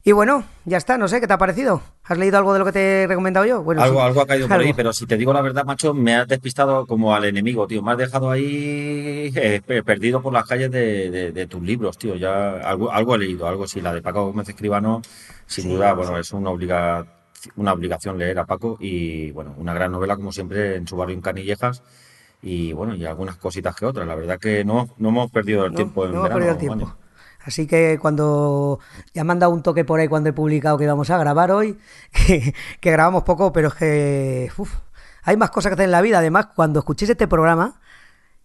Y 0.08 0.14
bueno, 0.14 0.46
ya 0.64 0.78
está, 0.78 0.98
no 0.98 1.10
sé, 1.10 1.20
¿qué 1.20 1.28
te 1.28 1.34
ha 1.34 1.38
parecido? 1.38 1.82
¿Has 2.06 2.18
leído 2.18 2.38
algo 2.38 2.54
de 2.54 2.60
lo 2.60 2.66
que 2.66 2.72
te 2.72 3.04
he 3.04 3.08
recomendado 3.08 3.46
yo? 3.46 3.62
Bueno, 3.62 3.82
algo, 3.82 4.02
algo 4.02 4.22
ha 4.22 4.26
caído 4.26 4.48
por 4.48 4.58
ahí, 4.58 4.72
pero 4.74 4.94
si 4.94 5.06
te 5.06 5.18
digo 5.18 5.34
la 5.34 5.42
verdad, 5.42 5.66
macho, 5.66 5.94
me 5.94 6.16
has 6.16 6.26
despistado 6.26 6.86
como 6.86 7.14
al 7.14 7.26
enemigo, 7.26 7.68
tío. 7.68 7.82
Me 7.82 7.92
has 7.92 7.98
dejado 7.98 8.32
ahí 8.32 9.34
eh, 9.36 9.62
perdido 9.86 10.22
por 10.22 10.32
las 10.32 10.48
calles 10.48 10.72
de, 10.72 11.48
tus 11.50 11.62
libros, 11.62 11.98
tío. 11.98 12.16
Ya 12.16 12.52
algo, 12.62 12.90
algo 12.90 13.16
he 13.16 13.18
leído, 13.18 13.50
algo 13.50 13.68
sí. 13.68 13.82
La 13.82 13.94
de 13.94 14.02
Paco 14.02 14.28
Gómez 14.28 14.48
Escribano, 14.48 15.02
sin 15.46 15.68
duda, 15.68 15.92
bueno, 15.94 16.18
es 16.18 16.32
una 16.32 16.52
obliga, 16.52 17.06
una 17.56 17.74
obligación 17.74 18.18
leer 18.18 18.40
a 18.40 18.46
Paco 18.46 18.78
y, 18.80 19.32
bueno, 19.32 19.54
una 19.58 19.74
gran 19.74 19.92
novela, 19.92 20.16
como 20.16 20.32
siempre, 20.32 20.76
en 20.76 20.88
su 20.88 20.96
barrio 20.98 21.16
en 21.16 21.22
Canillejas. 21.22 21.84
Y 22.42 22.74
bueno, 22.74 22.96
y 22.96 23.06
algunas 23.06 23.38
cositas 23.38 23.76
que 23.76 23.86
otras. 23.86 24.08
La 24.08 24.16
verdad 24.16 24.40
que 24.40 24.64
no, 24.64 24.90
no 24.98 25.10
hemos 25.10 25.32
perdido 25.32 25.66
el 25.66 25.74
tiempo 25.74 26.06
en 26.06 26.12
no 26.12 26.18
Hemos 26.20 26.30
perdido 26.30 26.52
el 26.52 26.58
tiempo. 26.58 26.96
Así 27.48 27.66
que 27.66 27.98
cuando 28.02 28.80
ya 29.14 29.24
me 29.24 29.32
han 29.32 29.40
dado 29.40 29.54
un 29.54 29.64
toque 29.64 29.86
por 29.86 30.02
ahí 30.02 30.10
cuando 30.10 30.30
he 30.30 30.34
publicado 30.34 30.78
que 30.78 30.84
íbamos 30.84 31.10
a 31.10 31.18
grabar 31.18 31.52
hoy, 31.52 31.78
que, 32.12 32.54
grabamos 32.82 33.24
poco, 33.24 33.54
pero 33.54 33.70
es 33.70 33.74
que 33.74 34.52
hay 35.24 35.38
más 35.38 35.50
cosas 35.50 35.70
que 35.70 35.74
hacer 35.76 35.86
en 35.86 35.92
la 35.92 36.02
vida. 36.02 36.20
Además, 36.20 36.48
cuando 36.54 36.80
escuchéis 36.80 37.12
este 37.12 37.28
programa, 37.28 37.80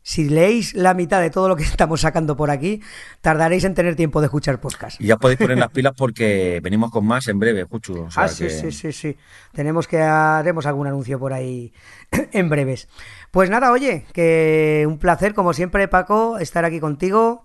si 0.02 0.28
leéis 0.28 0.74
la 0.74 0.94
mitad 0.94 1.20
de 1.20 1.30
todo 1.30 1.48
lo 1.48 1.56
que 1.56 1.62
estamos 1.72 2.00
sacando 2.00 2.36
por 2.36 2.50
aquí, 2.50 2.80
tardaréis 3.20 3.64
en 3.64 3.74
tener 3.74 3.96
tiempo 3.96 4.20
de 4.20 4.26
escuchar 4.26 4.60
podcast. 4.60 5.00
Y 5.00 5.06
ya 5.06 5.16
podéis 5.16 5.38
poner 5.38 5.58
las 5.58 5.70
pilas 5.72 5.94
porque 5.96 6.60
venimos 6.62 6.90
con 6.90 7.06
más 7.06 7.28
en 7.28 7.38
breve, 7.38 7.64
Juchu. 7.64 8.08
ah, 8.16 8.28
sí, 8.28 8.50
sí, 8.50 8.72
sí, 8.72 8.92
sí. 8.92 9.16
Tenemos 9.52 9.86
que 9.86 10.00
haremos 10.00 10.66
algún 10.66 10.86
anuncio 10.86 11.18
por 11.18 11.32
ahí 11.32 11.72
en 12.32 12.48
breves. 12.48 12.88
Pues 13.30 13.48
nada, 13.50 13.72
oye, 13.72 14.06
que 14.12 14.84
un 14.86 14.98
placer, 14.98 15.34
como 15.34 15.52
siempre, 15.52 15.88
Paco, 15.88 16.38
estar 16.38 16.64
aquí 16.64 16.80
contigo 16.80 17.44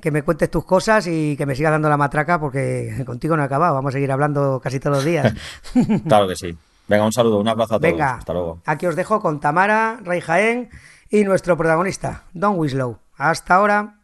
que 0.00 0.10
me 0.10 0.22
cuentes 0.22 0.50
tus 0.50 0.64
cosas 0.64 1.06
y 1.06 1.36
que 1.36 1.46
me 1.46 1.54
sigas 1.54 1.70
dando 1.70 1.88
la 1.88 1.96
matraca 1.96 2.40
porque 2.40 3.02
contigo 3.06 3.36
no 3.36 3.44
he 3.44 3.46
acabado. 3.46 3.74
Vamos 3.74 3.90
a 3.90 3.92
seguir 3.92 4.10
hablando 4.10 4.60
casi 4.60 4.80
todos 4.80 4.96
los 4.96 5.04
días. 5.04 5.32
claro 6.06 6.26
que 6.26 6.36
sí. 6.36 6.56
Venga, 6.88 7.04
un 7.04 7.12
saludo, 7.12 7.38
un 7.38 7.46
abrazo 7.46 7.76
a 7.76 7.78
todos. 7.78 7.92
Venga, 7.92 8.16
hasta 8.16 8.32
luego. 8.32 8.60
Aquí 8.66 8.86
os 8.86 8.96
dejo 8.96 9.20
con 9.20 9.38
Tamara, 9.38 10.00
Rey 10.02 10.20
Jaén 10.20 10.68
y 11.12 11.24
nuestro 11.24 11.56
protagonista, 11.56 12.24
Don 12.32 12.58
Winslow. 12.58 12.98
Hasta 13.16 13.54
ahora. 13.54 13.98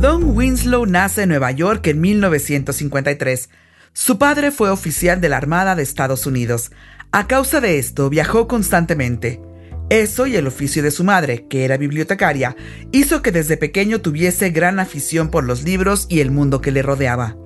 Don 0.00 0.36
Winslow 0.36 0.84
nace 0.84 1.22
en 1.22 1.30
Nueva 1.30 1.50
York 1.50 1.86
en 1.86 2.02
1953. 2.02 3.48
Su 3.94 4.18
padre 4.18 4.50
fue 4.50 4.68
oficial 4.68 5.22
de 5.22 5.30
la 5.30 5.38
Armada 5.38 5.74
de 5.74 5.82
Estados 5.82 6.26
Unidos. 6.26 6.70
A 7.10 7.26
causa 7.26 7.62
de 7.62 7.78
esto, 7.78 8.10
viajó 8.10 8.46
constantemente. 8.46 9.40
Eso 9.88 10.26
y 10.26 10.36
el 10.36 10.46
oficio 10.46 10.82
de 10.82 10.90
su 10.90 11.02
madre, 11.02 11.46
que 11.48 11.64
era 11.64 11.78
bibliotecaria, 11.78 12.56
hizo 12.92 13.22
que 13.22 13.32
desde 13.32 13.56
pequeño 13.56 14.02
tuviese 14.02 14.50
gran 14.50 14.78
afición 14.78 15.30
por 15.30 15.44
los 15.44 15.62
libros 15.62 16.06
y 16.10 16.20
el 16.20 16.30
mundo 16.30 16.60
que 16.60 16.72
le 16.72 16.82
rodeaba. 16.82 17.36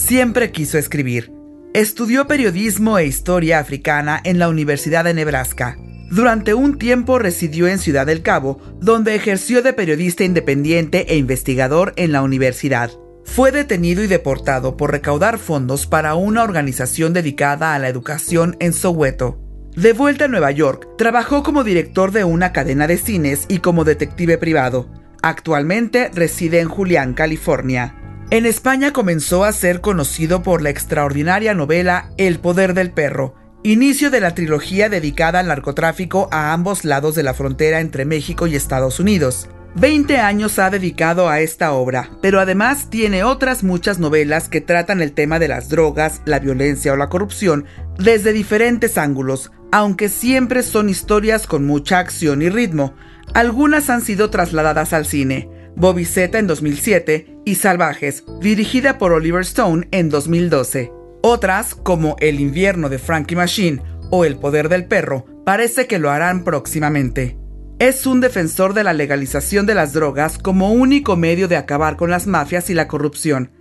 Siempre 0.00 0.50
quiso 0.50 0.78
escribir. 0.78 1.30
Estudió 1.74 2.26
periodismo 2.26 2.98
e 2.98 3.06
historia 3.06 3.58
africana 3.58 4.18
en 4.24 4.38
la 4.38 4.48
Universidad 4.48 5.04
de 5.04 5.12
Nebraska. 5.12 5.76
Durante 6.10 6.54
un 6.54 6.78
tiempo 6.78 7.18
residió 7.18 7.68
en 7.68 7.78
Ciudad 7.78 8.06
del 8.06 8.22
Cabo, 8.22 8.58
donde 8.80 9.14
ejerció 9.14 9.62
de 9.62 9.74
periodista 9.74 10.24
independiente 10.24 11.12
e 11.12 11.16
investigador 11.16 11.92
en 11.96 12.12
la 12.12 12.22
universidad. 12.22 12.90
Fue 13.24 13.52
detenido 13.52 14.02
y 14.02 14.06
deportado 14.06 14.76
por 14.76 14.90
recaudar 14.90 15.38
fondos 15.38 15.86
para 15.86 16.14
una 16.14 16.42
organización 16.42 17.12
dedicada 17.12 17.74
a 17.74 17.78
la 17.78 17.88
educación 17.88 18.56
en 18.58 18.72
Soweto. 18.72 19.38
De 19.76 19.92
vuelta 19.92 20.24
a 20.24 20.28
Nueva 20.28 20.50
York, 20.50 20.88
trabajó 20.96 21.42
como 21.42 21.62
director 21.62 22.10
de 22.10 22.24
una 22.24 22.52
cadena 22.52 22.86
de 22.86 22.96
cines 22.96 23.44
y 23.48 23.58
como 23.58 23.84
detective 23.84 24.38
privado. 24.38 24.88
Actualmente 25.22 26.10
reside 26.12 26.60
en 26.60 26.68
Julián, 26.68 27.12
California. 27.12 27.94
En 28.30 28.46
España 28.46 28.92
comenzó 28.92 29.42
a 29.42 29.50
ser 29.50 29.80
conocido 29.80 30.44
por 30.44 30.62
la 30.62 30.70
extraordinaria 30.70 31.52
novela 31.52 32.12
El 32.16 32.38
poder 32.38 32.74
del 32.74 32.92
perro, 32.92 33.34
inicio 33.64 34.08
de 34.08 34.20
la 34.20 34.36
trilogía 34.36 34.88
dedicada 34.88 35.40
al 35.40 35.48
narcotráfico 35.48 36.28
a 36.30 36.52
ambos 36.52 36.84
lados 36.84 37.16
de 37.16 37.24
la 37.24 37.34
frontera 37.34 37.80
entre 37.80 38.04
México 38.04 38.46
y 38.46 38.54
Estados 38.54 39.00
Unidos. 39.00 39.48
20 39.74 40.18
años 40.18 40.60
ha 40.60 40.70
dedicado 40.70 41.28
a 41.28 41.40
esta 41.40 41.72
obra, 41.72 42.10
pero 42.22 42.38
además 42.38 42.86
tiene 42.88 43.24
otras 43.24 43.64
muchas 43.64 43.98
novelas 43.98 44.48
que 44.48 44.60
tratan 44.60 45.02
el 45.02 45.10
tema 45.10 45.40
de 45.40 45.48
las 45.48 45.68
drogas, 45.68 46.22
la 46.24 46.38
violencia 46.38 46.92
o 46.92 46.96
la 46.96 47.08
corrupción 47.08 47.64
desde 47.98 48.32
diferentes 48.32 48.96
ángulos, 48.96 49.50
aunque 49.72 50.08
siempre 50.08 50.62
son 50.62 50.88
historias 50.88 51.48
con 51.48 51.66
mucha 51.66 51.98
acción 51.98 52.42
y 52.42 52.48
ritmo. 52.48 52.94
Algunas 53.34 53.90
han 53.90 54.02
sido 54.02 54.30
trasladadas 54.30 54.92
al 54.92 55.04
cine. 55.04 55.59
Bobby 55.76 56.06
en 56.14 56.46
2007 56.46 57.38
y 57.44 57.54
Salvajes, 57.54 58.24
dirigida 58.40 58.98
por 58.98 59.12
Oliver 59.12 59.42
Stone 59.42 59.88
en 59.90 60.08
2012. 60.08 60.92
Otras, 61.22 61.74
como 61.74 62.16
El 62.20 62.40
invierno 62.40 62.88
de 62.88 62.98
Frankie 62.98 63.36
Machine 63.36 63.82
o 64.10 64.24
El 64.24 64.36
poder 64.36 64.68
del 64.68 64.86
perro, 64.86 65.26
parece 65.44 65.86
que 65.86 65.98
lo 65.98 66.10
harán 66.10 66.44
próximamente 66.44 67.40
es 67.80 68.06
un 68.06 68.20
defensor 68.20 68.74
de 68.74 68.84
la 68.84 68.92
legalización 68.92 69.64
de 69.64 69.74
las 69.74 69.94
drogas 69.94 70.36
como 70.36 70.70
único 70.70 71.16
medio 71.16 71.48
de 71.48 71.56
acabar 71.56 71.96
con 71.96 72.10
las 72.10 72.26
mafias 72.26 72.68
y 72.68 72.74
la 72.74 72.86
corrupción. 72.86 73.52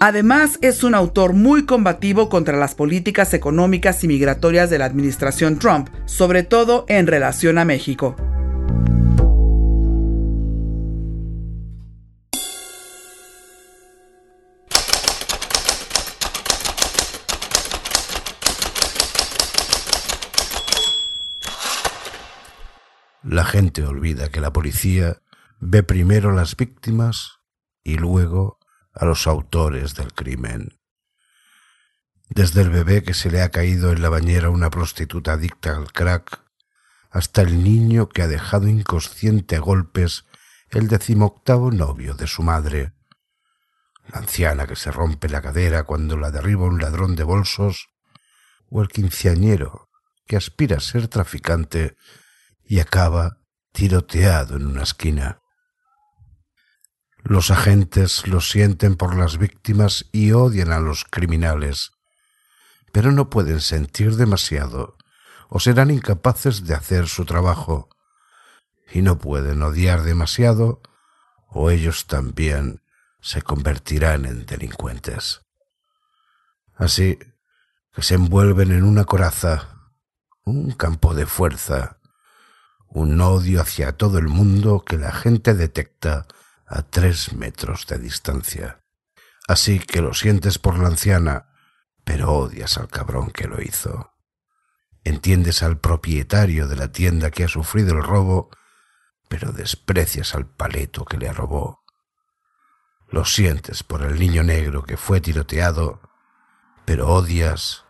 Además, 0.00 0.58
es 0.62 0.82
un 0.82 0.94
autor 0.94 1.34
muy 1.34 1.66
combativo 1.66 2.30
contra 2.30 2.56
las 2.56 2.74
políticas 2.74 3.34
económicas 3.34 4.02
y 4.02 4.08
migratorias 4.08 4.70
de 4.70 4.78
la 4.78 4.86
administración 4.86 5.58
Trump, 5.58 5.90
sobre 6.06 6.42
todo 6.42 6.86
en 6.88 7.06
relación 7.06 7.58
a 7.58 7.66
México. 7.66 8.16
La 23.28 23.44
gente 23.44 23.82
olvida 23.82 24.28
que 24.28 24.40
la 24.40 24.52
policía 24.52 25.20
ve 25.58 25.82
primero 25.82 26.30
a 26.30 26.32
las 26.32 26.56
víctimas 26.56 27.40
y 27.82 27.96
luego 27.96 28.60
a 28.92 29.04
los 29.04 29.26
autores 29.26 29.96
del 29.96 30.12
crimen. 30.12 30.78
Desde 32.28 32.60
el 32.60 32.70
bebé 32.70 33.02
que 33.02 33.14
se 33.14 33.28
le 33.32 33.42
ha 33.42 33.50
caído 33.50 33.90
en 33.90 34.00
la 34.00 34.10
bañera 34.10 34.50
una 34.50 34.70
prostituta 34.70 35.32
adicta 35.32 35.74
al 35.74 35.90
crack, 35.90 36.40
hasta 37.10 37.42
el 37.42 37.64
niño 37.64 38.08
que 38.08 38.22
ha 38.22 38.28
dejado 38.28 38.68
inconsciente 38.68 39.56
a 39.56 39.60
golpes 39.60 40.24
el 40.70 40.86
decimoctavo 40.86 41.72
novio 41.72 42.14
de 42.14 42.28
su 42.28 42.44
madre, 42.44 42.92
la 44.06 44.20
anciana 44.20 44.68
que 44.68 44.76
se 44.76 44.92
rompe 44.92 45.28
la 45.28 45.42
cadera 45.42 45.82
cuando 45.82 46.16
la 46.16 46.30
derriba 46.30 46.66
un 46.66 46.78
ladrón 46.78 47.16
de 47.16 47.24
bolsos, 47.24 47.88
o 48.70 48.82
el 48.82 48.88
quinceañero 48.88 49.90
que 50.28 50.36
aspira 50.36 50.76
a 50.76 50.80
ser 50.80 51.08
traficante 51.08 51.96
y 52.66 52.80
acaba 52.80 53.38
tiroteado 53.72 54.56
en 54.56 54.66
una 54.66 54.82
esquina. 54.82 55.40
Los 57.22 57.50
agentes 57.50 58.26
lo 58.26 58.40
sienten 58.40 58.96
por 58.96 59.16
las 59.16 59.38
víctimas 59.38 60.06
y 60.12 60.32
odian 60.32 60.72
a 60.72 60.80
los 60.80 61.04
criminales, 61.04 61.92
pero 62.92 63.12
no 63.12 63.30
pueden 63.30 63.60
sentir 63.60 64.16
demasiado 64.16 64.96
o 65.48 65.60
serán 65.60 65.90
incapaces 65.90 66.64
de 66.64 66.74
hacer 66.74 67.08
su 67.08 67.24
trabajo, 67.24 67.88
y 68.92 69.02
no 69.02 69.18
pueden 69.18 69.62
odiar 69.62 70.02
demasiado 70.02 70.80
o 71.48 71.70
ellos 71.70 72.06
también 72.06 72.82
se 73.20 73.42
convertirán 73.42 74.24
en 74.24 74.46
delincuentes. 74.46 75.42
Así 76.74 77.18
que 77.92 78.02
se 78.02 78.14
envuelven 78.14 78.72
en 78.72 78.84
una 78.84 79.04
coraza 79.04 79.90
un 80.44 80.72
campo 80.72 81.14
de 81.14 81.26
fuerza, 81.26 81.98
un 82.96 83.20
odio 83.20 83.60
hacia 83.60 83.92
todo 83.92 84.16
el 84.16 84.28
mundo 84.28 84.82
que 84.82 84.96
la 84.96 85.12
gente 85.12 85.52
detecta 85.52 86.26
a 86.66 86.80
tres 86.80 87.34
metros 87.34 87.86
de 87.86 87.98
distancia. 87.98 88.80
Así 89.46 89.80
que 89.80 90.00
lo 90.00 90.14
sientes 90.14 90.58
por 90.58 90.78
la 90.78 90.88
anciana, 90.88 91.50
pero 92.04 92.32
odias 92.32 92.78
al 92.78 92.88
cabrón 92.88 93.32
que 93.32 93.48
lo 93.48 93.60
hizo. 93.60 94.14
Entiendes 95.04 95.62
al 95.62 95.78
propietario 95.78 96.68
de 96.68 96.76
la 96.76 96.90
tienda 96.90 97.30
que 97.30 97.44
ha 97.44 97.48
sufrido 97.48 97.94
el 97.94 98.02
robo, 98.02 98.48
pero 99.28 99.52
desprecias 99.52 100.34
al 100.34 100.46
paleto 100.46 101.04
que 101.04 101.18
le 101.18 101.30
robó. 101.30 101.84
Lo 103.10 103.26
sientes 103.26 103.82
por 103.82 104.04
el 104.04 104.18
niño 104.18 104.42
negro 104.42 104.84
que 104.84 104.96
fue 104.96 105.20
tiroteado, 105.20 106.00
pero 106.86 107.08
odias 107.08 107.84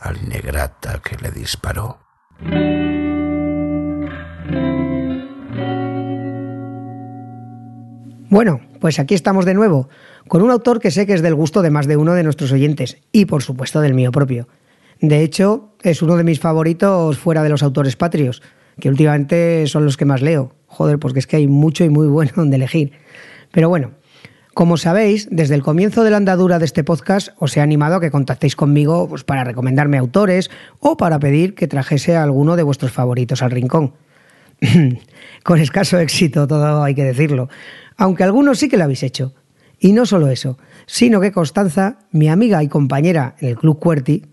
al 0.00 0.28
negrata 0.28 1.00
que 1.00 1.16
le 1.16 1.30
disparó. 1.30 1.98
Bueno, 8.30 8.60
pues 8.78 9.00
aquí 9.00 9.14
estamos 9.14 9.44
de 9.44 9.54
nuevo, 9.54 9.88
con 10.28 10.42
un 10.42 10.52
autor 10.52 10.78
que 10.78 10.92
sé 10.92 11.04
que 11.04 11.14
es 11.14 11.20
del 11.20 11.34
gusto 11.34 11.62
de 11.62 11.70
más 11.72 11.88
de 11.88 11.96
uno 11.96 12.14
de 12.14 12.22
nuestros 12.22 12.52
oyentes, 12.52 12.98
y 13.10 13.24
por 13.24 13.42
supuesto 13.42 13.80
del 13.80 13.92
mío 13.92 14.12
propio. 14.12 14.46
De 15.00 15.22
hecho, 15.22 15.74
es 15.82 16.00
uno 16.00 16.16
de 16.16 16.22
mis 16.22 16.38
favoritos 16.38 17.18
fuera 17.18 17.42
de 17.42 17.48
los 17.48 17.64
autores 17.64 17.96
patrios, 17.96 18.40
que 18.78 18.88
últimamente 18.88 19.66
son 19.66 19.84
los 19.84 19.96
que 19.96 20.04
más 20.04 20.22
leo. 20.22 20.54
Joder, 20.68 21.00
porque 21.00 21.18
es 21.18 21.26
que 21.26 21.38
hay 21.38 21.48
mucho 21.48 21.82
y 21.82 21.88
muy 21.88 22.06
bueno 22.06 22.30
donde 22.36 22.54
elegir. 22.54 22.92
Pero 23.50 23.68
bueno, 23.68 23.94
como 24.54 24.76
sabéis, 24.76 25.26
desde 25.32 25.56
el 25.56 25.64
comienzo 25.64 26.04
de 26.04 26.12
la 26.12 26.18
andadura 26.18 26.60
de 26.60 26.66
este 26.66 26.84
podcast 26.84 27.30
os 27.40 27.56
he 27.56 27.60
animado 27.60 27.96
a 27.96 28.00
que 28.00 28.12
contactéis 28.12 28.54
conmigo 28.54 29.08
pues, 29.08 29.24
para 29.24 29.42
recomendarme 29.42 29.98
autores 29.98 30.52
o 30.78 30.96
para 30.96 31.18
pedir 31.18 31.56
que 31.56 31.66
trajese 31.66 32.14
a 32.14 32.22
alguno 32.22 32.54
de 32.54 32.62
vuestros 32.62 32.92
favoritos 32.92 33.42
al 33.42 33.50
rincón. 33.50 33.94
Con 35.42 35.58
escaso 35.58 35.98
éxito, 35.98 36.46
todo 36.46 36.82
hay 36.82 36.94
que 36.94 37.04
decirlo 37.04 37.48
aunque 38.00 38.24
algunos 38.24 38.58
sí 38.58 38.70
que 38.70 38.78
lo 38.78 38.84
habéis 38.84 39.02
hecho. 39.02 39.34
Y 39.78 39.92
no 39.92 40.06
solo 40.06 40.28
eso, 40.30 40.56
sino 40.86 41.20
que 41.20 41.32
Constanza, 41.32 41.98
mi 42.12 42.28
amiga 42.28 42.62
y 42.62 42.68
compañera 42.68 43.36
en 43.40 43.50
el 43.50 43.56
Club 43.56 43.78
Cuerti, 43.78 44.24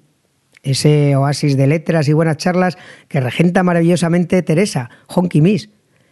ese 0.64 1.18
oasis 1.18 1.58
de 1.58 1.68
letras 1.68 2.08
y 2.08 2.14
buenas 2.14 2.38
charlas 2.38 2.78
que 3.10 3.20
regenta 3.20 3.64
maravillosamente 3.64 4.42
Teresa, 4.42 4.90
Honky 5.08 5.42
Miss, 5.42 5.70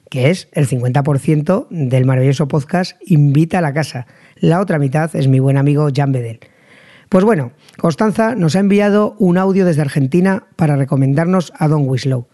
que 0.10 0.32
es 0.32 0.50
el 0.52 0.68
50% 0.68 1.68
del 1.70 2.06
maravilloso 2.06 2.50
podcast 2.50 2.98
Invita 3.06 3.60
a 3.60 3.62
la 3.62 3.74
Casa. 3.74 4.06
La 4.36 4.60
otra 4.60 4.78
mitad 4.78 5.16
es 5.16 5.30
mi 5.30 5.40
buen 5.40 5.56
amigo 5.56 5.88
Jan 5.96 6.12
Bedel. 6.12 6.42
Pues 7.08 7.24
bueno, 7.24 7.54
Constanza 7.78 8.36
nos 8.36 8.58
ha 8.58 8.60
enviado 8.60 9.16
un 9.18 9.38
audio 9.38 9.66
desde 9.66 9.82
Argentina 9.82 10.48
para 10.58 10.76
recomendarnos 10.76 11.54
a 11.58 11.70
Don 11.70 11.88
Wislow. 11.88 12.28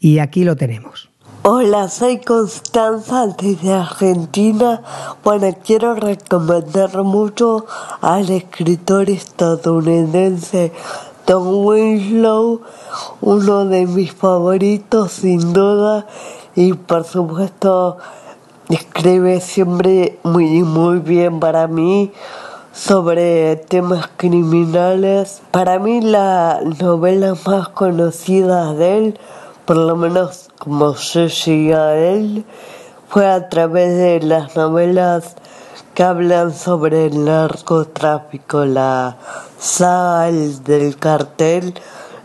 Y 0.00 0.18
aquí 0.18 0.42
lo 0.42 0.56
tenemos. 0.56 1.13
Hola, 1.46 1.90
soy 1.90 2.22
Constanza 2.22 3.26
desde 3.26 3.74
Argentina. 3.74 4.80
Bueno, 5.22 5.54
quiero 5.62 5.94
recomendar 5.94 7.02
mucho 7.02 7.66
al 8.00 8.30
escritor 8.30 9.10
estadounidense 9.10 10.72
Tom 11.26 11.66
Winslow, 11.66 12.62
uno 13.20 13.66
de 13.66 13.84
mis 13.84 14.14
favoritos 14.14 15.12
sin 15.12 15.52
duda 15.52 16.06
y 16.56 16.72
por 16.72 17.04
supuesto 17.04 17.98
escribe 18.70 19.42
siempre 19.42 20.18
muy 20.22 20.62
muy 20.62 21.00
bien 21.00 21.40
para 21.40 21.66
mí 21.66 22.10
sobre 22.72 23.56
temas 23.56 24.08
criminales. 24.16 25.42
Para 25.50 25.78
mí 25.78 26.00
la 26.00 26.62
novela 26.80 27.34
más 27.44 27.68
conocida 27.68 28.72
de 28.72 28.96
él 28.96 29.20
por 29.64 29.76
lo 29.76 29.96
menos 29.96 30.50
como 30.58 30.94
yo 30.94 31.26
llegué 31.26 31.74
a 31.74 31.96
él, 31.96 32.44
fue 33.08 33.26
a 33.26 33.48
través 33.48 33.96
de 33.96 34.20
las 34.20 34.56
novelas 34.56 35.36
que 35.94 36.02
hablan 36.02 36.52
sobre 36.52 37.06
el 37.06 37.24
narcotráfico, 37.24 38.64
la 38.64 39.16
sal 39.58 40.64
del 40.64 40.96
cartel, 40.96 41.74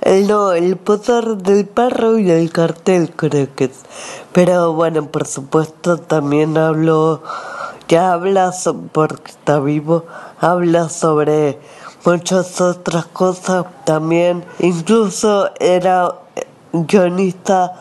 el, 0.02 0.28
no, 0.28 0.54
el 0.54 0.78
poder 0.78 1.38
del 1.38 1.68
perro 1.68 2.18
y 2.18 2.32
el 2.32 2.52
cartel 2.52 3.12
creo 3.16 3.48
que 3.56 3.66
es. 3.66 3.82
Pero 4.34 4.74
bueno, 4.74 5.06
por 5.08 5.28
supuesto 5.28 5.98
también 5.98 6.58
hablo, 6.58 7.22
ya 7.88 8.14
habla, 8.14 8.52
porque 8.92 9.32
está 9.32 9.60
vivo, 9.60 10.06
habla 10.40 10.90
sobre 10.90 11.60
muchas 12.06 12.60
otras 12.62 13.06
cosas 13.06 13.66
también. 13.86 14.44
Incluso 14.60 15.52
era 15.60 16.16
guionista 16.74 17.74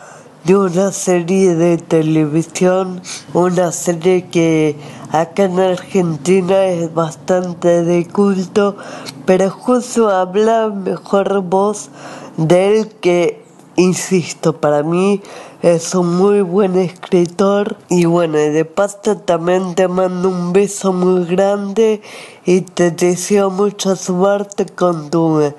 de 0.43 0.55
una 0.55 0.91
serie 0.91 1.55
de 1.55 1.77
televisión, 1.77 3.01
una 3.33 3.71
serie 3.71 4.27
que 4.27 4.75
acá 5.11 5.43
en 5.43 5.59
Argentina 5.59 6.65
es 6.65 6.93
bastante 6.93 7.83
de 7.83 8.07
culto, 8.07 8.77
pero 9.25 9.49
justo 9.49 10.09
habla 10.09 10.69
mejor 10.69 11.41
voz 11.41 11.89
de 12.37 12.79
él 12.79 12.89
que, 13.01 13.43
insisto, 13.75 14.59
para 14.59 14.81
mí 14.81 15.21
es 15.61 15.93
un 15.93 16.15
muy 16.15 16.41
buen 16.41 16.77
escritor. 16.77 17.77
Y 17.89 18.05
bueno, 18.05 18.37
de 18.37 18.63
paso 18.65 19.17
también 19.17 19.75
te 19.75 19.87
mando 19.87 20.29
un 20.29 20.53
beso 20.53 20.93
muy 20.93 21.25
grande 21.25 22.01
y 22.45 22.61
te 22.61 22.91
deseo 22.91 23.49
mucha 23.49 23.95
suerte 23.95 24.65
con 24.65 25.09
tu 25.09 25.53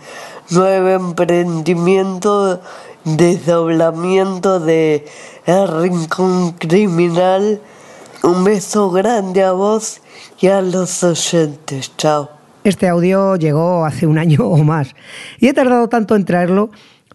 nuevo 0.50 0.88
emprendimiento 0.88 2.60
desdoblamiento 3.04 4.60
de 4.60 5.04
El 5.46 5.82
Rincón 5.82 6.52
Criminal. 6.52 7.60
Un 8.22 8.44
beso 8.44 8.90
grande 8.90 9.42
a 9.42 9.52
vos 9.52 10.00
y 10.40 10.48
a 10.48 10.60
los 10.60 11.02
oyentes. 11.02 11.96
Chao. 11.96 12.30
Este 12.64 12.88
audio 12.88 13.36
llegó 13.36 13.86
hace 13.86 14.06
un 14.06 14.18
año 14.18 14.40
o 14.46 14.58
más 14.58 14.94
y 15.38 15.48
he 15.48 15.54
tardado 15.54 15.88
tanto 15.88 16.14
en 16.14 16.26
traerlo 16.26 16.70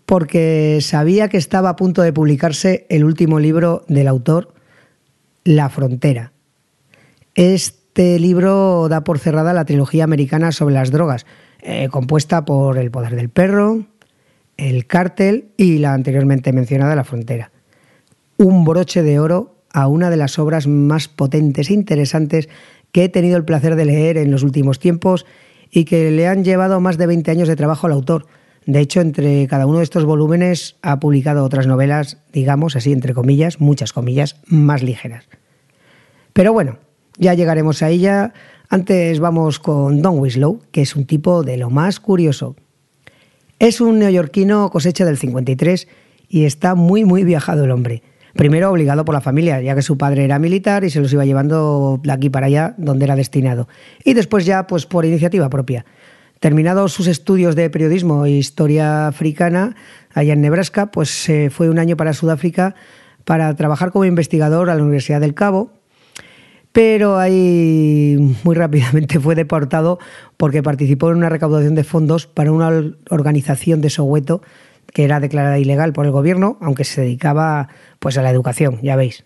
porque 0.06 0.80
sabía 0.82 1.30
que 1.30 1.38
estaba 1.38 1.70
a 1.70 1.76
punto 1.76 2.02
de 2.02 2.14
publicarse 2.14 2.86
el 2.90 3.04
último 3.04 3.40
libro 3.40 3.84
del 3.88 4.08
autor, 4.08 4.54
La 5.44 5.70
Frontera. 5.70 6.32
Este 7.36 8.20
libro 8.20 8.88
da 8.90 9.04
por 9.04 9.20
cerrada 9.20 9.54
la 9.54 9.66
trilogía 9.66 10.04
americana 10.04 10.52
sobre 10.52 10.76
las 10.76 10.92
drogas, 10.92 11.26
eh, 11.62 11.90
compuesta 11.92 12.46
por 12.46 12.78
El 12.78 12.92
Poder 12.92 13.16
del 13.16 13.30
Perro, 13.30 13.86
el 14.58 14.88
cártel 14.88 15.50
y 15.58 15.78
la 15.80 15.94
anteriormente 15.94 16.54
mencionada 16.54 16.96
La 16.96 17.04
Frontera. 17.04 17.52
Un 18.38 18.66
broche 18.66 19.04
de 19.04 19.20
oro 19.20 19.56
a 19.72 19.88
una 19.88 20.10
de 20.10 20.18
las 20.18 20.40
obras 20.40 20.68
más 20.68 21.08
potentes 21.08 21.70
e 21.70 21.74
interesantes 21.74 22.50
que 22.92 23.04
he 23.04 23.10
tenido 23.10 23.38
el 23.38 23.46
placer 23.46 23.76
de 23.76 23.86
leer 23.86 24.18
en 24.18 24.32
los 24.32 24.44
últimos 24.44 24.80
tiempos 24.80 25.26
y 25.70 25.84
que 25.84 26.12
le 26.12 26.28
han 26.28 26.44
llevado 26.44 26.80
más 26.80 26.98
de 26.98 27.08
20 27.08 27.30
años 27.32 27.48
de 27.48 27.56
trabajo 27.56 27.88
al 27.88 27.94
autor. 27.94 28.28
De 28.66 28.80
hecho, 28.80 29.02
entre 29.02 29.46
cada 29.48 29.68
uno 29.68 29.80
de 29.80 29.84
estos 29.84 30.06
volúmenes 30.06 30.78
ha 30.82 31.00
publicado 31.00 31.44
otras 31.44 31.68
novelas, 31.68 32.18
digamos 32.32 32.76
así, 32.76 32.94
entre 32.94 33.14
comillas, 33.14 33.60
muchas 33.60 33.94
comillas, 33.94 34.38
más 34.48 34.82
ligeras. 34.82 35.26
Pero 36.34 36.54
bueno, 36.54 36.78
ya 37.18 37.34
llegaremos 37.34 37.84
a 37.84 37.90
ella. 37.90 38.34
Antes 38.70 39.20
vamos 39.20 39.60
con 39.60 40.02
Don 40.02 40.20
Winslow, 40.20 40.62
que 40.72 40.82
es 40.82 40.96
un 40.96 41.06
tipo 41.06 41.44
de 41.44 41.58
lo 41.58 41.70
más 41.70 42.00
curioso. 42.00 42.56
Es 43.60 43.80
un 43.80 44.00
neoyorquino 44.00 44.70
cosecha 44.70 45.06
del 45.06 45.18
53 45.18 45.88
y 46.28 46.46
está 46.46 46.76
muy, 46.76 47.06
muy 47.06 47.24
viajado 47.24 47.64
el 47.64 47.72
hombre. 47.72 48.04
Primero 48.34 48.70
obligado 48.70 49.06
por 49.06 49.16
la 49.16 49.22
familia, 49.22 49.62
ya 49.62 49.76
que 49.76 49.82
su 49.82 49.98
padre 49.98 50.26
era 50.26 50.40
militar 50.40 50.84
y 50.84 50.90
se 50.90 51.00
los 51.00 51.14
iba 51.14 51.24
llevando 51.24 52.02
de 52.04 52.12
aquí 52.12 52.30
para 52.30 52.48
allá 52.48 52.76
donde 52.78 53.06
era 53.06 53.16
destinado. 53.16 53.70
Y 54.04 54.14
después 54.14 54.46
ya, 54.46 54.68
pues 54.68 54.86
por 54.86 55.06
iniciativa 55.06 55.50
propia. 55.50 55.86
Terminados 56.42 56.92
sus 56.92 57.08
estudios 57.08 57.56
de 57.56 57.70
periodismo 57.70 58.26
e 58.26 58.32
historia 58.32 59.08
africana 59.08 59.78
allá 60.14 60.34
en 60.34 60.42
Nebraska, 60.42 60.92
pues 60.92 61.10
se 61.10 61.50
fue 61.50 61.70
un 61.70 61.80
año 61.80 61.96
para 61.96 62.12
Sudáfrica 62.12 62.76
para 63.24 63.56
trabajar 63.56 63.92
como 63.92 64.04
investigador 64.04 64.70
a 64.70 64.76
la 64.76 64.84
Universidad 64.84 65.22
del 65.22 65.34
Cabo, 65.34 65.72
pero 66.76 67.18
ahí 67.18 68.18
muy 68.44 68.54
rápidamente 68.54 69.18
fue 69.22 69.34
deportado 69.34 69.98
porque 70.36 70.62
participó 70.62 71.10
en 71.10 71.16
una 71.16 71.30
recaudación 71.30 71.74
de 71.74 71.86
fondos 71.86 72.28
para 72.28 72.52
una 72.52 72.70
organización 73.10 73.80
de 73.80 73.90
Soweto 73.90 74.42
que 74.94 75.06
era 75.06 75.22
declarada 75.22 75.58
ilegal 75.58 75.94
por 75.94 76.06
el 76.06 76.12
gobierno, 76.12 76.58
aunque 76.60 76.84
se 76.84 77.00
dedicaba 77.00 77.70
pues 78.00 78.18
a 78.18 78.22
la 78.22 78.30
educación, 78.30 78.80
ya 78.82 78.98
veis. 78.98 79.24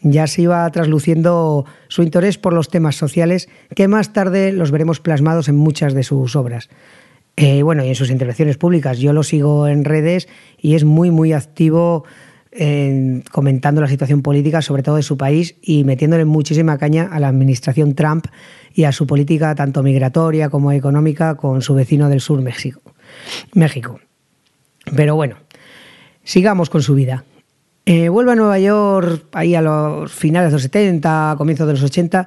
Ya 0.00 0.26
se 0.26 0.42
iba 0.42 0.70
trasluciendo 0.70 1.66
su 1.88 2.02
interés 2.02 2.38
por 2.38 2.54
los 2.54 2.70
temas 2.70 2.96
sociales, 2.96 3.50
que 3.74 3.88
más 3.88 4.14
tarde 4.14 4.52
los 4.52 4.70
veremos 4.70 5.00
plasmados 5.00 5.48
en 5.50 5.56
muchas 5.56 5.92
de 5.92 6.02
sus 6.02 6.34
obras. 6.34 6.70
Eh, 7.36 7.62
bueno, 7.62 7.84
y 7.84 7.88
en 7.88 7.94
sus 7.94 8.10
intervenciones 8.10 8.56
públicas. 8.56 8.98
Yo 8.98 9.12
lo 9.12 9.22
sigo 9.22 9.68
en 9.68 9.84
redes 9.84 10.28
y 10.58 10.74
es 10.74 10.84
muy, 10.84 11.10
muy 11.10 11.34
activo 11.34 12.04
comentando 13.30 13.80
la 13.80 13.88
situación 13.88 14.22
política, 14.22 14.62
sobre 14.62 14.82
todo 14.82 14.96
de 14.96 15.02
su 15.02 15.16
país, 15.16 15.56
y 15.62 15.84
metiéndole 15.84 16.24
muchísima 16.24 16.78
caña 16.78 17.08
a 17.12 17.20
la 17.20 17.28
administración 17.28 17.94
Trump 17.94 18.26
y 18.74 18.84
a 18.84 18.92
su 18.92 19.06
política 19.06 19.54
tanto 19.54 19.82
migratoria 19.82 20.48
como 20.50 20.72
económica 20.72 21.34
con 21.36 21.62
su 21.62 21.74
vecino 21.74 22.08
del 22.08 22.20
sur, 22.20 22.40
México. 22.42 22.80
México. 23.54 24.00
Pero 24.94 25.16
bueno, 25.16 25.36
Sigamos 26.26 26.70
con 26.70 26.82
su 26.82 26.96
vida. 26.96 27.24
Eh, 27.84 28.08
vuelve 28.08 28.32
a 28.32 28.34
Nueva 28.34 28.58
York 28.58 29.26
ahí 29.30 29.54
a 29.54 29.62
los 29.62 30.12
finales 30.12 30.50
de 30.50 30.54
los 30.54 30.62
70, 30.62 31.36
comienzos 31.38 31.68
de 31.68 31.74
los 31.74 31.84
80 31.84 32.26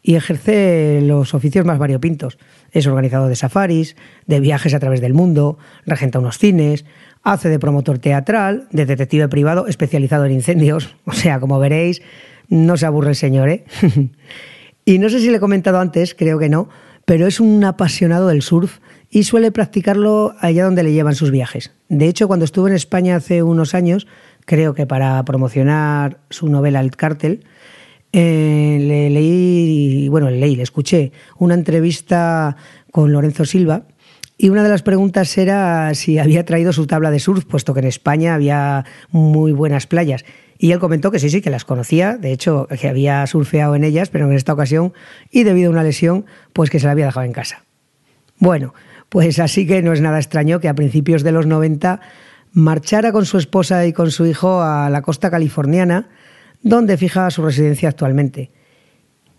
y 0.00 0.14
ejerce 0.14 1.00
los 1.02 1.34
oficios 1.34 1.66
más 1.66 1.76
variopintos. 1.80 2.38
Es 2.70 2.86
organizador 2.86 3.28
de 3.28 3.34
safaris, 3.34 3.96
de 4.28 4.38
viajes 4.38 4.74
a 4.74 4.78
través 4.78 5.00
del 5.00 5.12
mundo, 5.12 5.58
regenta 5.84 6.20
unos 6.20 6.38
cines, 6.38 6.84
hace 7.22 7.48
de 7.48 7.58
promotor 7.58 7.98
teatral, 7.98 8.66
de 8.70 8.86
detective 8.86 9.28
privado 9.28 9.66
especializado 9.66 10.24
en 10.24 10.32
incendios. 10.32 10.96
O 11.04 11.12
sea, 11.12 11.40
como 11.40 11.58
veréis, 11.58 12.02
no 12.48 12.76
se 12.76 12.86
aburre 12.86 13.10
el 13.10 13.16
señor, 13.16 13.48
¿eh? 13.48 13.64
y 14.84 14.98
no 14.98 15.08
sé 15.08 15.20
si 15.20 15.30
le 15.30 15.36
he 15.36 15.40
comentado 15.40 15.78
antes, 15.78 16.14
creo 16.14 16.38
que 16.38 16.48
no, 16.48 16.68
pero 17.04 17.26
es 17.26 17.40
un 17.40 17.62
apasionado 17.64 18.28
del 18.28 18.42
surf 18.42 18.78
y 19.10 19.24
suele 19.24 19.52
practicarlo 19.52 20.34
allá 20.40 20.64
donde 20.64 20.82
le 20.82 20.92
llevan 20.92 21.14
sus 21.14 21.30
viajes. 21.30 21.72
De 21.88 22.06
hecho, 22.06 22.28
cuando 22.28 22.44
estuve 22.44 22.70
en 22.70 22.76
España 22.76 23.16
hace 23.16 23.42
unos 23.42 23.74
años, 23.74 24.06
creo 24.46 24.74
que 24.74 24.86
para 24.86 25.22
promocionar 25.24 26.18
su 26.30 26.48
novela 26.48 26.80
El 26.80 26.96
cártel, 26.96 27.44
eh, 28.12 28.78
le 28.80 29.10
leí, 29.10 30.08
bueno, 30.08 30.30
le 30.30 30.38
leí, 30.38 30.56
le 30.56 30.62
escuché 30.62 31.12
una 31.38 31.54
entrevista 31.54 32.56
con 32.90 33.12
Lorenzo 33.12 33.44
Silva 33.44 33.84
y 34.42 34.50
una 34.50 34.64
de 34.64 34.68
las 34.68 34.82
preguntas 34.82 35.38
era 35.38 35.94
si 35.94 36.18
había 36.18 36.44
traído 36.44 36.72
su 36.72 36.88
tabla 36.88 37.12
de 37.12 37.20
surf, 37.20 37.44
puesto 37.44 37.74
que 37.74 37.78
en 37.78 37.86
España 37.86 38.34
había 38.34 38.84
muy 39.12 39.52
buenas 39.52 39.86
playas. 39.86 40.24
Y 40.58 40.72
él 40.72 40.80
comentó 40.80 41.12
que 41.12 41.20
sí, 41.20 41.30
sí, 41.30 41.40
que 41.40 41.48
las 41.48 41.64
conocía, 41.64 42.16
de 42.16 42.32
hecho, 42.32 42.66
que 42.66 42.88
había 42.88 43.24
surfeado 43.28 43.76
en 43.76 43.84
ellas, 43.84 44.10
pero 44.10 44.28
en 44.28 44.34
esta 44.34 44.52
ocasión, 44.52 44.94
y 45.30 45.44
debido 45.44 45.68
a 45.68 45.74
una 45.74 45.84
lesión, 45.84 46.26
pues 46.54 46.70
que 46.70 46.80
se 46.80 46.86
la 46.86 46.90
había 46.90 47.06
dejado 47.06 47.24
en 47.24 47.32
casa. 47.32 47.62
Bueno, 48.40 48.74
pues 49.08 49.38
así 49.38 49.64
que 49.64 49.80
no 49.80 49.92
es 49.92 50.00
nada 50.00 50.18
extraño 50.18 50.58
que 50.58 50.68
a 50.68 50.74
principios 50.74 51.22
de 51.22 51.30
los 51.30 51.46
90 51.46 52.00
marchara 52.50 53.12
con 53.12 53.26
su 53.26 53.38
esposa 53.38 53.86
y 53.86 53.92
con 53.92 54.10
su 54.10 54.26
hijo 54.26 54.60
a 54.60 54.90
la 54.90 55.02
costa 55.02 55.30
californiana, 55.30 56.08
donde 56.62 56.96
fija 56.96 57.30
su 57.30 57.42
residencia 57.42 57.90
actualmente. 57.90 58.50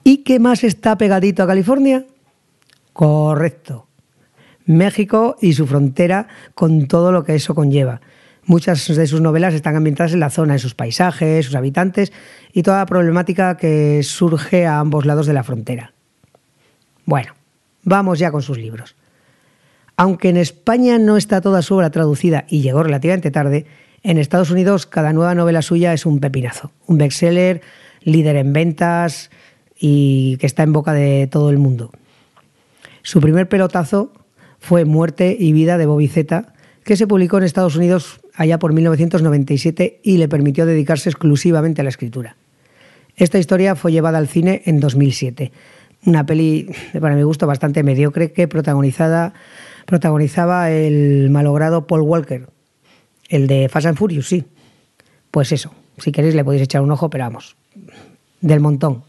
¿Y 0.06 0.20
qué 0.20 0.40
más 0.40 0.64
está 0.64 0.98
pegadito 0.98 1.44
a 1.44 1.48
California? 1.48 2.06
Correcto. 2.94 3.90
México 4.66 5.36
y 5.42 5.54
su 5.54 5.68
frontera 5.68 6.28
con 6.54 6.88
todo 6.88 7.12
lo 7.12 7.24
que 7.24 7.36
eso 7.36 7.56
conlleva. 7.56 8.02
Muchas 8.46 8.94
de 8.94 9.08
sus 9.08 9.22
novelas 9.22 9.54
están 9.54 9.76
ambientadas 9.76 10.14
en 10.14 10.20
la 10.20 10.30
zona, 10.30 10.54
en 10.54 10.60
sus 10.60 10.76
paisajes, 10.76 11.46
sus 11.46 11.56
habitantes 11.56 12.12
y 12.52 12.64
toda 12.64 12.80
la 12.80 12.86
problemática 12.86 13.56
que 13.56 14.04
surge 14.04 14.66
a 14.66 14.80
ambos 14.80 15.06
lados 15.06 15.28
de 15.28 15.34
la 15.34 15.44
frontera. 15.44 15.94
Bueno, 17.06 17.34
vamos 17.84 18.20
ya 18.20 18.32
con 18.32 18.42
sus 18.42 18.58
libros. 18.58 18.96
Aunque 19.96 20.30
en 20.30 20.38
España 20.38 20.98
no 20.98 21.18
está 21.18 21.40
toda 21.40 21.62
su 21.62 21.76
obra 21.76 21.92
traducida 21.92 22.46
y 22.50 22.62
llegó 22.62 22.84
relativamente 22.84 23.32
tarde, 23.32 23.66
en 24.02 24.18
Estados 24.18 24.52
Unidos 24.52 24.86
cada 24.86 25.14
nueva 25.14 25.36
novela 25.36 25.62
suya 25.62 25.94
es 25.94 26.06
un 26.06 26.20
pepinazo, 26.20 26.72
un 26.88 26.98
bestseller, 26.98 27.62
líder 28.02 28.36
en 28.36 28.52
ventas 28.52 29.30
y 29.80 30.38
que 30.38 30.48
está 30.48 30.64
en 30.64 30.74
boca 30.74 30.92
de 30.94 31.28
todo 31.28 31.50
el 31.50 31.58
mundo. 31.58 31.92
Su 33.04 33.22
primer 33.22 33.48
pelotazo 33.48 34.12
fue 34.64 34.86
Muerte 34.86 35.36
y 35.38 35.52
Vida 35.52 35.78
de 35.78 35.86
Bobby 35.86 36.08
Z, 36.08 36.54
que 36.86 36.96
se 36.96 37.06
publicó 37.06 37.38
en 37.38 37.44
Estados 37.44 37.76
Unidos 37.76 38.22
allá 38.34 38.60
por 38.60 38.72
1997 38.72 40.00
y 40.02 40.16
le 40.16 40.30
permitió 40.30 40.66
dedicarse 40.66 41.10
exclusivamente 41.10 41.82
a 41.82 41.84
la 41.84 41.90
escritura. 41.90 42.38
Esta 43.18 43.40
historia 43.40 43.76
fue 43.76 43.92
llevada 43.92 44.20
al 44.20 44.30
cine 44.30 44.62
en 44.64 44.80
2007. 44.80 45.52
Una 46.06 46.26
peli, 46.26 46.70
para 47.02 47.14
mi 47.14 47.24
gusto, 47.24 47.46
bastante 47.46 47.84
mediocre 47.84 48.32
que 48.32 48.48
protagonizada 48.48 49.34
protagonizaba 49.86 50.72
el 50.72 51.30
malogrado 51.30 51.86
Paul 51.86 52.04
Walker, 52.04 52.48
el 53.28 53.48
de 53.48 53.68
Fast 53.68 53.88
and 53.88 53.98
Furious, 53.98 54.30
sí. 54.30 54.46
Pues 55.30 55.52
eso, 55.52 55.74
si 55.98 56.14
queréis 56.14 56.36
le 56.36 56.46
podéis 56.46 56.64
echar 56.64 56.82
un 56.82 56.92
ojo, 56.92 57.10
pero 57.10 57.26
vamos, 57.26 57.58
del 58.40 58.62
montón. 58.62 59.04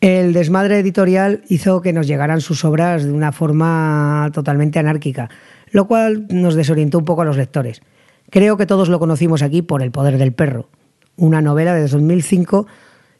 El 0.00 0.32
desmadre 0.32 0.78
editorial 0.78 1.42
hizo 1.48 1.82
que 1.82 1.92
nos 1.92 2.06
llegaran 2.06 2.40
sus 2.40 2.64
obras 2.64 3.04
de 3.04 3.12
una 3.12 3.32
forma 3.32 4.30
totalmente 4.32 4.78
anárquica, 4.78 5.28
lo 5.72 5.86
cual 5.86 6.26
nos 6.30 6.54
desorientó 6.54 6.98
un 6.98 7.04
poco 7.04 7.20
a 7.20 7.26
los 7.26 7.36
lectores. 7.36 7.82
Creo 8.30 8.56
que 8.56 8.64
todos 8.64 8.88
lo 8.88 8.98
conocimos 8.98 9.42
aquí 9.42 9.60
por 9.60 9.82
El 9.82 9.90
poder 9.90 10.16
del 10.16 10.32
perro, 10.32 10.70
una 11.16 11.42
novela 11.42 11.74
de 11.74 11.82
2005 11.82 12.66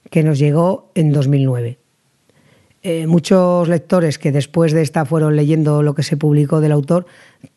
que 0.08 0.22
nos 0.22 0.38
llegó 0.38 0.90
en 0.94 1.12
2009. 1.12 1.78
Eh, 2.82 3.06
muchos 3.06 3.68
lectores 3.68 4.18
que 4.18 4.32
después 4.32 4.72
de 4.72 4.80
esta 4.80 5.04
fueron 5.04 5.36
leyendo 5.36 5.82
lo 5.82 5.94
que 5.94 6.02
se 6.02 6.16
publicó 6.16 6.62
del 6.62 6.72
autor 6.72 7.04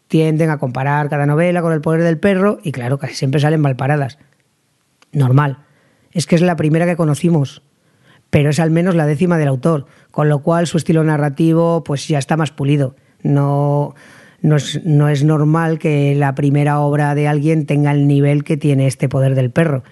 tienden 0.09 0.49
a 0.49 0.57
comparar 0.57 1.07
cada 1.09 1.25
novela 1.25 1.61
con 1.61 1.71
El 1.71 1.79
poder 1.79 2.03
del 2.03 2.19
perro 2.19 2.59
y 2.61 2.73
claro, 2.73 2.97
casi 2.97 3.15
siempre 3.15 3.39
salen 3.39 3.61
malparadas. 3.61 4.17
Normal. 5.13 5.59
Es 6.11 6.27
que 6.27 6.35
es 6.35 6.41
la 6.41 6.57
primera 6.57 6.85
que 6.85 6.97
conocimos, 6.97 7.63
pero 8.33 8.49
es 8.49 8.59
al 8.59 8.71
menos 8.71 8.95
la 8.95 9.05
décima 9.05 9.37
del 9.37 9.47
autor, 9.47 9.85
con 10.09 10.27
lo 10.27 10.39
cual 10.39 10.65
su 10.65 10.77
estilo 10.77 11.03
narrativo 11.03 11.83
pues 11.83 12.07
ya 12.07 12.17
está 12.17 12.35
más 12.35 12.49
pulido. 12.49 12.95
No, 13.21 13.93
no, 14.41 14.55
es, 14.55 14.83
no 14.83 15.07
es 15.07 15.23
normal 15.23 15.77
que 15.77 16.15
la 16.15 16.33
primera 16.33 16.79
obra 16.79 17.13
de 17.13 17.27
alguien 17.27 17.67
tenga 17.67 17.91
el 17.91 18.07
nivel 18.07 18.43
que 18.43 18.57
tiene 18.57 18.87
este 18.87 19.07
poder 19.07 19.35
del 19.35 19.51
perro 19.51 19.83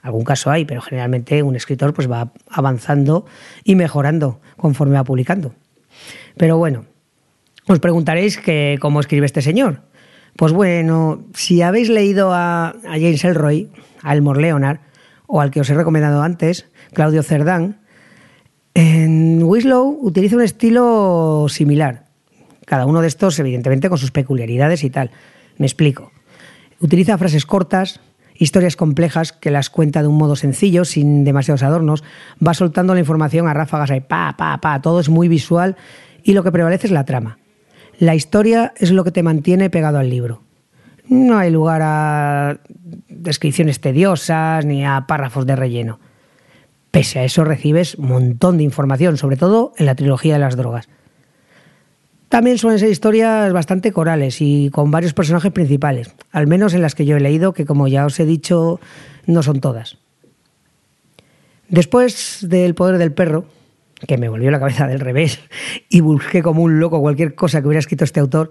algún 0.00 0.22
caso 0.22 0.52
hay, 0.52 0.64
pero 0.64 0.80
generalmente 0.80 1.42
un 1.42 1.56
escritor 1.56 1.92
pues 1.92 2.08
va 2.08 2.32
avanzando 2.48 3.26
y 3.64 3.74
mejorando 3.74 4.40
conforme 4.56 4.94
va 4.94 5.02
publicando. 5.02 5.54
Pero 6.36 6.56
bueno, 6.56 6.84
os 7.66 7.80
preguntaréis 7.80 8.38
que 8.38 8.78
cómo 8.80 9.00
escribe 9.00 9.26
este 9.26 9.42
señor. 9.42 9.82
Pues 10.36 10.52
bueno, 10.52 11.24
si 11.34 11.62
habéis 11.62 11.88
leído 11.88 12.30
a, 12.32 12.76
James 12.84 13.24
Elroy, 13.24 13.70
a 14.02 14.14
Elmore 14.14 14.40
Leonard, 14.40 14.78
o 15.26 15.40
al 15.40 15.50
que 15.50 15.60
os 15.60 15.68
he 15.68 15.74
recomendado 15.74 16.22
antes, 16.22 16.70
Claudio 16.94 17.24
Cerdán, 17.24 17.80
en 18.74 19.42
Winslow 19.42 19.98
utiliza 20.00 20.36
un 20.36 20.42
estilo 20.42 21.46
similar. 21.48 22.06
Cada 22.64 22.86
uno 22.86 23.00
de 23.00 23.08
estos, 23.08 23.38
evidentemente, 23.38 23.88
con 23.88 23.98
sus 23.98 24.10
peculiaridades 24.10 24.84
y 24.84 24.90
tal. 24.90 25.10
Me 25.56 25.66
explico. 25.66 26.12
Utiliza 26.80 27.18
frases 27.18 27.46
cortas, 27.46 28.00
historias 28.34 28.76
complejas 28.76 29.32
que 29.32 29.50
las 29.50 29.70
cuenta 29.70 30.02
de 30.02 30.08
un 30.08 30.16
modo 30.16 30.36
sencillo, 30.36 30.84
sin 30.84 31.24
demasiados 31.24 31.62
adornos, 31.62 32.04
va 32.44 32.54
soltando 32.54 32.94
la 32.94 33.00
información 33.00 33.48
a 33.48 33.54
ráfagas 33.54 33.90
ahí, 33.90 34.00
pa, 34.00 34.34
pa, 34.36 34.58
pa, 34.60 34.80
todo 34.80 35.00
es 35.00 35.08
muy 35.08 35.28
visual 35.28 35.76
y 36.22 36.34
lo 36.34 36.44
que 36.44 36.52
prevalece 36.52 36.86
es 36.86 36.92
la 36.92 37.04
trama. 37.04 37.38
La 37.98 38.14
historia 38.14 38.72
es 38.76 38.92
lo 38.92 39.02
que 39.02 39.10
te 39.10 39.24
mantiene 39.24 39.70
pegado 39.70 39.98
al 39.98 40.08
libro. 40.08 40.42
No 41.08 41.38
hay 41.38 41.50
lugar 41.50 41.80
a 41.82 42.60
descripciones 43.08 43.80
tediosas 43.80 44.64
ni 44.64 44.84
a 44.84 45.06
párrafos 45.08 45.46
de 45.46 45.56
relleno. 45.56 45.98
Pese 46.90 47.18
a 47.18 47.24
eso 47.24 47.44
recibes 47.44 47.96
un 47.96 48.08
montón 48.08 48.58
de 48.58 48.64
información, 48.64 49.16
sobre 49.16 49.36
todo 49.36 49.72
en 49.76 49.86
la 49.86 49.94
trilogía 49.94 50.34
de 50.34 50.40
las 50.40 50.56
drogas. 50.56 50.88
También 52.28 52.58
suelen 52.58 52.78
ser 52.78 52.90
historias 52.90 53.52
bastante 53.52 53.92
corales 53.92 54.40
y 54.40 54.68
con 54.70 54.90
varios 54.90 55.14
personajes 55.14 55.50
principales, 55.50 56.14
al 56.30 56.46
menos 56.46 56.74
en 56.74 56.82
las 56.82 56.94
que 56.94 57.06
yo 57.06 57.16
he 57.16 57.20
leído, 57.20 57.54
que 57.54 57.64
como 57.64 57.88
ya 57.88 58.04
os 58.04 58.20
he 58.20 58.26
dicho, 58.26 58.80
no 59.26 59.42
son 59.42 59.60
todas. 59.60 59.98
Después 61.68 62.38
del 62.42 62.74
poder 62.74 62.98
del 62.98 63.12
perro, 63.12 63.46
que 64.06 64.18
me 64.18 64.28
volvió 64.28 64.50
la 64.50 64.60
cabeza 64.60 64.86
del 64.86 65.00
revés 65.00 65.40
y 65.88 66.00
busqué 66.00 66.42
como 66.42 66.62
un 66.62 66.80
loco 66.80 67.00
cualquier 67.00 67.34
cosa 67.34 67.60
que 67.60 67.66
hubiera 67.66 67.80
escrito 67.80 68.04
este 68.04 68.20
autor, 68.20 68.50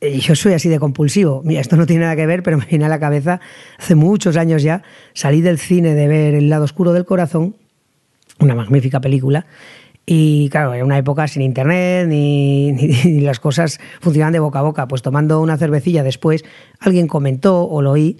eh, 0.00 0.18
yo 0.18 0.34
soy 0.34 0.54
así 0.54 0.68
de 0.68 0.80
compulsivo. 0.80 1.42
Mira, 1.44 1.60
esto 1.60 1.76
no 1.76 1.86
tiene 1.86 2.02
nada 2.02 2.16
que 2.16 2.26
ver, 2.26 2.42
pero 2.42 2.58
me 2.58 2.66
viene 2.66 2.86
a 2.86 2.88
la 2.88 2.98
cabeza, 2.98 3.40
hace 3.78 3.94
muchos 3.94 4.36
años 4.36 4.64
ya, 4.64 4.82
salí 5.14 5.42
del 5.42 5.58
cine 5.58 5.94
de 5.94 6.08
ver 6.08 6.34
El 6.34 6.48
lado 6.48 6.64
oscuro 6.64 6.92
del 6.92 7.04
corazón, 7.04 7.54
una 8.42 8.54
magnífica 8.54 9.00
película, 9.00 9.46
y 10.04 10.48
claro, 10.48 10.74
en 10.74 10.84
una 10.84 10.98
época 10.98 11.28
sin 11.28 11.42
internet 11.42 12.06
ni, 12.08 13.20
las 13.20 13.40
cosas 13.40 13.80
funcionaban 14.00 14.32
de 14.32 14.40
boca 14.40 14.58
a 14.58 14.62
boca. 14.62 14.88
Pues 14.88 15.02
tomando 15.02 15.40
una 15.40 15.56
cervecilla 15.56 16.02
después, 16.02 16.44
alguien 16.80 17.06
comentó 17.06 17.64
o 17.64 17.82
lo 17.82 17.92
oí 17.92 18.18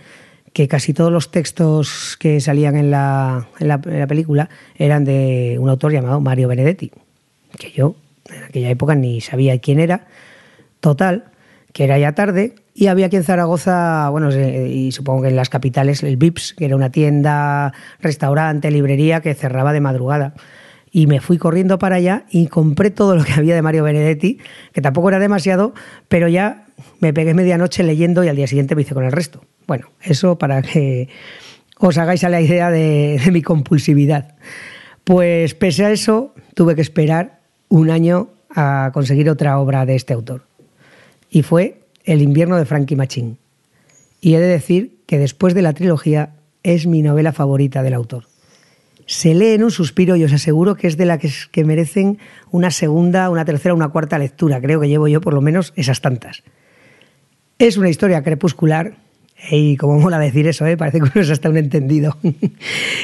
que 0.53 0.69
casi 0.69 0.93
todos 0.93 1.11
los 1.11 1.31
textos 1.31 2.17
que 2.21 2.39
salían 2.41 2.77
en 2.77 2.91
la, 2.91 3.49
en 3.59 3.69
la, 3.69 3.81
película 3.81 4.51
eran 4.77 5.03
de 5.05 5.57
un 5.59 5.71
autor 5.71 5.93
llamado 5.93 6.21
Mario 6.21 6.49
Benedetti, 6.49 6.93
que 7.59 7.73
yo 7.73 7.97
en 8.29 8.45
aquella 8.45 8.69
época 8.69 8.95
ni 8.95 9.23
sabía 9.23 9.59
quién 9.61 9.81
era. 9.81 10.07
Total, 10.81 11.25
que 11.73 11.85
era 11.85 11.99
ya 11.99 12.13
tarde 12.13 12.55
y 12.75 12.87
había 12.87 13.07
aquí 13.07 13.17
en 13.17 13.25
Zaragoza, 13.25 14.09
bueno, 14.11 14.31
y 14.31 14.93
supongo 14.93 15.23
que 15.23 15.29
en 15.29 15.37
las 15.37 15.51
capitales, 15.51 16.03
el 16.03 16.17
Vips, 16.17 16.55
que 16.55 16.65
era 16.65 16.77
una 16.77 16.91
tienda, 16.91 17.73
restaurante, 18.01 18.71
librería 18.71 19.21
que 19.21 19.35
cerraba 19.35 19.73
de 19.73 19.81
madrugada 19.81 20.35
y 20.93 21.07
me 21.07 21.21
fui 21.21 21.39
corriendo 21.39 21.79
para 21.79 21.97
allá 21.97 22.27
y 22.31 22.47
compré 22.47 22.91
todo 22.91 23.17
lo 23.17 23.25
que 23.25 23.33
había 23.33 23.55
de 23.55 23.63
Mario 23.63 23.83
Benedetti, 23.83 24.39
que 24.73 24.83
tampoco 24.83 25.09
era 25.09 25.19
demasiado, 25.19 25.73
pero 26.09 26.29
ya 26.29 26.67
me 27.01 27.15
pegué 27.15 27.33
medianoche 27.33 27.83
leyendo 27.83 28.23
y 28.23 28.29
al 28.29 28.37
día 28.37 28.47
siguiente 28.47 28.75
me 28.75 28.83
hice 28.83 28.95
con 28.95 29.05
el 29.05 29.13
resto. 29.13 29.43
Bueno, 29.67 29.89
eso 30.03 30.37
para 30.37 30.61
que 30.61 31.09
os 31.79 31.97
hagáis 31.97 32.23
a 32.25 32.29
la 32.29 32.41
idea 32.41 32.71
de, 32.71 33.21
mi 33.33 33.43
compulsividad. 33.43 34.37
Pues 35.03 35.55
pese 35.55 35.87
a 35.87 35.91
eso, 35.91 36.35
tuve 36.55 36.75
que 36.75 36.83
esperar 36.83 37.41
un 37.69 37.91
año 37.91 38.29
a 38.55 38.91
conseguir 38.93 39.31
otra 39.31 39.59
obra 39.59 39.87
de 39.87 39.97
este 39.97 40.13
autor. 40.13 40.47
Y 41.31 41.43
fue 41.43 41.82
El 42.05 42.23
invierno 42.23 42.57
de 42.57 42.65
Frankie 42.65 42.97
Machín. 42.97 43.39
Y 44.21 44.35
he 44.35 44.41
de 44.41 44.47
decir 44.47 44.99
que 45.07 45.19
después 45.19 45.55
de 45.55 45.63
la 45.63 45.73
trilogía 45.73 46.35
es 46.63 46.87
mi 46.87 47.03
novela 47.03 47.33
favorita 47.33 47.83
del 47.83 47.95
autor. 47.95 48.27
Se 49.07 49.35
lee 49.35 49.55
en 49.55 49.65
un 49.65 49.71
suspiro 49.71 50.17
y 50.17 50.25
os 50.25 50.33
aseguro 50.33 50.77
que 50.77 50.87
es 50.87 50.97
de 50.97 51.07
las 51.07 51.19
que, 51.51 51.65
merecen 51.65 52.19
una 52.51 52.71
segunda, 52.71 53.29
una 53.31 53.45
tercera, 53.45 53.75
una 53.75 53.89
cuarta 53.89 54.19
lectura. 54.19 54.61
Creo 54.61 54.81
que 54.81 54.89
llevo 54.89 55.09
yo 55.09 55.21
por 55.21 55.35
lo 55.35 55.41
menos 55.41 55.73
esas 55.77 56.01
tantas. 56.01 56.43
Es 57.59 57.77
una 57.77 57.89
historia 57.89 58.23
crepuscular 58.23 58.97
y 59.51 59.77
como 59.77 59.99
mola 59.99 60.19
decir 60.19 60.47
eso, 60.47 60.67
¿eh? 60.67 60.77
parece 60.77 60.99
que 60.99 61.05
uno 61.05 61.21
es 61.21 61.31
hasta 61.31 61.51
un 61.51 61.57
entendido. 61.57 62.17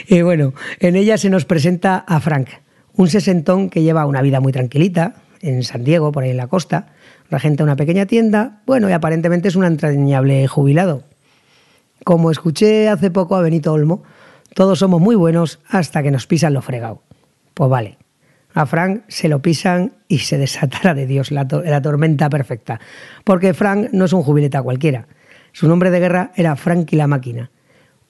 y 0.07 0.23
bueno, 0.23 0.55
en 0.79 0.97
ella 0.97 1.19
se 1.19 1.31
nos 1.31 1.45
presenta 1.45 1.99
a 1.99 2.21
Frank, 2.21 2.49
un 2.95 3.09
sesentón 3.09 3.71
que 3.71 3.83
lleva 3.83 4.07
una 4.07 4.23
vida 4.23 4.41
muy 4.41 4.53
tranquilita 4.53 5.17
en 5.41 5.63
San 5.63 5.85
Diego, 5.85 6.13
por 6.13 6.23
ahí 6.25 6.31
en 6.31 6.37
la 6.37 6.47
costa, 6.47 6.95
regenta 7.31 7.65
una 7.65 7.77
pequeña 7.77 8.07
tienda, 8.07 8.63
bueno, 8.67 8.89
y 8.89 8.93
aparentemente 8.93 9.49
es 9.49 9.57
un 9.57 9.65
entrañable 9.65 10.47
jubilado. 10.47 11.03
Como 12.05 12.31
escuché 12.31 12.89
hace 12.89 13.11
poco 13.11 13.37
a 13.37 13.43
Benito 13.43 13.73
Olmo, 13.73 14.03
todos 14.55 14.79
somos 14.79 15.01
muy 15.01 15.17
buenos 15.17 15.61
hasta 15.69 16.03
que 16.03 16.11
nos 16.11 16.27
pisan 16.27 16.55
lo 16.55 16.63
fregado. 16.63 17.03
Pues 17.55 17.69
vale, 17.69 17.99
a 18.55 18.67
Frank 18.67 19.03
se 19.09 19.29
lo 19.29 19.43
pisan 19.43 19.93
y 20.09 20.19
se 20.21 20.39
desatará 20.39 20.95
de 20.95 21.07
Dios 21.07 21.31
la, 21.31 21.47
la 21.65 21.83
tormenta 21.83 22.31
perfecta, 22.31 22.81
porque 23.25 23.55
Frank 23.55 23.89
no 23.93 24.05
es 24.05 24.13
un 24.13 24.23
jubileta 24.23 24.63
cualquiera 24.63 25.07
su 25.53 25.67
nombre 25.67 25.91
de 25.91 25.99
guerra 25.99 26.31
era 26.37 26.55
Frankie 26.55 26.97
la 26.97 27.09
Máquina, 27.09 27.51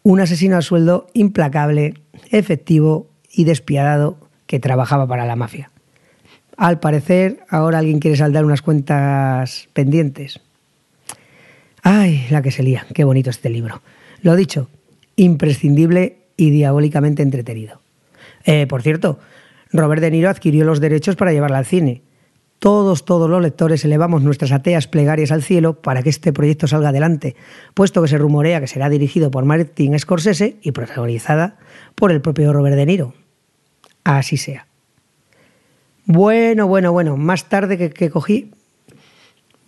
un 0.02 0.20
asesino 0.20 0.58
a 0.58 0.62
sueldo 0.62 1.06
implacable, 1.14 1.94
efectivo 2.30 3.08
y 3.30 3.44
despiadado 3.44 4.18
que 4.46 4.60
trabajaba 4.60 5.06
para 5.06 5.24
la 5.24 5.34
mafia. 5.34 5.70
Al 6.58 6.78
parecer, 6.78 7.40
ahora 7.48 7.78
alguien 7.78 8.00
quiere 8.00 8.18
saldar 8.18 8.44
unas 8.44 8.60
cuentas 8.60 9.68
pendientes. 9.72 10.40
Ay, 11.82 12.26
la 12.28 12.42
que 12.42 12.50
se 12.50 12.62
lía, 12.62 12.84
qué 12.92 13.04
bonito 13.04 13.30
este 13.30 13.48
libro. 13.48 13.80
Lo 14.20 14.36
dicho, 14.36 14.68
imprescindible 15.16 16.18
y 16.36 16.50
diabólicamente 16.50 17.22
entretenido. 17.22 17.80
Eh, 18.44 18.66
por 18.66 18.82
cierto, 18.82 19.18
Robert 19.72 20.02
De 20.02 20.10
Niro 20.10 20.28
adquirió 20.28 20.66
los 20.66 20.80
derechos 20.80 21.16
para 21.16 21.32
llevarla 21.32 21.56
al 21.56 21.64
cine 21.64 22.02
todos, 22.58 23.04
todos 23.04 23.30
los 23.30 23.40
lectores 23.40 23.84
elevamos 23.84 24.22
nuestras 24.22 24.50
ateas 24.50 24.88
plegarias 24.88 25.30
al 25.30 25.44
cielo 25.44 25.80
para 25.80 26.02
que 26.02 26.10
este 26.10 26.32
proyecto 26.32 26.66
salga 26.66 26.88
adelante, 26.88 27.36
puesto 27.72 28.02
que 28.02 28.08
se 28.08 28.18
rumorea 28.18 28.60
que 28.60 28.66
será 28.66 28.88
dirigido 28.88 29.30
por 29.30 29.44
Martin 29.44 29.96
Scorsese 29.98 30.56
y 30.62 30.72
protagonizada 30.72 31.56
por 31.94 32.10
el 32.10 32.20
propio 32.20 32.52
Robert 32.52 32.74
De 32.76 32.86
Niro. 32.86 33.14
Así 34.02 34.36
sea. 34.36 34.67
Bueno, 36.10 36.66
bueno, 36.66 36.90
bueno, 36.90 37.18
más 37.18 37.50
tarde 37.50 37.92
que, 37.92 38.08
cogí, 38.08 38.50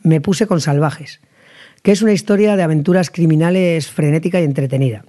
me 0.02 0.22
puse 0.22 0.46
con 0.46 0.62
Salvajes, 0.62 1.20
que 1.82 1.92
es 1.92 2.00
una 2.00 2.14
historia 2.14 2.56
de 2.56 2.62
aventuras 2.62 3.10
criminales 3.10 3.90
frenética 3.90 4.40
y 4.40 4.44
entretenida. 4.44 5.04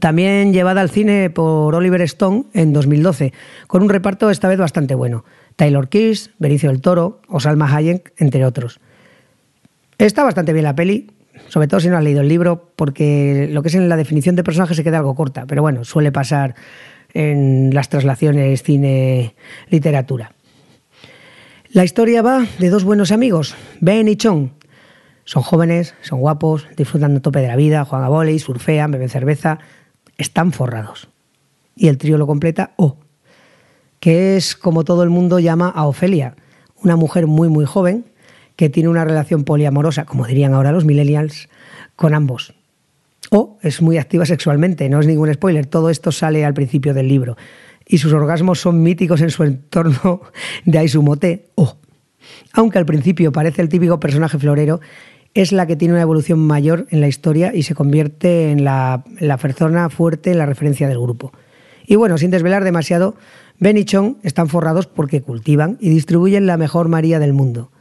También 0.00 0.52
llevada 0.52 0.80
al 0.80 0.90
cine 0.90 1.30
por 1.30 1.76
Oliver 1.76 2.02
Stone 2.02 2.46
en 2.52 2.72
2012, 2.72 3.32
con 3.68 3.84
un 3.84 3.90
reparto 3.90 4.28
esta 4.28 4.48
vez 4.48 4.58
bastante 4.58 4.96
bueno. 4.96 5.24
Taylor 5.54 5.88
Kiss, 5.88 6.32
Benicio 6.40 6.68
del 6.70 6.80
Toro 6.80 7.22
o 7.28 7.38
Salma 7.38 7.72
Hayek, 7.72 8.12
entre 8.18 8.44
otros. 8.44 8.80
Está 9.98 10.24
bastante 10.24 10.52
bien 10.52 10.64
la 10.64 10.74
peli, 10.74 11.12
sobre 11.46 11.68
todo 11.68 11.78
si 11.78 11.88
no 11.90 11.96
has 11.96 12.02
leído 12.02 12.22
el 12.22 12.28
libro, 12.28 12.72
porque 12.74 13.48
lo 13.52 13.62
que 13.62 13.68
es 13.68 13.76
en 13.76 13.88
la 13.88 13.96
definición 13.96 14.34
de 14.34 14.42
personaje 14.42 14.74
se 14.74 14.82
queda 14.82 14.98
algo 14.98 15.14
corta, 15.14 15.46
pero 15.46 15.62
bueno, 15.62 15.84
suele 15.84 16.10
pasar 16.10 16.56
en 17.14 17.72
las 17.72 17.88
traslaciones 17.88 18.64
cine-literatura. 18.64 20.32
La 21.72 21.84
historia 21.84 22.20
va 22.20 22.48
de 22.58 22.68
dos 22.68 22.82
buenos 22.82 23.12
amigos, 23.12 23.54
Ben 23.80 24.08
y 24.08 24.16
Chong. 24.16 24.48
Son 25.24 25.44
jóvenes, 25.44 25.94
son 26.00 26.18
guapos, 26.18 26.66
disfrutan 26.76 27.14
de 27.14 27.20
tope 27.20 27.38
de 27.38 27.46
la 27.46 27.54
vida, 27.54 27.84
juegan 27.84 28.04
a 28.04 28.08
volei, 28.08 28.40
surfean, 28.40 28.90
beben 28.90 29.08
cerveza, 29.08 29.60
están 30.18 30.50
forrados. 30.50 31.08
Y 31.76 31.86
el 31.86 31.96
trío 31.96 32.18
lo 32.18 32.26
completa 32.26 32.72
O, 32.74 32.96
que 34.00 34.36
es 34.36 34.56
como 34.56 34.82
todo 34.82 35.04
el 35.04 35.10
mundo 35.10 35.38
llama 35.38 35.68
a 35.68 35.86
Ofelia, 35.86 36.34
una 36.82 36.96
mujer 36.96 37.28
muy 37.28 37.48
muy 37.48 37.66
joven 37.66 38.04
que 38.56 38.68
tiene 38.68 38.88
una 38.88 39.04
relación 39.04 39.44
poliamorosa, 39.44 40.06
como 40.06 40.26
dirían 40.26 40.54
ahora 40.54 40.72
los 40.72 40.84
millennials, 40.84 41.48
con 41.94 42.14
ambos. 42.14 42.52
O 43.30 43.58
es 43.62 43.80
muy 43.80 43.96
activa 43.96 44.26
sexualmente, 44.26 44.88
no 44.88 44.98
es 44.98 45.06
ningún 45.06 45.32
spoiler, 45.32 45.66
todo 45.66 45.90
esto 45.90 46.10
sale 46.10 46.44
al 46.44 46.52
principio 46.52 46.94
del 46.94 47.06
libro. 47.06 47.36
Y 47.92 47.98
sus 47.98 48.12
orgasmos 48.12 48.60
son 48.60 48.84
míticos 48.84 49.20
en 49.20 49.30
su 49.30 49.42
entorno 49.42 50.20
de 50.64 50.78
Aisumote, 50.78 51.50
O. 51.56 51.76
Aunque 52.52 52.78
al 52.78 52.86
principio 52.86 53.32
parece 53.32 53.62
el 53.62 53.68
típico 53.68 53.98
personaje 53.98 54.38
florero, 54.38 54.80
es 55.34 55.50
la 55.50 55.66
que 55.66 55.74
tiene 55.74 55.94
una 55.94 56.02
evolución 56.02 56.38
mayor 56.38 56.86
en 56.90 57.00
la 57.00 57.08
historia 57.08 57.52
y 57.52 57.64
se 57.64 57.74
convierte 57.74 58.52
en 58.52 58.62
la, 58.62 59.02
persona 59.42 59.90
fuerte 59.90 60.30
en 60.30 60.38
la 60.38 60.46
referencia 60.46 60.86
del 60.86 61.00
grupo. 61.00 61.32
Y 61.84 61.96
bueno, 61.96 62.16
sin 62.16 62.30
desvelar 62.30 62.62
demasiado, 62.62 63.16
Ben 63.58 63.76
y 63.76 63.84
Chong 63.84 64.18
están 64.22 64.48
forrados 64.48 64.86
porque 64.86 65.22
cultivan 65.22 65.76
y 65.80 65.90
distribuyen 65.90 66.46
la 66.46 66.56
mejor 66.56 66.86
María 66.86 67.18
del 67.18 67.32
mundo. 67.32 67.72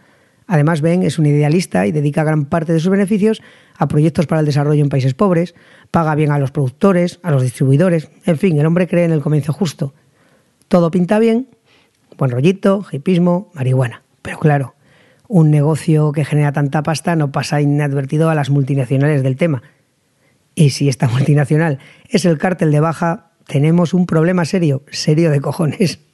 Además, 0.48 0.82
Ben 0.82 1.04
es 1.04 1.20
un 1.20 1.28
idealista 1.28 1.86
y 1.86 1.92
dedica 1.92 2.24
gran 2.24 2.46
parte 2.46 2.74
de 2.74 2.80
sus 2.80 2.90
beneficios 2.90 3.44
a 3.78 3.88
proyectos 3.88 4.26
para 4.26 4.40
el 4.40 4.48
desarrollo 4.48 4.82
en 4.82 4.90
países 4.90 5.14
pobres, 5.14 5.54
paga 5.92 6.16
bien 6.16 6.32
a 6.32 6.40
los 6.40 6.50
productores, 6.50 7.20
a 7.22 7.30
los 7.30 7.44
distribuidores, 7.44 8.10
en 8.26 8.40
fin, 8.40 8.60
el 8.60 8.66
hombre 8.66 8.88
cree 8.88 9.06
en 9.06 9.12
el 9.12 9.22
comienzo 9.22 9.54
justo. 9.54 9.94
Todo 10.70 10.92
pinta 10.92 11.18
bien, 11.18 11.48
buen 12.16 12.30
rollito, 12.30 12.86
hipismo, 12.92 13.50
marihuana. 13.56 14.04
Pero 14.22 14.38
claro, 14.38 14.76
un 15.28 15.50
negocio 15.50 16.12
que 16.12 16.24
genera 16.24 16.52
tanta 16.52 16.84
pasta 16.84 17.16
no 17.16 17.32
pasa 17.32 17.60
inadvertido 17.60 18.30
a 18.30 18.36
las 18.36 18.52
multinacionales 18.52 19.24
del 19.24 19.36
tema. 19.36 19.64
Y 20.54 20.70
si 20.70 20.88
esta 20.88 21.08
multinacional 21.10 21.80
es 22.08 22.26
el 22.26 22.38
cártel 22.38 22.72
de 22.72 22.82
baja, 22.82 23.32
tenemos 23.48 23.96
un 23.96 24.06
problema 24.06 24.46
serio, 24.46 24.84
serio 24.92 25.32
de 25.32 25.42
cojones. 25.42 26.00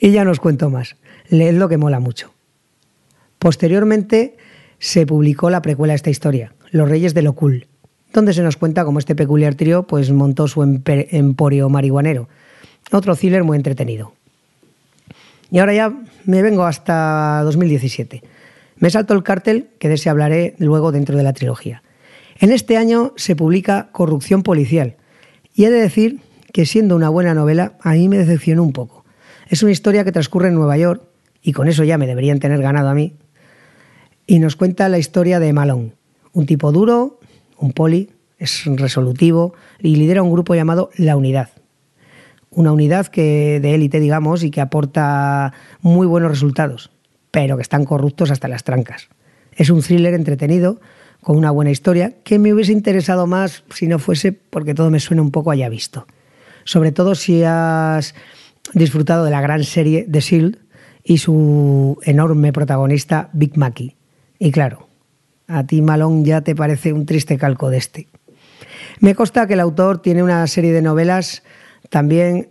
Y 0.00 0.12
ya 0.12 0.24
no 0.24 0.30
os 0.30 0.40
cuento 0.40 0.70
más. 0.70 0.96
Leed 1.28 1.58
lo 1.58 1.68
que 1.68 1.76
mola 1.76 2.00
mucho. 2.00 2.32
Posteriormente 3.38 4.38
se 4.78 5.04
publicó 5.04 5.50
la 5.50 5.60
precuela 5.60 5.92
de 5.92 5.96
esta 5.96 6.08
historia, 6.08 6.54
Los 6.70 6.88
Reyes 6.88 7.12
de 7.12 7.20
lo 7.20 7.34
Cool, 7.34 7.66
donde 8.14 8.32
se 8.32 8.42
nos 8.42 8.56
cuenta 8.56 8.86
cómo 8.86 8.98
este 8.98 9.14
peculiar 9.14 9.56
trío 9.56 9.86
pues, 9.86 10.10
montó 10.10 10.48
su 10.48 10.62
emporio 10.62 11.68
marihuanero. 11.68 12.30
Otro 12.92 13.16
thriller 13.16 13.44
muy 13.44 13.56
entretenido. 13.56 14.12
Y 15.50 15.58
ahora 15.58 15.74
ya 15.74 15.92
me 16.24 16.42
vengo 16.42 16.64
hasta 16.64 17.42
2017. 17.44 18.22
Me 18.76 18.90
salto 18.90 19.14
el 19.14 19.22
cártel, 19.22 19.68
que 19.78 19.88
de 19.88 19.94
ese 19.94 20.10
hablaré 20.10 20.54
luego 20.58 20.92
dentro 20.92 21.16
de 21.16 21.22
la 21.22 21.32
trilogía. 21.32 21.82
En 22.38 22.52
este 22.52 22.76
año 22.76 23.12
se 23.16 23.36
publica 23.36 23.90
Corrupción 23.92 24.42
Policial. 24.42 24.96
Y 25.54 25.64
he 25.64 25.70
de 25.70 25.80
decir 25.80 26.20
que 26.52 26.66
siendo 26.66 26.96
una 26.96 27.08
buena 27.08 27.34
novela, 27.34 27.74
a 27.80 27.92
mí 27.92 28.08
me 28.08 28.18
decepcionó 28.18 28.62
un 28.62 28.72
poco. 28.72 29.04
Es 29.48 29.62
una 29.62 29.72
historia 29.72 30.04
que 30.04 30.12
transcurre 30.12 30.48
en 30.48 30.54
Nueva 30.54 30.78
York, 30.78 31.02
y 31.42 31.52
con 31.52 31.68
eso 31.68 31.84
ya 31.84 31.98
me 31.98 32.06
deberían 32.06 32.38
tener 32.38 32.62
ganado 32.62 32.88
a 32.88 32.94
mí, 32.94 33.14
y 34.26 34.38
nos 34.38 34.56
cuenta 34.56 34.88
la 34.88 34.98
historia 34.98 35.40
de 35.40 35.52
Malone, 35.52 35.92
un 36.32 36.46
tipo 36.46 36.70
duro, 36.70 37.18
un 37.58 37.72
poli, 37.72 38.10
es 38.38 38.64
resolutivo 38.64 39.54
y 39.80 39.96
lidera 39.96 40.22
un 40.22 40.32
grupo 40.32 40.54
llamado 40.54 40.90
La 40.96 41.16
Unidad. 41.16 41.50
Una 42.50 42.72
unidad 42.72 43.06
que 43.06 43.60
de 43.60 43.74
élite, 43.74 44.00
digamos, 44.00 44.42
y 44.42 44.50
que 44.50 44.60
aporta 44.60 45.52
muy 45.82 46.06
buenos 46.06 46.30
resultados, 46.30 46.90
pero 47.30 47.56
que 47.56 47.62
están 47.62 47.84
corruptos 47.84 48.30
hasta 48.30 48.48
las 48.48 48.64
trancas. 48.64 49.08
Es 49.56 49.70
un 49.70 49.82
thriller 49.82 50.14
entretenido, 50.14 50.80
con 51.22 51.36
una 51.36 51.50
buena 51.50 51.70
historia, 51.70 52.14
que 52.24 52.38
me 52.38 52.52
hubiese 52.52 52.72
interesado 52.72 53.26
más 53.26 53.62
si 53.74 53.86
no 53.86 53.98
fuese 53.98 54.32
porque 54.32 54.74
todo 54.74 54.90
me 54.90 55.00
suena 55.00 55.22
un 55.22 55.30
poco 55.30 55.50
haya 55.50 55.68
visto 55.68 56.06
sobre 56.64 56.92
todo 56.92 57.14
si 57.14 57.42
has 57.42 58.14
disfrutado 58.74 59.24
de 59.24 59.30
la 59.30 59.40
gran 59.40 59.64
serie 59.64 60.06
The 60.10 60.20
Shield 60.20 60.58
y 61.02 61.18
su 61.18 61.98
enorme 62.02 62.52
protagonista 62.52 63.30
Big 63.32 63.56
Mackey. 63.56 63.96
Y 64.38 64.52
claro, 64.52 64.88
a 65.48 65.66
ti 65.66 65.82
Malone 65.82 66.24
ya 66.24 66.42
te 66.42 66.54
parece 66.54 66.92
un 66.92 67.06
triste 67.06 67.38
calco 67.38 67.70
de 67.70 67.78
este. 67.78 68.06
Me 69.00 69.14
consta 69.14 69.46
que 69.46 69.54
el 69.54 69.60
autor 69.60 70.02
tiene 70.02 70.22
una 70.22 70.46
serie 70.46 70.72
de 70.72 70.82
novelas 70.82 71.42
también 71.90 72.48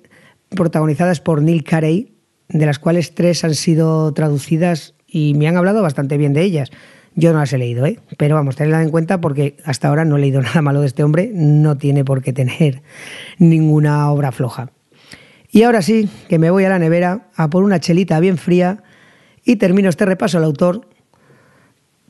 protagonizadas 0.50 1.22
por 1.22 1.42
Neil 1.42 1.64
Carey, 1.64 2.14
de 2.50 2.66
las 2.66 2.80
cuales 2.80 3.16
tres 3.16 3.44
han 3.44 3.56
sido 3.56 4.14
traducidas 4.14 4.94
y 5.08 5.34
me 5.34 5.48
han 5.48 5.58
hablado 5.58 5.82
bastante 5.82 6.18
bien 6.18 6.34
de 6.34 6.44
ellas. 6.44 6.72
Yo 7.16 7.34
no 7.34 7.40
las 7.40 7.52
he 7.54 7.58
leído, 7.58 7.86
¿eh? 7.86 8.00
pero 8.18 8.36
vamos, 8.36 8.56
tenedla 8.56 8.82
en 8.82 8.92
cuenta 8.92 9.20
porque 9.20 9.58
hasta 9.66 9.88
ahora 9.88 10.06
no 10.06 10.18
he 10.18 10.22
leído 10.22 10.42
nada 10.44 10.62
malo 10.62 10.82
de 10.82 10.88
este 10.88 11.04
hombre, 11.04 11.32
no 11.34 11.78
tiene 11.78 12.06
por 12.06 12.22
qué 12.22 12.34
tener 12.34 12.82
ninguna 13.40 14.12
obra 14.12 14.32
floja. 14.32 14.72
Y 15.52 15.64
ahora 15.64 15.82
sí, 15.82 16.08
que 16.28 16.38
me 16.38 16.52
voy 16.52 16.66
a 16.66 16.70
la 16.70 16.78
nevera 16.78 17.30
a 17.36 17.50
por 17.50 17.64
una 17.64 17.80
chelita 17.80 18.20
bien 18.20 18.38
fría 18.38 18.84
y 19.44 19.56
termino 19.56 19.90
este 19.90 20.06
repaso 20.06 20.38
al 20.38 20.44
autor 20.44 20.88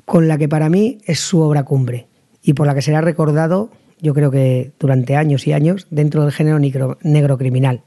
con 0.04 0.28
la 0.28 0.38
que 0.38 0.50
para 0.50 0.70
mí 0.70 0.98
es 1.06 1.20
su 1.20 1.40
obra 1.40 1.64
cumbre 1.64 2.08
y 2.42 2.54
por 2.54 2.68
la 2.68 2.76
que 2.76 2.82
será 2.82 3.00
recordado, 3.00 3.70
yo 4.02 4.14
creo 4.14 4.32
que 4.32 4.72
durante 4.80 5.16
años 5.16 5.47
y 5.47 5.54
años, 5.54 5.88
dentro 5.89 6.24
del 6.24 6.32
género 6.32 6.60
negro, 6.60 7.38
criminal, 7.38 7.82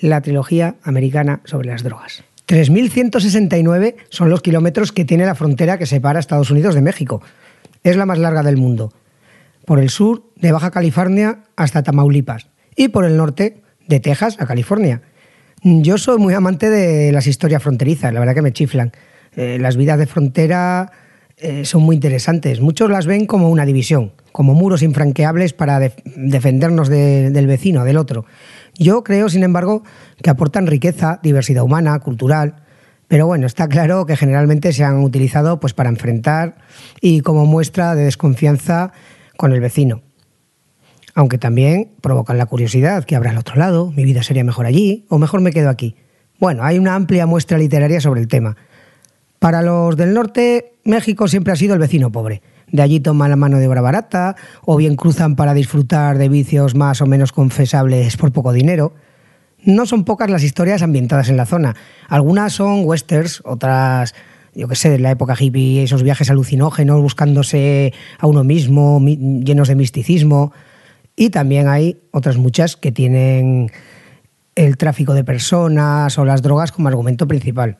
la 0.00 0.20
trilogía 0.20 0.76
americana 0.82 1.40
sobre 1.44 1.68
las 1.68 1.82
drogas. 1.82 2.24
3.169 2.46 3.96
son 4.08 4.30
los 4.30 4.40
kilómetros 4.40 4.92
que 4.92 5.04
tiene 5.04 5.26
la 5.26 5.34
frontera 5.34 5.78
que 5.78 5.86
separa 5.86 6.20
Estados 6.20 6.50
Unidos 6.50 6.74
de 6.74 6.82
México. 6.82 7.20
Es 7.82 7.96
la 7.96 8.06
más 8.06 8.18
larga 8.18 8.42
del 8.42 8.56
mundo. 8.56 8.92
por 9.66 9.80
el 9.80 9.90
sur 9.90 10.22
de 10.36 10.50
Baja 10.50 10.70
California 10.70 11.40
hasta 11.54 11.82
Tamaulipas 11.82 12.48
y 12.74 12.88
por 12.88 13.04
el 13.04 13.18
norte 13.18 13.60
de 13.86 14.00
Texas 14.00 14.36
a 14.40 14.46
California. 14.46 15.02
Yo 15.62 15.98
soy 15.98 16.18
muy 16.18 16.32
amante 16.32 16.70
de 16.70 17.12
las 17.12 17.26
historias 17.26 17.62
fronterizas, 17.62 18.14
la 18.14 18.20
verdad 18.20 18.34
que 18.34 18.40
me 18.40 18.52
chiflan. 18.52 18.92
Eh, 19.36 19.58
las 19.60 19.76
vidas 19.76 19.98
de 19.98 20.06
frontera 20.06 20.90
eh, 21.36 21.64
son 21.64 21.82
muy 21.82 21.96
interesantes. 21.96 22.60
Muchos 22.60 22.90
las 22.90 23.06
ven 23.06 23.26
como 23.26 23.50
una 23.50 23.66
división, 23.66 24.12
como 24.32 24.54
muros 24.54 24.82
infranqueables 24.82 25.52
para 25.52 25.80
defendernos 26.04 26.88
del 26.88 27.46
vecino, 27.46 27.84
del 27.84 27.96
otro. 27.96 28.24
Yo 28.76 29.02
creo, 29.02 29.28
sin 29.28 29.42
embargo, 29.42 29.82
que 30.22 30.30
aportan 30.30 30.66
riqueza, 30.66 31.20
diversidad 31.22 31.64
humana, 31.64 31.98
cultural. 31.98 32.56
Pero 33.08 33.26
bueno, 33.26 33.46
está 33.46 33.68
claro 33.68 34.06
que 34.06 34.16
generalmente 34.16 34.72
se 34.72 34.84
han 34.84 35.02
utilizado 35.02 35.60
pues, 35.60 35.74
para 35.74 35.88
enfrentar 35.88 36.56
y 37.00 37.22
como 37.22 37.46
muestra 37.46 37.94
de 37.94 38.04
desconfianza 38.04 38.92
con 39.36 39.52
el 39.52 39.60
vecino. 39.60 40.02
Aunque 41.14 41.38
también 41.38 41.90
provocan 42.00 42.38
la 42.38 42.46
curiosidad, 42.46 43.04
que 43.04 43.16
habrá 43.16 43.30
al 43.30 43.38
otro 43.38 43.56
lado? 43.56 43.90
¿Mi 43.90 44.04
vida 44.04 44.22
sería 44.22 44.44
mejor 44.44 44.66
allí? 44.66 45.06
¿O 45.08 45.18
mejor 45.18 45.40
me 45.40 45.52
quedo 45.52 45.70
aquí? 45.70 45.96
Bueno, 46.38 46.62
hay 46.62 46.78
una 46.78 46.94
amplia 46.94 47.26
muestra 47.26 47.58
literaria 47.58 48.00
sobre 48.00 48.20
el 48.20 48.28
tema. 48.28 48.56
Para 49.38 49.62
los 49.62 49.96
del 49.96 50.14
norte, 50.14 50.74
México 50.84 51.26
siempre 51.26 51.52
ha 51.52 51.56
sido 51.56 51.74
el 51.74 51.80
vecino 51.80 52.12
pobre. 52.12 52.42
De 52.72 52.82
allí 52.82 53.00
toman 53.00 53.30
la 53.30 53.36
mano 53.36 53.58
de 53.58 53.68
obra 53.68 53.80
barata, 53.80 54.36
o 54.64 54.76
bien 54.76 54.96
cruzan 54.96 55.36
para 55.36 55.54
disfrutar 55.54 56.18
de 56.18 56.28
vicios 56.28 56.74
más 56.74 57.00
o 57.00 57.06
menos 57.06 57.32
confesables 57.32 58.16
por 58.16 58.32
poco 58.32 58.52
dinero. 58.52 58.94
No 59.64 59.86
son 59.86 60.04
pocas 60.04 60.30
las 60.30 60.42
historias 60.42 60.82
ambientadas 60.82 61.28
en 61.28 61.36
la 61.36 61.46
zona. 61.46 61.74
Algunas 62.08 62.52
son 62.52 62.84
westerns, 62.84 63.42
otras 63.44 64.14
yo 64.54 64.66
qué 64.66 64.74
sé, 64.74 64.90
de 64.90 64.98
la 64.98 65.12
época 65.12 65.36
hippie, 65.38 65.84
esos 65.84 66.02
viajes 66.02 66.30
alucinógenos, 66.30 67.00
buscándose 67.00 67.92
a 68.18 68.26
uno 68.26 68.42
mismo, 68.42 69.00
llenos 69.00 69.68
de 69.68 69.76
misticismo. 69.76 70.52
Y 71.14 71.30
también 71.30 71.68
hay 71.68 72.00
otras 72.10 72.38
muchas 72.38 72.76
que 72.76 72.90
tienen 72.90 73.70
el 74.56 74.76
tráfico 74.76 75.14
de 75.14 75.22
personas 75.22 76.18
o 76.18 76.24
las 76.24 76.42
drogas 76.42 76.72
como 76.72 76.88
argumento 76.88 77.28
principal. 77.28 77.78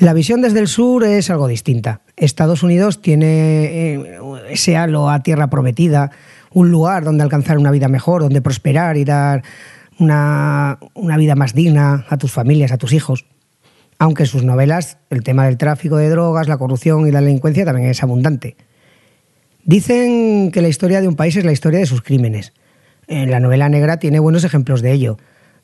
La 0.00 0.14
visión 0.14 0.40
desde 0.40 0.60
el 0.60 0.66
sur 0.66 1.04
es 1.04 1.28
algo 1.28 1.46
distinta. 1.46 2.00
Estados 2.16 2.62
Unidos 2.62 3.02
tiene 3.02 3.64
eh, 3.64 4.18
ese 4.48 4.74
halo 4.74 5.10
a 5.10 5.22
tierra 5.22 5.50
prometida, 5.50 6.10
un 6.52 6.70
lugar 6.70 7.04
donde 7.04 7.22
alcanzar 7.22 7.58
una 7.58 7.70
vida 7.70 7.86
mejor, 7.86 8.22
donde 8.22 8.40
prosperar 8.40 8.96
y 8.96 9.04
dar 9.04 9.42
una, 9.98 10.78
una 10.94 11.18
vida 11.18 11.34
más 11.34 11.52
digna 11.52 12.06
a 12.08 12.16
tus 12.16 12.32
familias, 12.32 12.72
a 12.72 12.78
tus 12.78 12.94
hijos 12.94 13.26
aunque 14.00 14.22
en 14.22 14.28
sus 14.28 14.42
novelas 14.42 14.96
el 15.10 15.22
tema 15.22 15.44
del 15.44 15.58
tráfico 15.58 15.98
de 15.98 16.08
drogas, 16.08 16.48
la 16.48 16.56
corrupción 16.56 17.06
y 17.06 17.10
la 17.10 17.20
delincuencia 17.20 17.66
también 17.66 17.90
es 17.90 18.02
abundante. 18.02 18.56
Dicen 19.62 20.50
que 20.50 20.62
la 20.62 20.68
historia 20.68 21.02
de 21.02 21.08
un 21.08 21.16
país 21.16 21.36
es 21.36 21.44
la 21.44 21.52
historia 21.52 21.80
de 21.80 21.86
sus 21.86 22.00
crímenes. 22.00 22.54
En 23.08 23.30
la 23.30 23.40
novela 23.40 23.68
negra 23.68 23.98
tiene 23.98 24.18
buenos 24.18 24.42
ejemplos 24.44 24.80
de 24.80 24.92
ello, 24.92 25.18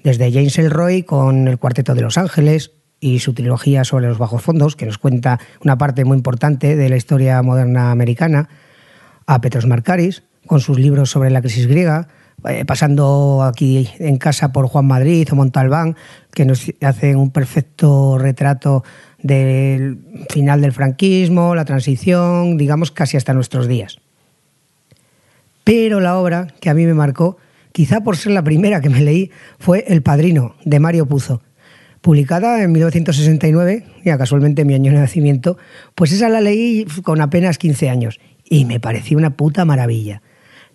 desde 0.05 0.31
James 0.31 0.59
Elroy 0.59 1.03
con 1.03 1.49
El 1.49 1.59
Cuarteto 1.59 1.95
de 1.95 2.03
Los 2.03 2.19
Ángeles 2.19 2.73
y 3.01 3.19
su 3.19 3.35
trilogía 3.35 3.85
sobre 3.85 4.09
los 4.09 4.19
bajos 4.19 4.43
fondos, 4.43 4.77
que 4.77 4.87
nos 4.87 4.99
cuenta 4.99 5.39
una 5.65 5.79
parte 5.79 6.05
muy 6.05 6.17
importante 6.17 6.77
de 6.77 6.89
la 6.89 6.97
historia 6.97 7.43
moderna 7.43 7.91
americana, 7.91 8.49
a 9.27 9.41
Petros 9.41 9.67
Markaris 9.67 10.23
con 10.47 10.61
sus 10.61 10.79
libros 10.79 11.11
sobre 11.11 11.31
la 11.31 11.41
crisis 11.41 11.67
griega, 11.67 12.09
eh, 12.49 12.65
pasando 12.65 13.43
aquí 13.43 13.89
en 13.99 14.19
casa 14.19 14.53
por 14.53 14.69
Juan 14.69 14.87
Madrid 14.87 15.29
o 15.33 15.37
Montalbán, 15.37 15.97
que 16.33 16.45
nos 16.45 16.71
hacen 16.81 17.17
un 17.17 17.31
perfecto 17.31 18.19
retrato 18.19 18.85
del 19.21 19.99
final 20.31 20.61
del 20.61 20.73
franquismo, 20.73 21.55
la 21.55 21.65
transición, 21.65 22.57
digamos 22.57 22.93
casi 22.93 23.17
hasta 23.17 23.35
nuestros 23.35 23.67
días. 23.67 23.99
Pero 25.65 25.99
la 26.01 26.19
obra 26.19 26.47
que 26.61 26.71
a 26.71 26.75
mí 26.75 26.87
me 26.87 26.95
marcó, 26.95 27.39
quizá 27.73 28.03
por 28.03 28.17
ser 28.17 28.33
la 28.33 28.45
primera 28.45 28.81
que 28.81 28.91
me 28.91 29.01
leí, 29.01 29.33
fue 29.59 29.85
El 29.89 30.03
Padrino, 30.03 30.55
de 30.65 30.79
Mario 30.79 31.07
Puzo. 31.07 31.43
Publicada 32.07 32.63
en 32.63 32.71
1969, 32.71 33.83
ya 34.05 34.17
casualmente 34.17 34.65
mi 34.65 34.75
año 34.75 34.93
de 34.93 34.99
nacimiento, 34.99 35.59
pues 35.97 36.13
esa 36.13 36.29
la 36.29 36.41
leí 36.41 36.87
con 37.03 37.21
apenas 37.21 37.59
15 37.59 37.91
años 37.91 38.21
y 38.45 38.65
me 38.65 38.79
pareció 38.79 39.19
una 39.19 39.31
puta 39.31 39.65
maravilla. 39.65 40.23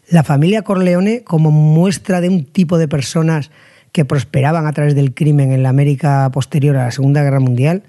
La 0.09 0.25
familia 0.25 0.63
Corleone, 0.63 1.23
como 1.23 1.49
muestra 1.49 2.19
de 2.19 2.27
un 2.27 2.43
tipo 2.43 2.77
de 2.77 2.89
personas 2.89 3.49
que 3.93 4.03
prosperaban 4.03 4.67
a 4.67 4.73
través 4.73 4.93
del 4.93 5.13
crimen 5.13 5.53
en 5.53 5.63
la 5.63 5.69
América 5.69 6.29
posterior 6.33 6.75
a 6.75 6.83
la 6.83 6.91
Segunda 6.91 7.23
Guerra 7.23 7.39
Mundial, 7.39 7.83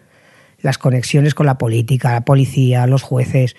las 0.61 0.79
conexiones 0.79 1.35
con 1.35 1.47
la 1.47 1.59
política, 1.59 2.13
la 2.13 2.25
policía, 2.25 2.87
los 2.87 3.03
jueces, 3.03 3.57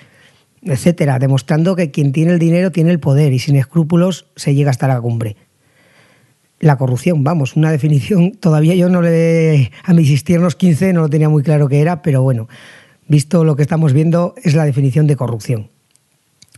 etcétera, 0.61 1.19
demostrando 1.19 1.75
que 1.75 1.91
quien 1.91 2.13
tiene 2.13 2.31
el 2.31 2.39
dinero 2.39 2.71
tiene 2.71 2.91
el 2.91 3.01
poder 3.01 3.33
y 3.33 3.39
sin 3.39 3.57
escrúpulos 3.57 4.27
se 4.37 4.55
llega 4.55 4.71
hasta 4.71 4.87
la 4.87 5.01
cumbre. 5.01 5.35
La 6.63 6.77
corrupción, 6.77 7.25
vamos, 7.25 7.57
una 7.57 7.73
definición, 7.73 8.31
todavía 8.39 8.73
yo 8.73 8.87
no 8.87 9.01
le 9.01 9.69
a 9.83 9.93
mis 9.93 10.09
istiernos 10.09 10.55
15 10.55 10.93
no 10.93 11.01
lo 11.01 11.09
tenía 11.09 11.27
muy 11.27 11.43
claro 11.43 11.67
qué 11.67 11.81
era, 11.81 12.01
pero 12.01 12.21
bueno, 12.21 12.47
visto 13.05 13.43
lo 13.43 13.57
que 13.57 13.63
estamos 13.63 13.91
viendo 13.91 14.33
es 14.41 14.55
la 14.55 14.63
definición 14.63 15.05
de 15.05 15.17
corrupción. 15.17 15.67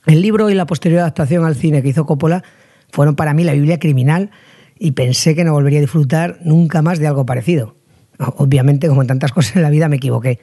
El 0.05 0.21
libro 0.21 0.51
y 0.51 0.53
la 0.53 0.67
posterior 0.67 0.99
adaptación 0.99 1.43
al 1.43 1.55
cine 1.55 1.81
que 1.81 1.89
hizo 1.89 2.05
Coppola 2.05 2.43
fueron 2.91 3.15
para 3.15 3.33
mí 3.33 3.43
la 3.43 3.53
Biblia 3.53 3.79
criminal 3.79 4.29
y 4.77 4.91
pensé 4.91 5.33
que 5.33 5.43
no 5.43 5.53
volvería 5.53 5.79
a 5.79 5.81
disfrutar 5.81 6.37
nunca 6.43 6.83
más 6.83 6.99
de 6.99 7.07
algo 7.07 7.25
parecido. 7.25 7.75
Obviamente, 8.19 8.87
como 8.87 9.01
en 9.01 9.07
tantas 9.07 9.31
cosas 9.31 9.55
en 9.55 9.63
la 9.63 9.71
vida, 9.71 9.89
me 9.89 9.95
equivoqué. 9.95 10.37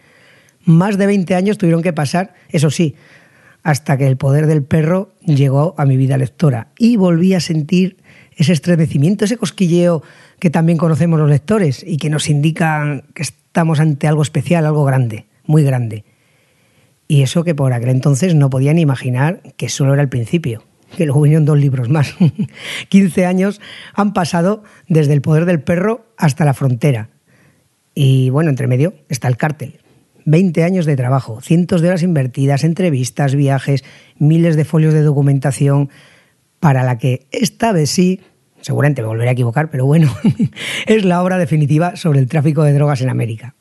Más 0.64 0.98
de 0.98 1.06
20 1.06 1.36
años 1.36 1.56
tuvieron 1.56 1.82
que 1.82 1.92
pasar, 1.92 2.34
eso 2.48 2.68
sí, 2.68 2.96
hasta 3.62 3.96
que 3.96 4.08
el 4.08 4.16
poder 4.16 4.48
del 4.48 4.64
perro 4.64 5.12
llegó 5.20 5.76
a 5.78 5.86
mi 5.86 5.96
vida 5.96 6.18
lectora 6.18 6.72
y 6.76 6.96
volví 6.96 7.34
a 7.34 7.38
sentir 7.38 8.01
ese 8.36 8.52
estremecimiento, 8.52 9.24
ese 9.24 9.36
cosquilleo 9.36 10.02
que 10.38 10.50
también 10.50 10.78
conocemos 10.78 11.18
los 11.18 11.30
lectores 11.30 11.84
y 11.86 11.96
que 11.96 12.10
nos 12.10 12.28
indican 12.28 13.04
que 13.14 13.22
estamos 13.22 13.80
ante 13.80 14.08
algo 14.08 14.22
especial, 14.22 14.66
algo 14.66 14.84
grande, 14.84 15.26
muy 15.44 15.62
grande. 15.62 16.04
Y 17.08 17.22
eso 17.22 17.44
que 17.44 17.54
por 17.54 17.72
aquel 17.72 17.90
entonces 17.90 18.34
no 18.34 18.48
podían 18.48 18.78
imaginar 18.78 19.42
que 19.56 19.68
solo 19.68 19.92
era 19.92 20.02
el 20.02 20.08
principio, 20.08 20.64
que 20.96 21.04
luego 21.04 21.20
vinieron 21.20 21.44
dos 21.44 21.58
libros 21.58 21.88
más. 21.88 22.14
15 22.88 23.26
años 23.26 23.60
han 23.94 24.14
pasado 24.14 24.62
desde 24.88 25.12
el 25.12 25.20
poder 25.20 25.44
del 25.44 25.60
perro 25.60 26.06
hasta 26.16 26.44
la 26.44 26.54
frontera. 26.54 27.10
Y 27.94 28.30
bueno, 28.30 28.50
entre 28.50 28.66
medio 28.66 28.94
está 29.08 29.28
el 29.28 29.36
cártel. 29.36 29.80
20 30.24 30.64
años 30.64 30.86
de 30.86 30.96
trabajo, 30.96 31.40
cientos 31.40 31.80
de 31.80 31.88
horas 31.88 32.02
invertidas, 32.02 32.64
entrevistas, 32.64 33.34
viajes, 33.34 33.84
miles 34.18 34.56
de 34.56 34.64
folios 34.64 34.94
de 34.94 35.02
documentación, 35.02 35.90
para 36.62 36.84
la 36.84 36.96
que 36.96 37.26
esta 37.32 37.72
vez 37.72 37.90
sí, 37.90 38.20
seguramente 38.60 39.02
me 39.02 39.08
volveré 39.08 39.30
a 39.30 39.32
equivocar, 39.32 39.68
pero 39.68 39.84
bueno, 39.84 40.14
es 40.86 41.04
la 41.04 41.20
obra 41.20 41.36
definitiva 41.36 41.96
sobre 41.96 42.20
el 42.20 42.28
tráfico 42.28 42.62
de 42.62 42.72
drogas 42.72 43.00
en 43.00 43.08
América. 43.08 43.56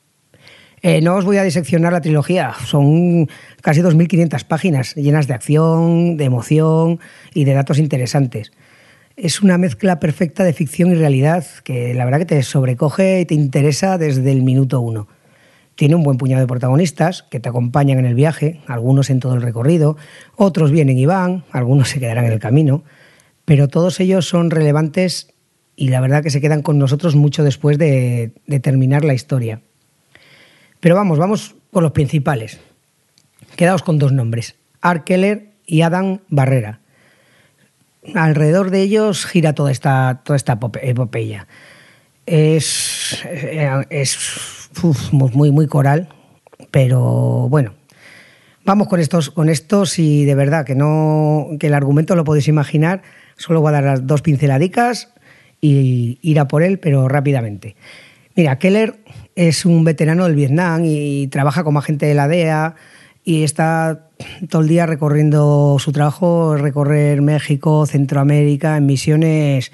Eh, 0.82 1.00
no 1.00 1.16
os 1.16 1.24
voy 1.24 1.36
a 1.36 1.42
diseccionar 1.42 1.92
la 1.92 2.00
trilogía, 2.00 2.52
son 2.64 3.28
casi 3.60 3.80
2.500 3.80 4.44
páginas 4.44 4.94
llenas 4.94 5.26
de 5.26 5.34
acción, 5.34 6.16
de 6.16 6.26
emoción 6.26 7.00
y 7.34 7.44
de 7.44 7.54
datos 7.54 7.80
interesantes. 7.80 8.52
Es 9.16 9.42
una 9.42 9.58
mezcla 9.58 9.98
perfecta 9.98 10.44
de 10.44 10.52
ficción 10.52 10.92
y 10.92 10.94
realidad 10.94 11.44
que 11.64 11.94
la 11.94 12.04
verdad 12.04 12.20
que 12.20 12.26
te 12.26 12.42
sobrecoge 12.44 13.22
y 13.22 13.26
te 13.26 13.34
interesa 13.34 13.98
desde 13.98 14.30
el 14.30 14.44
minuto 14.44 14.80
uno. 14.80 15.08
Tiene 15.74 15.94
un 15.94 16.02
buen 16.02 16.18
puñado 16.18 16.40
de 16.40 16.46
protagonistas 16.46 17.22
que 17.24 17.40
te 17.40 17.48
acompañan 17.48 17.98
en 17.98 18.04
el 18.04 18.14
viaje, 18.14 18.60
algunos 18.66 19.10
en 19.10 19.20
todo 19.20 19.34
el 19.34 19.42
recorrido, 19.42 19.96
otros 20.36 20.70
vienen 20.70 20.98
y 20.98 21.06
van, 21.06 21.44
algunos 21.50 21.88
se 21.88 22.00
quedarán 22.00 22.26
en 22.26 22.32
el 22.32 22.38
camino, 22.38 22.84
pero 23.44 23.68
todos 23.68 23.98
ellos 24.00 24.28
son 24.28 24.50
relevantes 24.50 25.32
y 25.74 25.88
la 25.88 26.00
verdad 26.00 26.22
que 26.22 26.30
se 26.30 26.40
quedan 26.40 26.62
con 26.62 26.78
nosotros 26.78 27.16
mucho 27.16 27.42
después 27.42 27.78
de 27.78 28.32
terminar 28.62 29.04
la 29.04 29.14
historia. 29.14 29.62
Pero 30.82 30.96
vamos, 30.96 31.16
vamos 31.16 31.54
por 31.70 31.82
los 31.82 31.92
principales. 31.92 32.58
Quedaos 33.54 33.82
con 33.82 33.98
dos 33.98 34.12
nombres, 34.12 34.56
Art 34.80 35.04
Keller 35.04 35.52
y 35.64 35.82
Adam 35.82 36.18
Barrera. 36.28 36.80
Alrededor 38.14 38.70
de 38.70 38.82
ellos 38.82 39.24
gira 39.24 39.54
toda 39.54 39.70
esta, 39.70 40.22
toda 40.24 40.36
esta 40.36 40.58
epopeya. 40.82 41.46
Es, 42.26 43.24
es 43.90 44.61
muy, 45.12 45.50
muy 45.50 45.66
coral, 45.66 46.08
pero 46.70 47.48
bueno, 47.48 47.74
vamos 48.64 48.88
con 48.88 49.00
estos, 49.00 49.30
con 49.30 49.48
estos 49.48 49.98
y 49.98 50.24
de 50.24 50.34
verdad 50.34 50.64
que 50.64 50.74
no 50.74 51.48
que 51.58 51.68
el 51.68 51.74
argumento 51.74 52.16
lo 52.16 52.24
podéis 52.24 52.48
imaginar. 52.48 53.02
Solo 53.36 53.60
voy 53.60 53.70
a 53.70 53.72
dar 53.72 53.84
las 53.84 54.06
dos 54.06 54.22
pinceladicas 54.22 55.12
y 55.60 56.18
ir 56.22 56.40
a 56.40 56.48
por 56.48 56.62
él, 56.62 56.78
pero 56.78 57.08
rápidamente. 57.08 57.76
Mira, 58.34 58.58
Keller 58.58 58.96
es 59.34 59.64
un 59.64 59.84
veterano 59.84 60.24
del 60.24 60.34
Vietnam 60.34 60.82
y 60.84 61.28
trabaja 61.28 61.64
como 61.64 61.78
agente 61.78 62.06
de 62.06 62.14
la 62.14 62.28
DEA 62.28 62.74
y 63.24 63.44
está 63.44 64.08
todo 64.48 64.62
el 64.62 64.68
día 64.68 64.86
recorriendo 64.86 65.76
su 65.78 65.92
trabajo, 65.92 66.56
recorrer 66.56 67.22
México, 67.22 67.86
Centroamérica, 67.86 68.76
en 68.76 68.86
misiones, 68.86 69.72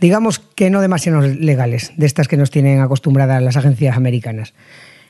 digamos 0.00 0.38
que 0.38 0.70
no 0.70 0.80
demasiado 0.80 1.20
legales, 1.20 1.92
de 1.96 2.06
estas 2.06 2.28
que 2.28 2.36
nos 2.36 2.50
tienen 2.50 2.80
acostumbradas 2.80 3.42
las 3.42 3.56
agencias 3.56 3.96
americanas. 3.96 4.54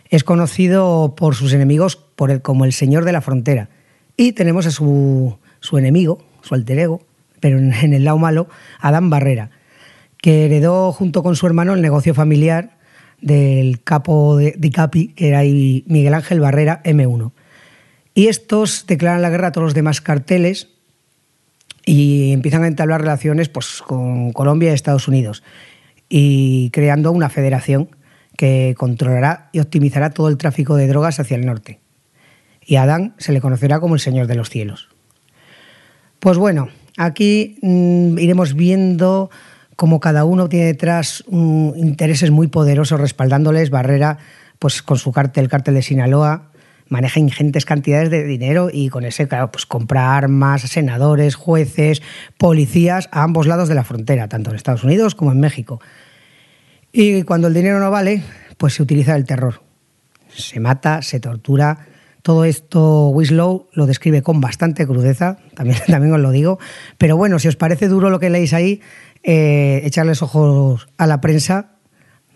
Es 0.09 0.25
conocido 0.25 1.15
por 1.17 1.35
sus 1.35 1.53
enemigos 1.53 1.97
por 1.97 2.41
como 2.43 2.65
el 2.65 2.73
señor 2.73 3.05
de 3.05 3.13
la 3.13 3.21
frontera. 3.21 3.69
Y 4.17 4.33
tenemos 4.33 4.67
a 4.67 4.71
su, 4.71 5.37
su 5.61 5.79
enemigo, 5.79 6.25
su 6.43 6.55
alter 6.55 6.79
ego, 6.79 7.03
pero 7.41 7.59
en, 7.59 7.93
el 7.93 8.05
lado 8.05 8.19
malo, 8.19 8.49
Adán 8.81 9.11
Barrera, 9.11 9.51
que 10.19 10.47
heredó 10.47 10.93
junto 10.93 11.23
con 11.23 11.37
su 11.37 11.47
hermano 11.47 11.75
el 11.75 11.83
negocio 11.83 12.15
familiar 12.15 12.79
del 13.21 13.83
capo 13.83 14.37
de, 14.37 14.55
de 14.57 14.71
Capi, 14.71 15.09
que 15.09 15.29
era 15.29 15.41
Miguel 15.41 16.15
Ángel 16.15 16.41
Barrera 16.41 16.83
M1. 16.85 17.33
Y 18.15 18.29
estos 18.29 18.87
declaran 18.87 19.23
la 19.23 19.31
guerra 19.31 19.49
a 19.49 19.53
todos 19.53 19.67
los 19.67 19.75
demás 19.75 20.01
carteles 20.01 20.76
y 21.89 22.33
empiezan 22.33 22.65
a 22.65 22.67
entablar 22.67 23.01
relaciones 23.01 23.49
pues, 23.49 23.81
con 23.81 24.33
Colombia 24.33 24.71
y 24.71 24.75
Estados 24.75 25.09
Unidos 25.09 25.43
y 26.09 26.69
creando 26.71 27.13
una 27.13 27.31
federación 27.31 27.89
que 28.37 28.75
controlará 28.77 29.49
y 29.53 29.61
optimizará 29.61 30.11
todo 30.11 30.29
el 30.29 30.37
tráfico 30.37 30.77
de 30.77 30.89
drogas 30.89 31.21
hacia 31.21 31.37
el 31.37 31.47
norte. 31.47 31.81
Y 32.61 32.77
a 32.77 32.83
Adán 32.83 33.15
se 33.19 33.33
le 33.33 33.41
conocerá 33.41 33.81
como 33.81 33.95
el 33.95 34.01
Señor 34.01 34.27
de 34.27 34.35
los 34.35 34.51
Cielos. 34.51 34.89
Pues 36.19 36.37
bueno, 36.37 36.69
aquí 36.97 37.57
mm, 37.63 38.19
iremos 38.19 38.55
viendo 38.55 39.31
cómo 39.77 40.01
cada 40.01 40.25
uno 40.25 40.49
tiene 40.49 40.67
detrás 40.67 41.25
intereses 41.31 42.33
muy 42.33 42.49
poderosos 42.49 43.01
respaldándoles. 43.01 43.71
Barrera, 43.71 44.19
pues 44.59 44.83
con 44.83 44.99
su 44.99 45.13
cártel, 45.13 45.45
el 45.45 45.51
cártel 45.51 45.75
de 45.75 45.83
Sinaloa, 45.83 46.51
maneja 46.89 47.21
ingentes 47.21 47.65
cantidades 47.65 48.11
de 48.11 48.25
dinero 48.25 48.69
y 48.73 48.89
con 48.89 49.05
ese, 49.05 49.29
claro, 49.29 49.51
pues 49.51 49.67
compra 49.67 50.17
armas, 50.17 50.63
senadores, 50.63 51.35
jueces, 51.35 52.03
policías 52.39 53.09
a 53.13 53.23
ambos 53.23 53.47
lados 53.47 53.69
de 53.69 53.75
la 53.75 53.85
frontera, 53.85 54.29
tanto 54.29 54.51
en 54.51 54.57
Estados 54.57 54.85
Unidos 54.85 55.15
como 55.15 55.33
en 55.33 55.41
México. 55.41 55.81
Y 56.93 57.23
cuando 57.25 57.49
el 57.49 57.55
dinero 57.55 57.81
no 57.81 57.91
vale, 57.91 58.23
pues 58.57 58.75
se 58.75 58.83
utiliza 58.83 59.17
el 59.17 59.25
terror. 59.25 59.63
Se 60.29 60.61
mata, 60.61 61.03
se 61.03 61.21
tortura. 61.21 61.87
Todo 62.23 62.45
esto 62.45 63.09
Wislow 63.09 63.69
lo 63.73 63.87
describe 63.87 64.23
con 64.23 64.41
bastante 64.41 64.87
crudeza, 64.87 65.39
también, 65.55 65.79
también 65.87 66.15
os 66.15 66.21
lo 66.21 66.31
digo. 66.31 66.59
Pero 66.99 67.17
bueno, 67.17 67.39
si 67.39 67.49
os 67.49 67.57
parece 67.57 67.89
duro 67.89 68.11
lo 68.11 68.19
que 68.19 68.31
leéis 68.31 68.53
ahí, 68.53 68.81
eh, 69.23 69.81
echarles 69.85 70.23
ojos 70.23 70.89
a 70.97 71.07
la 71.07 71.21
prensa 71.21 71.73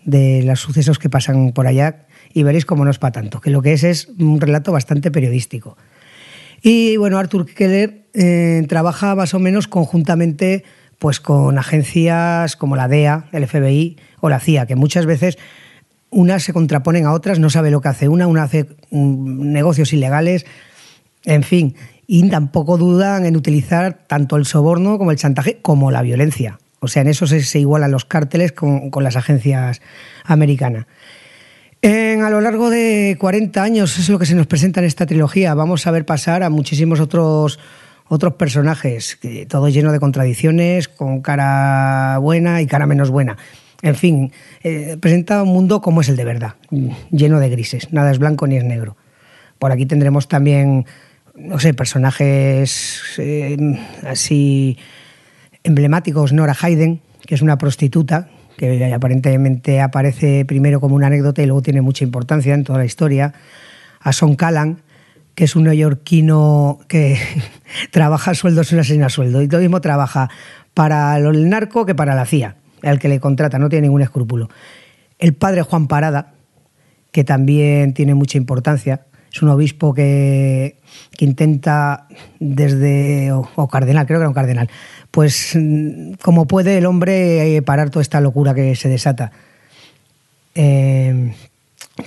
de 0.03 0.43
los 0.43 0.59
sucesos 0.59 0.99
que 0.99 1.09
pasan 1.09 1.51
por 1.53 1.67
allá, 1.67 2.07
y 2.33 2.43
veréis 2.43 2.65
cómo 2.65 2.85
no 2.85 2.91
es 2.91 2.99
para 2.99 3.13
tanto, 3.13 3.41
que 3.41 3.49
lo 3.49 3.61
que 3.61 3.73
es 3.73 3.83
es 3.83 4.09
un 4.19 4.39
relato 4.39 4.71
bastante 4.71 5.11
periodístico. 5.11 5.77
Y 6.61 6.97
bueno, 6.97 7.17
Arthur 7.17 7.45
Keller 7.45 8.03
eh, 8.13 8.63
trabaja 8.67 9.15
más 9.15 9.33
o 9.33 9.39
menos 9.39 9.67
conjuntamente 9.67 10.63
pues 10.99 11.19
con 11.19 11.57
agencias 11.57 12.55
como 12.55 12.75
la 12.75 12.87
DEA, 12.87 13.25
el 13.31 13.47
FBI 13.47 13.97
o 14.19 14.29
la 14.29 14.39
CIA, 14.39 14.67
que 14.67 14.75
muchas 14.75 15.07
veces 15.07 15.39
unas 16.11 16.43
se 16.43 16.53
contraponen 16.53 17.07
a 17.07 17.13
otras, 17.13 17.39
no 17.39 17.49
sabe 17.49 17.71
lo 17.71 17.81
que 17.81 17.87
hace 17.87 18.07
una, 18.07 18.27
una 18.27 18.43
hace 18.43 18.67
mm, 18.91 19.51
negocios 19.51 19.93
ilegales, 19.93 20.45
en 21.25 21.41
fin, 21.41 21.75
y 22.05 22.29
tampoco 22.29 22.77
dudan 22.77 23.25
en 23.25 23.35
utilizar 23.35 24.05
tanto 24.05 24.35
el 24.35 24.45
soborno 24.45 24.99
como 24.99 25.09
el 25.09 25.17
chantaje 25.17 25.59
como 25.61 25.89
la 25.89 26.03
violencia. 26.03 26.59
O 26.79 26.87
sea, 26.87 27.01
en 27.01 27.07
eso 27.07 27.25
se, 27.25 27.59
igualan 27.59 27.91
los 27.91 28.05
cárteles 28.05 28.51
con, 28.51 28.91
con 28.91 29.03
las 29.03 29.15
agencias 29.15 29.81
americanas 30.25 30.85
a 31.83 32.29
lo 32.29 32.41
largo 32.41 32.69
de 32.69 33.17
40 33.19 33.63
años 33.63 33.97
es 33.97 34.09
lo 34.09 34.19
que 34.19 34.25
se 34.25 34.35
nos 34.35 34.47
presenta 34.47 34.79
en 34.79 34.85
esta 34.85 35.05
trilogía. 35.05 35.53
Vamos 35.55 35.87
a 35.87 35.91
ver 35.91 36.05
pasar 36.05 36.43
a 36.43 36.49
muchísimos 36.49 36.99
otros, 36.99 37.59
otros 38.07 38.35
personajes, 38.35 39.19
todo 39.47 39.69
lleno 39.69 39.91
de 39.91 39.99
contradicciones, 39.99 40.87
con 40.87 41.21
cara 41.21 42.19
buena 42.19 42.61
y 42.61 42.67
cara 42.67 42.85
menos 42.85 43.09
buena. 43.09 43.37
En 43.81 43.95
fin, 43.95 44.31
eh, 44.63 44.97
presenta 44.99 45.41
un 45.41 45.49
mundo 45.49 45.81
como 45.81 46.01
es 46.01 46.09
el 46.09 46.15
de 46.15 46.25
verdad, 46.25 46.55
lleno 47.09 47.39
de 47.39 47.49
grises. 47.49 47.91
Nada 47.91 48.11
es 48.11 48.19
blanco 48.19 48.45
ni 48.45 48.57
es 48.57 48.63
negro. 48.63 48.95
Por 49.57 49.71
aquí 49.71 49.87
tendremos 49.87 50.27
también, 50.27 50.85
no 51.35 51.59
sé, 51.59 51.73
personajes 51.73 53.01
eh, 53.17 53.57
así 54.07 54.77
emblemáticos. 55.63 56.31
Nora 56.31 56.55
Hayden, 56.61 57.01
que 57.25 57.33
es 57.33 57.41
una 57.41 57.57
prostituta 57.57 58.29
que 58.61 58.93
aparentemente 58.93 59.81
aparece 59.81 60.45
primero 60.45 60.79
como 60.79 60.95
una 60.95 61.07
anécdota 61.07 61.41
y 61.41 61.47
luego 61.47 61.63
tiene 61.63 61.81
mucha 61.81 62.03
importancia 62.03 62.53
en 62.53 62.63
toda 62.63 62.77
la 62.77 62.85
historia, 62.85 63.33
a 63.99 64.13
Son 64.13 64.35
Callan, 64.35 64.83
que 65.33 65.45
es 65.45 65.55
un 65.55 65.63
neoyorquino 65.63 66.77
que 66.87 67.17
trabaja 67.91 68.31
a 68.31 68.33
sueldo 68.35 68.63
sin 68.63 69.01
a 69.01 69.09
sueldo 69.09 69.41
y 69.41 69.47
lo 69.47 69.57
mismo 69.57 69.81
trabaja 69.81 70.29
para 70.75 71.17
el 71.17 71.49
narco 71.49 71.87
que 71.87 71.95
para 71.95 72.13
la 72.13 72.27
CIA, 72.27 72.55
el 72.83 72.99
que 72.99 73.09
le 73.09 73.19
contrata, 73.19 73.57
no 73.57 73.67
tiene 73.67 73.87
ningún 73.87 74.03
escrúpulo. 74.03 74.47
El 75.17 75.33
padre 75.33 75.63
Juan 75.63 75.87
Parada, 75.87 76.33
que 77.11 77.23
también 77.23 77.95
tiene 77.95 78.13
mucha 78.13 78.37
importancia, 78.37 79.05
es 79.31 79.41
un 79.41 79.49
obispo 79.49 79.93
que, 79.93 80.77
que 81.15 81.25
intenta 81.25 82.07
desde, 82.39 83.31
o, 83.31 83.67
cardenal, 83.67 84.05
creo 84.05 84.19
que 84.19 84.23
era 84.23 84.29
un 84.29 84.35
cardenal, 84.35 84.69
pues 85.09 85.55
mm, 85.55 86.13
como 86.21 86.47
puede 86.47 86.77
el 86.77 86.85
hombre 86.85 87.55
eh, 87.55 87.61
parar 87.61 87.89
toda 87.89 88.01
esta 88.01 88.19
locura 88.19 88.53
que 88.53 88.75
se 88.75 88.89
desata. 88.89 89.31
Eh, 90.55 91.33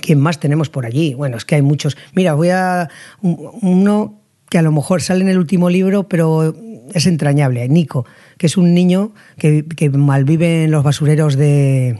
¿Quién 0.01 0.19
más 0.19 0.39
tenemos 0.39 0.69
por 0.69 0.85
allí? 0.85 1.13
Bueno, 1.13 1.37
es 1.37 1.45
que 1.45 1.55
hay 1.55 1.61
muchos. 1.61 1.97
Mira, 2.13 2.33
voy 2.33 2.49
a. 2.49 2.89
Uno 3.21 4.15
que 4.49 4.57
a 4.57 4.61
lo 4.61 4.71
mejor 4.71 5.01
sale 5.01 5.21
en 5.21 5.29
el 5.29 5.37
último 5.37 5.69
libro, 5.69 6.07
pero 6.07 6.55
es 6.93 7.05
entrañable, 7.05 7.67
Nico, 7.69 8.05
que 8.37 8.47
es 8.47 8.57
un 8.57 8.73
niño 8.73 9.13
que, 9.37 9.65
que 9.65 9.89
malvive 9.89 10.65
en 10.65 10.71
los 10.71 10.83
basureros 10.83 11.35
de. 11.35 11.99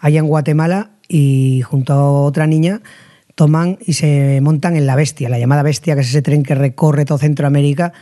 allá 0.00 0.20
en 0.20 0.26
Guatemala 0.26 0.90
y 1.08 1.62
junto 1.62 1.92
a 1.92 2.22
otra 2.22 2.46
niña 2.46 2.82
toman 3.34 3.78
y 3.84 3.94
se 3.94 4.40
montan 4.42 4.76
en 4.76 4.86
la 4.86 4.96
Bestia, 4.96 5.28
la 5.28 5.38
llamada 5.38 5.62
Bestia, 5.62 5.94
que 5.94 6.02
es 6.02 6.08
ese 6.08 6.22
tren 6.22 6.42
que 6.42 6.54
recorre 6.54 7.04
todo 7.04 7.18
Centroamérica 7.18 7.92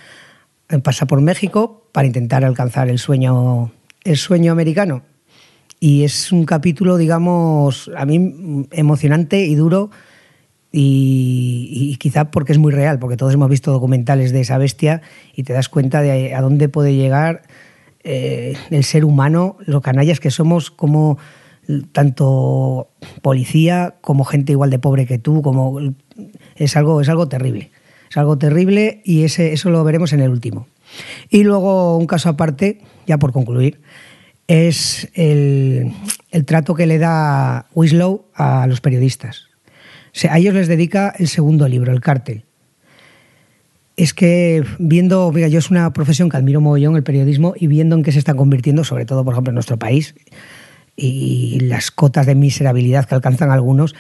pasa 0.78 1.06
por 1.06 1.20
México 1.20 1.82
para 1.92 2.06
intentar 2.06 2.44
alcanzar 2.44 2.88
el 2.88 2.98
sueño, 2.98 3.72
el 4.04 4.16
sueño 4.16 4.52
americano. 4.52 5.02
Y 5.80 6.04
es 6.04 6.30
un 6.30 6.44
capítulo, 6.44 6.96
digamos, 6.96 7.90
a 7.96 8.04
mí 8.04 8.66
emocionante 8.70 9.44
y 9.44 9.54
duro 9.54 9.90
y, 10.70 11.96
quizá 11.98 12.30
porque 12.30 12.52
es 12.52 12.58
muy 12.58 12.70
real, 12.70 12.98
porque 12.98 13.16
todos 13.16 13.34
hemos 13.34 13.50
visto 13.50 13.72
documentales 13.72 14.30
de 14.30 14.42
esa 14.42 14.58
bestia 14.58 15.02
y 15.34 15.42
te 15.42 15.52
das 15.52 15.68
cuenta 15.68 16.02
de 16.02 16.34
a 16.34 16.40
dónde 16.40 16.68
puede 16.68 16.94
llegar 16.94 17.42
eh, 18.04 18.56
el 18.70 18.84
ser 18.84 19.04
humano, 19.04 19.56
los 19.66 19.82
canallas 19.82 20.20
que 20.20 20.30
somos 20.30 20.70
como 20.70 21.18
tanto 21.92 22.88
policía 23.22 23.94
como 24.00 24.24
gente 24.24 24.52
igual 24.52 24.70
de 24.70 24.78
pobre 24.78 25.06
que 25.06 25.18
tú, 25.18 25.42
como 25.42 25.78
es 26.56 26.76
algo, 26.76 27.00
es 27.00 27.08
algo 27.08 27.28
terrible. 27.28 27.70
Es 28.10 28.16
algo 28.16 28.38
terrible 28.38 29.02
y 29.04 29.22
ese, 29.22 29.52
eso 29.52 29.70
lo 29.70 29.84
veremos 29.84 30.12
en 30.12 30.20
el 30.20 30.30
último. 30.30 30.66
Y 31.28 31.44
luego 31.44 31.96
un 31.96 32.06
caso 32.06 32.28
aparte, 32.28 32.80
ya 33.06 33.18
por 33.18 33.32
concluir, 33.32 33.80
es 34.50 35.08
el, 35.14 35.92
trato 36.44 36.74
que 36.74 36.86
le 36.86 36.98
da 36.98 37.66
Winslow 37.74 38.26
a 38.34 38.66
los 38.66 38.80
periodistas. 38.80 39.46
a 40.28 40.38
ellos 40.38 40.54
les 40.54 40.66
dedica 40.66 41.14
el 41.16 41.28
segundo 41.28 41.68
libro, 41.68 41.92
El 41.92 42.00
cártel. 42.00 42.44
Es 43.96 44.12
que 44.12 44.64
viendo, 44.78 45.30
mira, 45.30 45.46
yo 45.46 45.60
es 45.60 45.70
una 45.70 45.92
profesión 45.92 46.30
que 46.30 46.36
admiro 46.36 46.60
mogollón, 46.60 46.96
el 46.96 47.04
periodismo, 47.04 47.54
y 47.56 47.68
viendo 47.68 47.94
en 47.94 48.02
qué 48.02 48.10
se 48.10 48.18
está 48.18 48.34
convirtiendo, 48.34 48.82
sobre 48.82 49.04
todo, 49.04 49.24
por 49.24 49.34
ejemplo, 49.34 49.50
en 49.50 49.54
nuestro 49.54 49.78
país, 49.78 50.14
y 51.00 51.60
las 51.60 51.90
cotas 51.90 52.26
de 52.26 52.34
miserabilidad 52.34 53.06
que 53.06 53.14
alcanzan 53.14 53.50
algunos, 53.50 53.94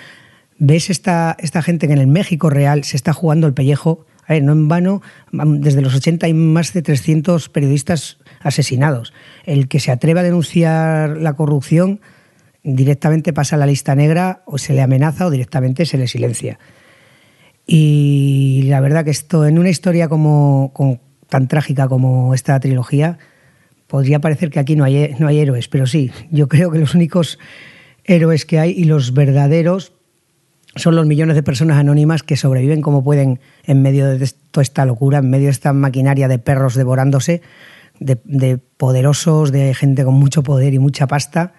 ves 0.58 0.90
esta, 0.90 1.36
esta 1.40 1.62
gente 1.62 1.86
que 1.86 1.94
en 1.94 1.98
el 1.98 2.06
México 2.06 2.50
real 2.50 2.84
se 2.84 2.96
está 2.96 3.12
jugando 3.12 3.46
el 3.46 3.54
pellejo. 3.54 4.06
A 4.26 4.34
ver, 4.34 4.42
no 4.42 4.52
en 4.52 4.68
vano, 4.68 5.02
desde 5.32 5.80
los 5.80 5.94
80 5.94 6.26
hay 6.26 6.34
más 6.34 6.72
de 6.72 6.82
300 6.82 7.48
periodistas 7.48 8.18
asesinados. 8.40 9.12
El 9.44 9.66
que 9.68 9.80
se 9.80 9.90
atreva 9.90 10.20
a 10.20 10.24
denunciar 10.24 11.16
la 11.16 11.32
corrupción 11.32 12.00
directamente 12.62 13.32
pasa 13.32 13.56
a 13.56 13.58
la 13.58 13.66
lista 13.66 13.94
negra 13.94 14.42
o 14.44 14.58
se 14.58 14.74
le 14.74 14.82
amenaza 14.82 15.26
o 15.26 15.30
directamente 15.30 15.86
se 15.86 15.98
le 15.98 16.06
silencia. 16.06 16.58
Y 17.66 18.64
la 18.66 18.80
verdad 18.80 19.04
que 19.04 19.10
esto, 19.10 19.46
en 19.46 19.58
una 19.58 19.70
historia 19.70 20.08
como, 20.08 20.72
tan 21.28 21.48
trágica 21.48 21.88
como 21.88 22.34
esta 22.34 22.58
trilogía, 22.60 23.18
podría 23.90 24.20
parecer 24.20 24.50
que 24.50 24.60
aquí 24.60 24.76
no 24.76 24.84
hay, 24.84 25.16
no 25.18 25.26
hay 25.26 25.40
héroes, 25.40 25.66
pero 25.66 25.84
sí, 25.84 26.12
yo 26.30 26.48
creo 26.48 26.70
que 26.70 26.78
los 26.78 26.94
únicos 26.94 27.40
héroes 28.04 28.46
que 28.46 28.60
hay 28.60 28.70
y 28.70 28.84
los 28.84 29.12
verdaderos 29.12 29.92
son 30.76 30.94
los 30.94 31.06
millones 31.06 31.34
de 31.34 31.42
personas 31.42 31.76
anónimas 31.76 32.22
que 32.22 32.36
sobreviven 32.36 32.82
como 32.82 33.02
pueden 33.02 33.40
en 33.64 33.82
medio 33.82 34.06
de 34.06 34.30
toda 34.52 34.62
esta 34.62 34.86
locura, 34.86 35.18
en 35.18 35.28
medio 35.28 35.46
de 35.46 35.50
esta 35.50 35.72
maquinaria 35.72 36.28
de 36.28 36.38
perros 36.38 36.76
devorándose, 36.76 37.42
de, 37.98 38.58
poderosos, 38.76 39.50
de 39.50 39.74
gente 39.74 40.04
con 40.04 40.14
mucho 40.14 40.44
poder 40.44 40.72
y 40.72 40.78
mucha 40.78 41.08
pasta. 41.08 41.52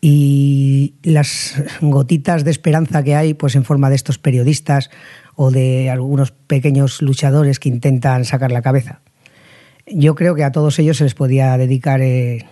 Y 0.00 0.94
las 1.04 1.62
gotitas 1.80 2.42
de 2.42 2.50
esperanza 2.50 3.04
que 3.04 3.14
hay, 3.14 3.34
pues 3.34 3.54
en 3.54 3.64
forma 3.64 3.88
de 3.88 3.94
estos 3.96 4.18
periodistas 4.18 4.90
o 5.36 5.52
de 5.52 5.90
algunos 5.90 6.32
pequeños 6.32 7.02
luchadores 7.02 7.60
que 7.60 7.68
intentan 7.68 8.24
sacar 8.24 8.50
la 8.50 8.62
cabeza. 8.62 9.02
Yo 9.92 10.14
creo 10.14 10.34
que 10.34 10.44
a 10.44 10.52
todos 10.52 10.78
ellos 10.78 10.98
se 10.98 11.04
les 11.04 11.14
podía 11.14 11.56
dedicar 11.58 12.00
eh, 12.00 12.46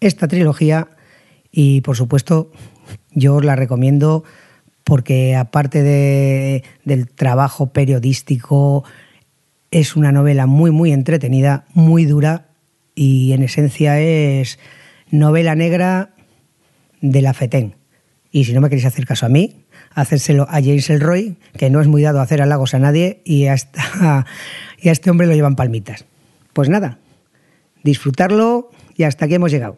esta 0.00 0.28
trilogía 0.28 0.88
y, 1.50 1.80
por 1.80 1.96
supuesto, 1.96 2.52
yo 3.12 3.36
os 3.36 3.44
la 3.44 3.56
recomiendo 3.56 4.24
porque 4.84 5.34
aparte 5.34 5.82
de, 5.82 6.62
del 6.84 7.08
trabajo 7.08 7.72
periodístico, 7.72 8.84
Es 9.70 9.96
una 9.96 10.12
novela 10.12 10.46
muy, 10.46 10.70
muy 10.70 10.92
entretenida, 10.92 11.64
muy 11.74 12.04
dura 12.04 12.46
y 12.94 13.32
en 13.32 13.42
esencia 13.42 13.98
es 13.98 14.60
novela 15.10 15.56
negra 15.56 16.14
de 17.00 17.22
la 17.22 17.34
FETEN. 17.34 17.74
Y 18.30 18.44
si 18.44 18.52
no 18.52 18.60
me 18.60 18.68
queréis 18.68 18.86
hacer 18.86 19.04
caso 19.04 19.26
a 19.26 19.28
mí, 19.30 19.64
hacérselo 19.94 20.44
a 20.48 20.60
James 20.60 20.90
Elroy, 20.90 21.36
que 21.56 21.70
no 21.70 21.80
es 21.80 21.88
muy 21.88 22.02
dado 22.02 22.20
a 22.20 22.22
hacer 22.22 22.40
halagos 22.40 22.74
a 22.74 22.78
nadie 22.78 23.20
y 23.24 23.46
hasta, 23.46 24.26
y 24.80 24.90
a 24.90 24.92
este 24.92 25.10
hombre 25.10 25.26
lo 25.26 25.34
llevan 25.34 25.56
palmitas. 25.56 26.04
Pues 26.54 26.68
nada, 26.68 26.98
disfrutarlo 27.82 28.70
y 28.96 29.02
hasta 29.02 29.24
aquí 29.24 29.34
hemos 29.34 29.50
llegado. 29.50 29.76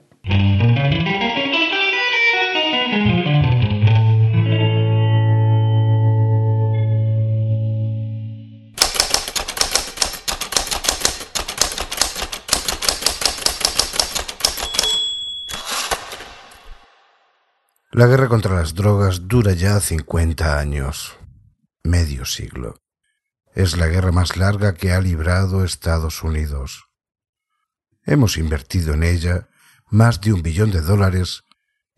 La 17.90 18.06
guerra 18.06 18.28
contra 18.28 18.54
las 18.54 18.74
drogas 18.74 19.26
dura 19.26 19.54
ya 19.54 19.80
50 19.80 20.58
años, 20.58 21.16
medio 21.82 22.26
siglo. 22.26 22.74
Es 23.56 23.74
la 23.78 23.86
guerra 23.86 24.12
más 24.12 24.36
larga 24.36 24.74
que 24.74 24.92
ha 24.92 25.00
librado 25.00 25.64
Estados 25.64 26.22
Unidos. 26.22 26.90
Hemos 28.04 28.36
invertido 28.36 28.92
en 28.92 29.02
ella 29.02 29.48
más 29.86 30.20
de 30.20 30.34
un 30.34 30.42
billón 30.42 30.70
de 30.72 30.82
dólares 30.82 31.44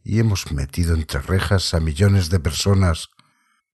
y 0.04 0.20
hemos 0.20 0.52
metido 0.52 0.94
entre 0.94 1.20
rejas 1.20 1.74
a 1.74 1.80
millones 1.80 2.30
de 2.30 2.38
personas, 2.38 3.08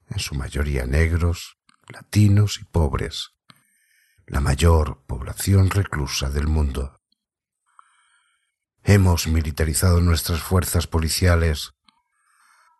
en 0.09 0.19
su 0.19 0.35
mayoría 0.35 0.87
negros, 0.87 1.59
latinos 1.93 2.59
y 2.59 2.65
pobres, 2.65 3.33
la 4.27 4.41
mayor 4.41 5.05
población 5.07 5.69
reclusa 5.69 6.31
del 6.31 6.47
mundo. 6.47 7.03
Hemos 8.83 9.27
militarizado 9.27 10.01
nuestras 10.01 10.41
fuerzas 10.41 10.87
policiales, 10.87 11.75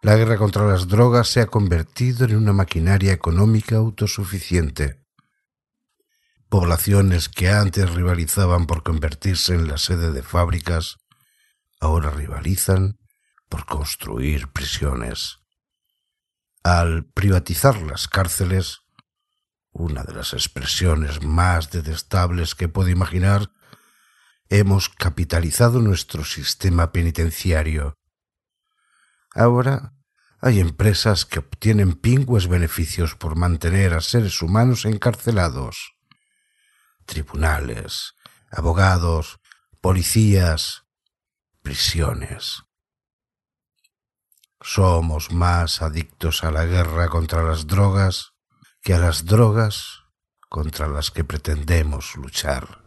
la 0.05 0.17
guerra 0.17 0.37
contra 0.37 0.67
las 0.67 0.87
drogas 0.87 1.29
se 1.29 1.41
ha 1.41 1.47
convertido 1.47 2.27
en 2.27 2.37
una 2.37 2.53
maquinaria 2.53 3.11
económica 3.11 3.77
autosuficiente. 3.77 5.03
Poblaciones 6.51 7.31
que 7.31 7.49
antes 7.49 7.91
rivalizaban 7.91 8.67
por 8.67 8.83
convertirse 8.83 9.55
en 9.55 9.67
la 9.67 9.79
sede 9.79 10.13
de 10.13 10.23
fábricas, 10.23 10.99
ahora 11.81 12.11
rivalizan 12.11 12.99
por 13.49 13.65
construir 13.65 14.49
prisiones. 14.49 15.39
Al 16.63 17.07
privatizar 17.07 17.81
las 17.81 18.07
cárceles, 18.07 18.81
una 19.73 20.03
de 20.03 20.13
las 20.13 20.35
expresiones 20.35 21.23
más 21.23 21.71
detestables 21.71 22.55
que 22.55 22.69
puedo 22.69 22.91
imaginar, 22.91 23.51
hemos 24.51 24.91
capitalizado 24.91 25.81
nuestro 25.81 26.27
sistema 26.27 26.93
penitenciario. 26.93 27.97
Ahora 29.35 29.94
hay 30.45 30.61
empresas 30.61 31.25
que 31.25 31.39
obtienen 31.39 31.95
pingües 31.95 32.49
beneficios 32.49 33.15
por 33.15 33.35
mantener 33.35 33.95
a 33.95 34.03
seres 34.03 34.43
humanos 34.43 34.85
encarcelados. 34.85 35.95
Tribunales, 37.07 38.13
abogados, 38.51 39.41
policías, 39.81 40.85
prisiones. 41.63 42.63
Somos 44.61 45.33
más 45.33 45.81
adictos 45.81 46.45
a 46.45 46.51
la 46.51 46.67
guerra 46.67 47.09
contra 47.09 47.43
las 47.43 47.67
drogas 47.67 48.35
que 48.83 48.93
a 48.93 48.99
las 48.99 49.25
drogas 49.25 50.03
contra 50.51 50.89
las 50.89 51.11
que 51.11 51.25
pretendemos 51.25 52.17
luchar. 52.17 52.85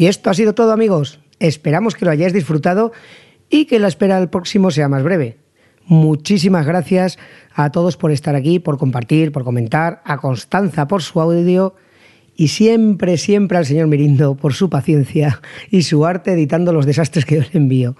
Y 0.00 0.06
esto 0.06 0.30
ha 0.30 0.34
sido 0.34 0.54
todo 0.54 0.72
amigos. 0.72 1.20
Esperamos 1.40 1.94
que 1.94 2.06
lo 2.06 2.10
hayáis 2.10 2.32
disfrutado 2.32 2.90
y 3.50 3.66
que 3.66 3.78
la 3.78 3.86
espera 3.86 4.18
del 4.18 4.30
próximo 4.30 4.70
sea 4.70 4.88
más 4.88 5.02
breve. 5.02 5.36
Muchísimas 5.84 6.64
gracias 6.64 7.18
a 7.52 7.70
todos 7.70 7.98
por 7.98 8.10
estar 8.10 8.34
aquí, 8.34 8.60
por 8.60 8.78
compartir, 8.78 9.30
por 9.30 9.44
comentar, 9.44 10.00
a 10.06 10.16
Constanza 10.16 10.88
por 10.88 11.02
su 11.02 11.20
audio 11.20 11.74
y 12.34 12.48
siempre, 12.48 13.18
siempre 13.18 13.58
al 13.58 13.66
señor 13.66 13.88
Mirindo 13.88 14.36
por 14.36 14.54
su 14.54 14.70
paciencia 14.70 15.42
y 15.70 15.82
su 15.82 16.06
arte 16.06 16.32
editando 16.32 16.72
los 16.72 16.86
desastres 16.86 17.26
que 17.26 17.34
yo 17.34 17.42
le 17.42 17.58
envío. 17.60 17.94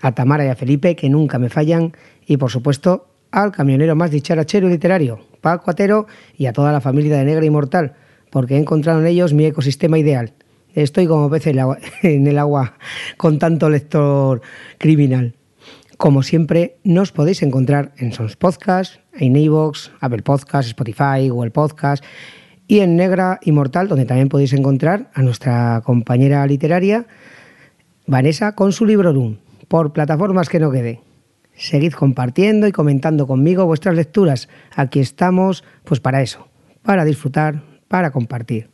A 0.00 0.12
Tamara 0.12 0.44
y 0.44 0.48
a 0.48 0.54
Felipe, 0.54 0.94
que 0.94 1.10
nunca 1.10 1.40
me 1.40 1.48
fallan, 1.48 1.92
y 2.24 2.36
por 2.36 2.52
supuesto 2.52 3.08
al 3.32 3.50
camionero 3.50 3.96
más 3.96 4.12
dicharachero 4.12 4.68
y 4.68 4.70
literario, 4.70 5.18
Paco 5.40 5.72
Atero, 5.72 6.06
y 6.38 6.46
a 6.46 6.52
toda 6.52 6.70
la 6.70 6.80
familia 6.80 7.16
de 7.16 7.24
Negra 7.24 7.44
Inmortal, 7.44 7.94
porque 8.30 8.54
he 8.54 8.58
encontrado 8.58 9.00
en 9.00 9.08
ellos 9.08 9.32
mi 9.32 9.44
ecosistema 9.44 9.98
ideal. 9.98 10.34
Estoy 10.74 11.06
como 11.06 11.28
pez 11.28 11.46
en 12.02 12.26
el 12.26 12.38
agua 12.38 12.74
con 13.16 13.38
tanto 13.38 13.68
lector 13.68 14.40
criminal. 14.78 15.34
Como 15.98 16.22
siempre, 16.22 16.78
nos 16.82 17.12
podéis 17.12 17.42
encontrar 17.42 17.92
en 17.98 18.12
Sons 18.12 18.36
Podcast, 18.36 18.96
en 19.14 19.36
iVoox, 19.36 19.90
Apple 20.00 20.22
Podcast, 20.22 20.68
Spotify, 20.68 21.28
Google 21.28 21.50
Podcast 21.50 22.02
y 22.66 22.80
en 22.80 22.96
Negra 22.96 23.38
Inmortal, 23.42 23.86
donde 23.86 24.06
también 24.06 24.28
podéis 24.28 24.52
encontrar 24.54 25.10
a 25.14 25.22
nuestra 25.22 25.82
compañera 25.84 26.46
literaria 26.46 27.06
Vanessa 28.06 28.54
con 28.54 28.72
su 28.72 28.86
libro 28.86 29.12
Room, 29.12 29.38
por 29.68 29.92
plataformas 29.92 30.48
que 30.48 30.58
no 30.58 30.70
quede. 30.70 31.00
Seguid 31.54 31.92
compartiendo 31.92 32.66
y 32.66 32.72
comentando 32.72 33.26
conmigo 33.26 33.66
vuestras 33.66 33.94
lecturas. 33.94 34.48
Aquí 34.74 35.00
estamos, 35.00 35.64
pues 35.84 36.00
para 36.00 36.22
eso, 36.22 36.48
para 36.82 37.04
disfrutar, 37.04 37.62
para 37.88 38.10
compartir. 38.10 38.70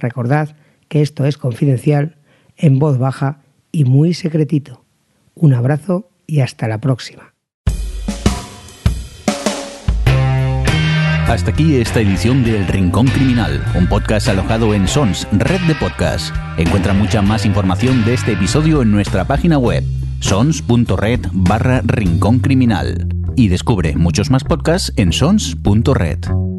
Recordad 0.00 0.56
esto 1.02 1.24
es 1.24 1.36
confidencial, 1.36 2.16
en 2.56 2.78
voz 2.78 2.98
baja 2.98 3.42
y 3.72 3.84
muy 3.84 4.14
secretito. 4.14 4.84
Un 5.34 5.54
abrazo 5.54 6.10
y 6.26 6.40
hasta 6.40 6.68
la 6.68 6.78
próxima. 6.78 7.34
Hasta 11.26 11.50
aquí 11.50 11.76
esta 11.76 12.00
edición 12.00 12.44
de 12.44 12.58
El 12.58 12.66
Rincón 12.68 13.06
Criminal, 13.06 13.64
un 13.74 13.88
podcast 13.88 14.28
alojado 14.28 14.74
en 14.74 14.86
Sons, 14.86 15.26
red 15.32 15.60
de 15.62 15.74
podcasts. 15.74 16.32
Encuentra 16.58 16.92
mucha 16.92 17.22
más 17.22 17.46
información 17.46 18.04
de 18.04 18.14
este 18.14 18.32
episodio 18.32 18.82
en 18.82 18.92
nuestra 18.92 19.24
página 19.24 19.58
web, 19.58 19.82
sons.red 20.20 21.20
barra 21.32 21.80
Rincón 21.84 22.40
Criminal. 22.40 23.08
Y 23.36 23.48
descubre 23.48 23.96
muchos 23.96 24.30
más 24.30 24.44
podcasts 24.44 24.92
en 24.96 25.12
sons.red. 25.12 26.53